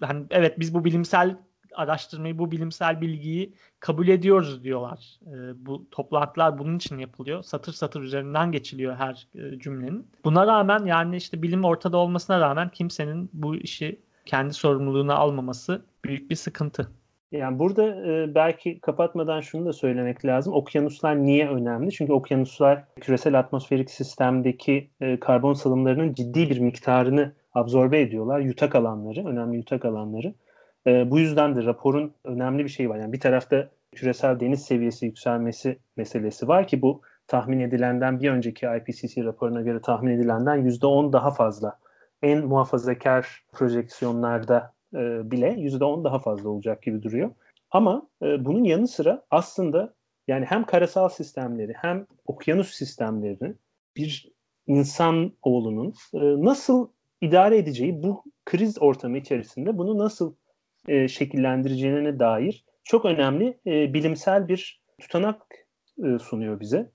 hani 0.00 0.26
evet 0.30 0.60
biz 0.60 0.74
bu 0.74 0.84
bilimsel 0.84 1.36
araştırmayı, 1.74 2.38
bu 2.38 2.50
bilimsel 2.50 3.00
bilgiyi 3.00 3.54
kabul 3.80 4.08
ediyoruz 4.08 4.64
diyorlar. 4.64 5.18
E, 5.26 5.66
bu 5.66 5.86
toplantılar 5.90 6.58
bunun 6.58 6.76
için 6.76 6.98
yapılıyor. 6.98 7.42
Satır 7.42 7.72
satır 7.72 8.02
üzerinden 8.02 8.52
geçiliyor 8.52 8.96
her 8.96 9.28
e, 9.34 9.58
cümlenin. 9.58 10.06
Buna 10.24 10.46
rağmen 10.46 10.84
yani 10.84 11.16
işte 11.16 11.42
bilim 11.42 11.64
ortada 11.64 11.96
olmasına 11.96 12.40
rağmen 12.40 12.68
kimsenin 12.68 13.30
bu 13.32 13.56
işi 13.56 14.00
kendi 14.26 14.54
sorumluluğuna 14.54 15.14
almaması 15.14 15.82
büyük 16.04 16.30
bir 16.30 16.36
sıkıntı. 16.36 16.90
Yani 17.32 17.58
burada 17.58 17.84
e, 17.84 18.34
belki 18.34 18.80
kapatmadan 18.80 19.40
şunu 19.40 19.66
da 19.66 19.72
söylemek 19.72 20.24
lazım. 20.24 20.54
Okyanuslar 20.54 21.22
niye 21.22 21.48
önemli? 21.48 21.92
Çünkü 21.92 22.12
okyanuslar 22.12 22.84
küresel 23.00 23.38
atmosferik 23.38 23.90
sistemdeki 23.90 24.90
e, 25.00 25.20
karbon 25.20 25.52
salımlarının 25.52 26.12
ciddi 26.12 26.50
bir 26.50 26.58
miktarını 26.58 27.32
absorbe 27.54 28.00
ediyorlar. 28.00 28.40
Yutak 28.40 28.74
alanları, 28.74 29.26
önemli 29.26 29.56
yutak 29.56 29.84
alanları. 29.84 30.34
E, 30.86 31.10
bu 31.10 31.18
yüzden 31.18 31.56
de 31.56 31.64
raporun 31.64 32.14
önemli 32.24 32.64
bir 32.64 32.68
şeyi 32.68 32.88
var. 32.88 32.98
Yani 32.98 33.12
bir 33.12 33.20
tarafta 33.20 33.68
küresel 33.92 34.40
deniz 34.40 34.62
seviyesi 34.62 35.06
yükselmesi 35.06 35.78
meselesi 35.96 36.48
var 36.48 36.66
ki 36.66 36.82
bu 36.82 37.02
tahmin 37.26 37.60
edilenden 37.60 38.20
bir 38.20 38.30
önceki 38.30 38.66
IPCC 38.66 39.24
raporuna 39.24 39.60
göre 39.60 39.80
tahmin 39.80 40.10
edilenden 40.10 40.64
%10 40.64 41.12
daha 41.12 41.30
fazla. 41.30 41.78
En 42.22 42.46
muhafazakar 42.46 43.44
projeksiyonlarda 43.52 44.72
e, 44.94 45.30
bile 45.30 45.48
%10 45.48 46.04
daha 46.04 46.18
fazla 46.18 46.48
olacak 46.48 46.82
gibi 46.82 47.02
duruyor. 47.02 47.30
Ama 47.70 48.08
e, 48.22 48.44
bunun 48.44 48.64
yanı 48.64 48.88
sıra 48.88 49.22
aslında 49.30 49.94
yani 50.28 50.44
hem 50.44 50.64
karasal 50.64 51.08
sistemleri 51.08 51.72
hem 51.76 52.06
okyanus 52.26 52.70
sistemlerini 52.70 53.54
bir 53.96 54.32
insan 54.66 55.32
oğlunun 55.42 55.94
e, 56.14 56.18
nasıl 56.44 56.88
idare 57.20 57.58
edeceği 57.58 58.02
bu 58.02 58.24
kriz 58.44 58.82
ortamı 58.82 59.18
içerisinde 59.18 59.78
bunu 59.78 59.98
nasıl 59.98 60.34
e, 60.88 61.08
şekillendireceğine 61.08 62.18
dair 62.18 62.64
çok 62.84 63.04
önemli 63.04 63.58
e, 63.66 63.94
bilimsel 63.94 64.48
bir 64.48 64.80
tutanak 65.00 65.42
e, 66.04 66.18
sunuyor 66.18 66.60
bize. 66.60 66.90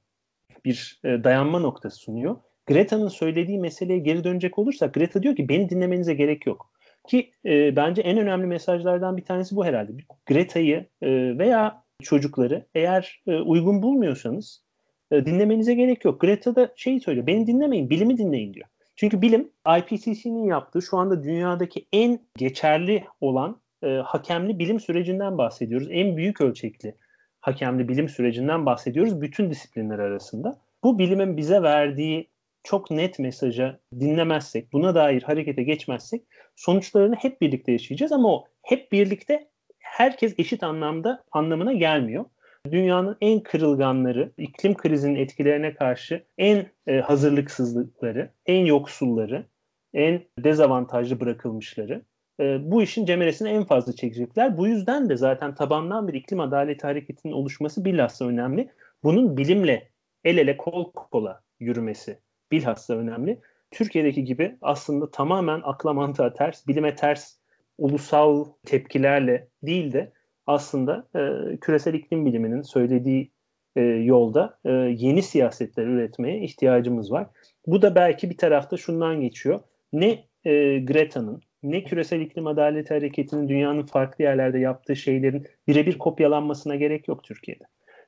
Bir 0.66 1.00
e, 1.04 1.24
dayanma 1.24 1.60
noktası 1.60 1.98
sunuyor. 1.98 2.36
Greta'nın 2.68 3.08
söylediği 3.08 3.60
meseleye 3.60 4.00
geri 4.00 4.24
dönecek 4.24 4.60
olursak 4.60 4.94
Greta 4.94 5.24
diyor 5.24 5.36
ki 5.36 5.50
beni 5.50 5.70
dinlemenize 5.70 6.14
gerek 6.14 6.46
yok. 6.46 6.72
Ki 7.08 7.32
e, 7.46 7.76
bence 7.76 8.02
en 8.02 8.18
önemli 8.18 8.48
mesajlardan 8.48 9.18
bir 9.18 9.26
tanesi 9.26 9.56
bu 9.56 9.66
herhalde. 9.66 9.92
Greta'yı 10.26 10.86
e, 11.02 11.38
veya 11.38 11.84
çocukları 12.02 12.66
eğer 12.76 13.22
e, 13.28 13.36
uygun 13.36 13.82
bulmuyorsanız 13.82 14.64
e, 15.12 15.26
dinlemenize 15.26 15.74
gerek 15.74 16.06
yok. 16.06 16.22
Greta 16.22 16.56
da 16.56 16.74
şey 16.76 17.00
söylüyor. 17.00 17.28
Beni 17.28 17.48
dinlemeyin, 17.48 17.90
bilimi 17.90 18.18
dinleyin 18.18 18.54
diyor. 18.54 18.68
Çünkü 18.96 19.22
bilim 19.22 19.50
IPCC'nin 19.78 20.46
yaptığı 20.46 20.82
şu 20.82 20.98
anda 20.98 21.24
dünyadaki 21.24 21.88
en 21.94 22.20
geçerli 22.38 23.04
olan 23.22 23.62
e, 23.84 23.88
hakemli 23.88 24.60
bilim 24.60 24.80
sürecinden 24.80 25.38
bahsediyoruz. 25.38 25.88
En 25.92 26.18
büyük 26.18 26.42
ölçekli 26.42 26.96
hakemli 27.42 27.88
bilim 27.88 28.10
sürecinden 28.10 28.66
bahsediyoruz 28.66 29.22
bütün 29.22 29.50
disiplinler 29.50 30.00
arasında. 30.00 30.60
Bu 30.84 31.00
bilimin 31.00 31.38
bize 31.38 31.62
verdiği 31.62 32.30
çok 32.66 32.92
net 32.92 33.20
mesaja 33.20 33.80
dinlemezsek, 34.00 34.74
buna 34.74 34.96
dair 34.96 35.22
harekete 35.22 35.64
geçmezsek 35.64 36.24
sonuçlarını 36.56 37.16
hep 37.16 37.42
birlikte 37.42 37.72
yaşayacağız 37.72 38.12
ama 38.12 38.34
o 38.34 38.46
hep 38.62 38.92
birlikte 38.92 39.48
herkes 39.80 40.36
eşit 40.38 40.64
anlamda 40.64 41.24
anlamına 41.32 41.74
gelmiyor. 41.74 42.26
Dünyanın 42.72 43.18
en 43.22 43.40
kırılganları, 43.40 44.32
iklim 44.38 44.76
krizinin 44.76 45.16
etkilerine 45.16 45.74
karşı 45.74 46.24
en 46.38 46.66
e, 46.88 47.00
hazırlıksızlıkları, 47.00 48.32
en 48.46 48.66
yoksulları, 48.66 49.46
en 49.94 50.22
dezavantajlı 50.40 51.20
bırakılmışları 51.20 52.02
e, 52.40 52.72
bu 52.72 52.84
işin 52.84 53.06
cemeresini 53.06 53.50
en 53.50 53.64
fazla 53.64 53.94
çekecekler. 53.94 54.58
Bu 54.58 54.68
yüzden 54.68 55.10
de 55.10 55.18
zaten 55.18 55.56
tabandan 55.56 56.08
bir 56.08 56.14
iklim 56.14 56.40
adaleti 56.40 56.88
hareketinin 56.88 57.34
oluşması 57.34 57.86
bilhassa 57.86 58.26
önemli. 58.26 58.70
Bunun 59.04 59.38
bilimle 59.38 59.90
el 60.24 60.38
ele 60.38 60.58
kol 60.58 60.92
kola 60.92 61.42
yürümesi 61.60 62.20
bilhassa 62.52 62.94
önemli. 62.94 63.40
Türkiye'deki 63.72 64.24
gibi 64.24 64.58
aslında 64.62 65.12
tamamen 65.12 65.62
akla 65.64 65.94
mantığa 65.94 66.34
ters, 66.34 66.68
bilime 66.68 66.96
ters 66.96 67.38
ulusal 67.78 68.46
tepkilerle 68.66 69.48
değil 69.64 69.94
de 69.94 70.14
aslında 70.48 71.08
e, 71.16 71.58
küresel 71.58 71.94
iklim 71.94 72.26
biliminin 72.26 72.62
söylediği 72.62 73.32
e, 73.76 73.82
yolda 73.82 74.60
e, 74.66 74.72
yeni 74.72 75.22
siyasetler 75.22 75.86
üretmeye 75.86 76.42
ihtiyacımız 76.42 77.12
var. 77.12 77.28
Bu 77.68 77.82
da 77.82 77.96
belki 77.96 78.30
bir 78.30 78.38
tarafta 78.38 78.78
şundan 78.78 79.22
geçiyor. 79.22 79.60
Ne 79.94 80.26
e, 80.44 80.80
Greta'nın 80.80 81.42
ne 81.64 81.84
küresel 81.84 82.22
iklim 82.22 82.48
adaleti 82.48 82.94
hareketinin 82.94 83.50
dünyanın 83.50 83.86
farklı 83.86 84.24
yerlerde 84.24 84.60
yaptığı 84.60 84.96
şeylerin 84.96 85.48
birebir 85.68 85.98
kopyalanmasına 85.98 86.76
gerek 86.76 87.08
yok 87.08 87.24
Türkiye'de. 87.24 87.64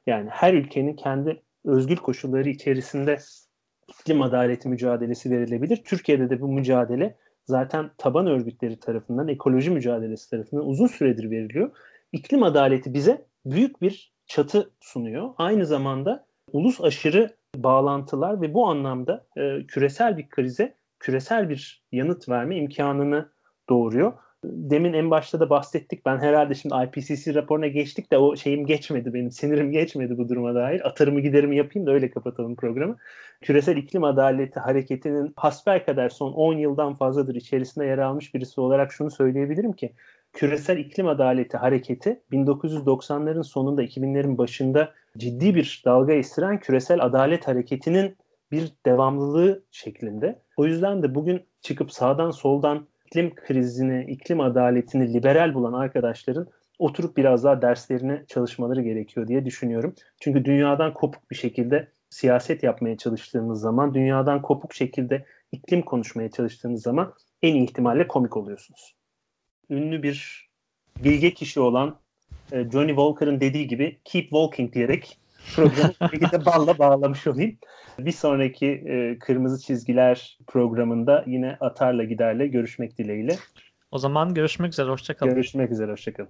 Yani 0.08 0.30
her 0.30 0.54
ülkenin 0.54 0.94
kendi 0.94 1.42
özgül 1.66 1.96
koşulları 1.96 2.50
içerisinde 2.50 3.18
iklim 3.88 4.22
adaleti 4.22 4.70
mücadelesi 4.70 5.32
verilebilir. 5.32 5.84
Türkiye'de 5.86 6.30
de 6.30 6.42
bu 6.42 6.48
mücadele 6.48 7.18
zaten 7.46 7.92
taban 7.98 8.28
örgütleri 8.28 8.80
tarafından, 8.80 9.28
ekoloji 9.28 9.70
mücadelesi 9.70 10.30
tarafından 10.30 10.66
uzun 10.66 10.88
süredir 10.88 11.32
veriliyor. 11.32 11.72
İklim 12.12 12.44
adaleti 12.44 12.94
bize 12.94 13.26
büyük 13.46 13.82
bir 13.82 14.14
çatı 14.26 14.72
sunuyor. 14.80 15.30
Aynı 15.38 15.66
zamanda 15.66 16.26
ulus 16.52 16.82
aşırı 16.82 17.36
bağlantılar 17.56 18.42
ve 18.42 18.54
bu 18.54 18.68
anlamda 18.68 19.26
e, 19.38 19.68
küresel 19.68 20.18
bir 20.18 20.30
krize 20.30 20.76
küresel 21.00 21.50
bir 21.50 21.84
yanıt 21.92 22.30
verme 22.30 22.58
imkanını 22.58 23.30
doğuruyor. 23.70 24.14
Demin 24.44 24.94
en 24.94 25.12
başta 25.12 25.40
da 25.40 25.50
bahsettik. 25.50 26.06
Ben 26.06 26.18
herhalde 26.18 26.56
şimdi 26.56 26.76
IPCC 26.76 27.34
raporuna 27.34 27.68
geçtik 27.68 28.12
de 28.12 28.18
o 28.18 28.36
şeyim 28.36 28.66
geçmedi 28.66 29.14
benim. 29.14 29.32
Sinirim 29.32 29.72
geçmedi 29.72 30.18
bu 30.18 30.30
duruma 30.30 30.56
dair. 30.56 30.88
Atarımı 30.88 31.20
giderimi 31.20 31.58
yapayım 31.58 31.88
da 31.88 31.92
öyle 31.92 32.12
kapatalım 32.12 32.56
programı. 32.56 32.98
Küresel 33.42 33.78
iklim 33.78 34.04
adaleti 34.04 34.60
hareketinin 34.60 35.34
hasbel 35.36 35.86
kadar 35.86 36.10
son 36.10 36.34
10 36.34 36.54
yıldan 36.54 36.96
fazladır 36.96 37.36
içerisinde 37.36 37.86
yer 37.86 37.98
almış 37.98 38.34
birisi 38.34 38.62
olarak 38.62 38.94
şunu 38.94 39.12
söyleyebilirim 39.12 39.74
ki 39.74 39.94
küresel 40.34 40.78
iklim 40.78 41.08
adaleti 41.08 41.58
hareketi 41.58 42.22
1990'ların 42.32 43.44
sonunda 43.44 43.84
2000'lerin 43.84 44.38
başında 44.38 44.94
ciddi 45.18 45.56
bir 45.56 45.82
dalga 45.86 46.14
estiren 46.14 46.60
küresel 46.60 47.04
adalet 47.04 47.48
hareketinin 47.48 48.18
bir 48.52 48.74
devamlılığı 48.86 49.64
şeklinde. 49.72 50.42
O 50.58 50.66
yüzden 50.66 51.04
de 51.04 51.16
bugün 51.16 51.46
çıkıp 51.62 51.92
sağdan 51.92 52.32
soldan 52.32 52.88
iklim 53.08 53.36
krizini, 53.36 54.12
iklim 54.12 54.42
adaletini 54.42 55.14
liberal 55.14 55.54
bulan 55.54 55.74
arkadaşların 55.74 56.48
oturup 56.80 57.18
biraz 57.18 57.44
daha 57.44 57.62
derslerine 57.62 58.24
çalışmaları 58.28 58.82
gerekiyor 58.82 59.28
diye 59.28 59.46
düşünüyorum. 59.46 59.96
Çünkü 60.20 60.46
dünyadan 60.46 60.94
kopuk 60.94 61.32
bir 61.32 61.36
şekilde 61.36 61.88
siyaset 62.10 62.64
yapmaya 62.64 62.98
çalıştığınız 62.98 63.62
zaman, 63.62 63.94
dünyadan 63.94 64.42
kopuk 64.42 64.74
şekilde 64.74 65.26
iklim 65.52 65.82
konuşmaya 65.82 66.32
çalıştığınız 66.32 66.82
zaman 66.82 67.14
en 67.42 67.56
iyi 67.56 67.64
ihtimalle 67.64 68.08
komik 68.08 68.38
oluyorsunuz. 68.38 68.96
Ünlü 69.70 70.04
bir 70.04 70.48
bilge 71.04 71.34
kişi 71.34 71.60
olan 71.60 71.96
e, 72.52 72.70
Johnny 72.72 72.90
Walker'ın 72.90 73.40
dediği 73.40 73.68
gibi 73.68 73.98
keep 74.04 74.24
walking 74.24 74.74
diyerek 74.74 75.18
programı 75.56 75.94
bir 76.12 76.46
balla 76.46 76.78
bağlamış 76.78 77.28
olayım. 77.28 77.58
Bir 78.00 78.12
sonraki 78.12 78.68
e, 78.68 79.20
Kırmızı 79.20 79.62
Çizgiler 79.62 80.38
programında 80.48 81.24
yine 81.28 81.58
Atar'la 81.60 82.04
Gider'le 82.04 82.48
görüşmek 82.48 82.98
dileğiyle. 82.98 83.36
O 83.92 83.98
zaman 83.98 84.34
görüşmek 84.34 84.74
üzere, 84.74 84.90
hoşçakalın. 84.90 85.34
Görüşmek 85.34 85.72
üzere, 85.72 85.92
hoşçakalın. 85.92 86.30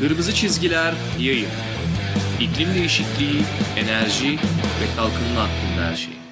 Kırmızı 0.00 0.34
Çizgiler 0.34 0.94
Yayın. 1.18 1.48
İklim 2.40 2.74
Değişikliği, 2.74 3.42
Enerji 3.76 4.32
ve 4.32 4.96
Kalkınma 4.96 5.40
Hakkında 5.40 5.90
Her 5.90 5.96
Şey 5.96 6.25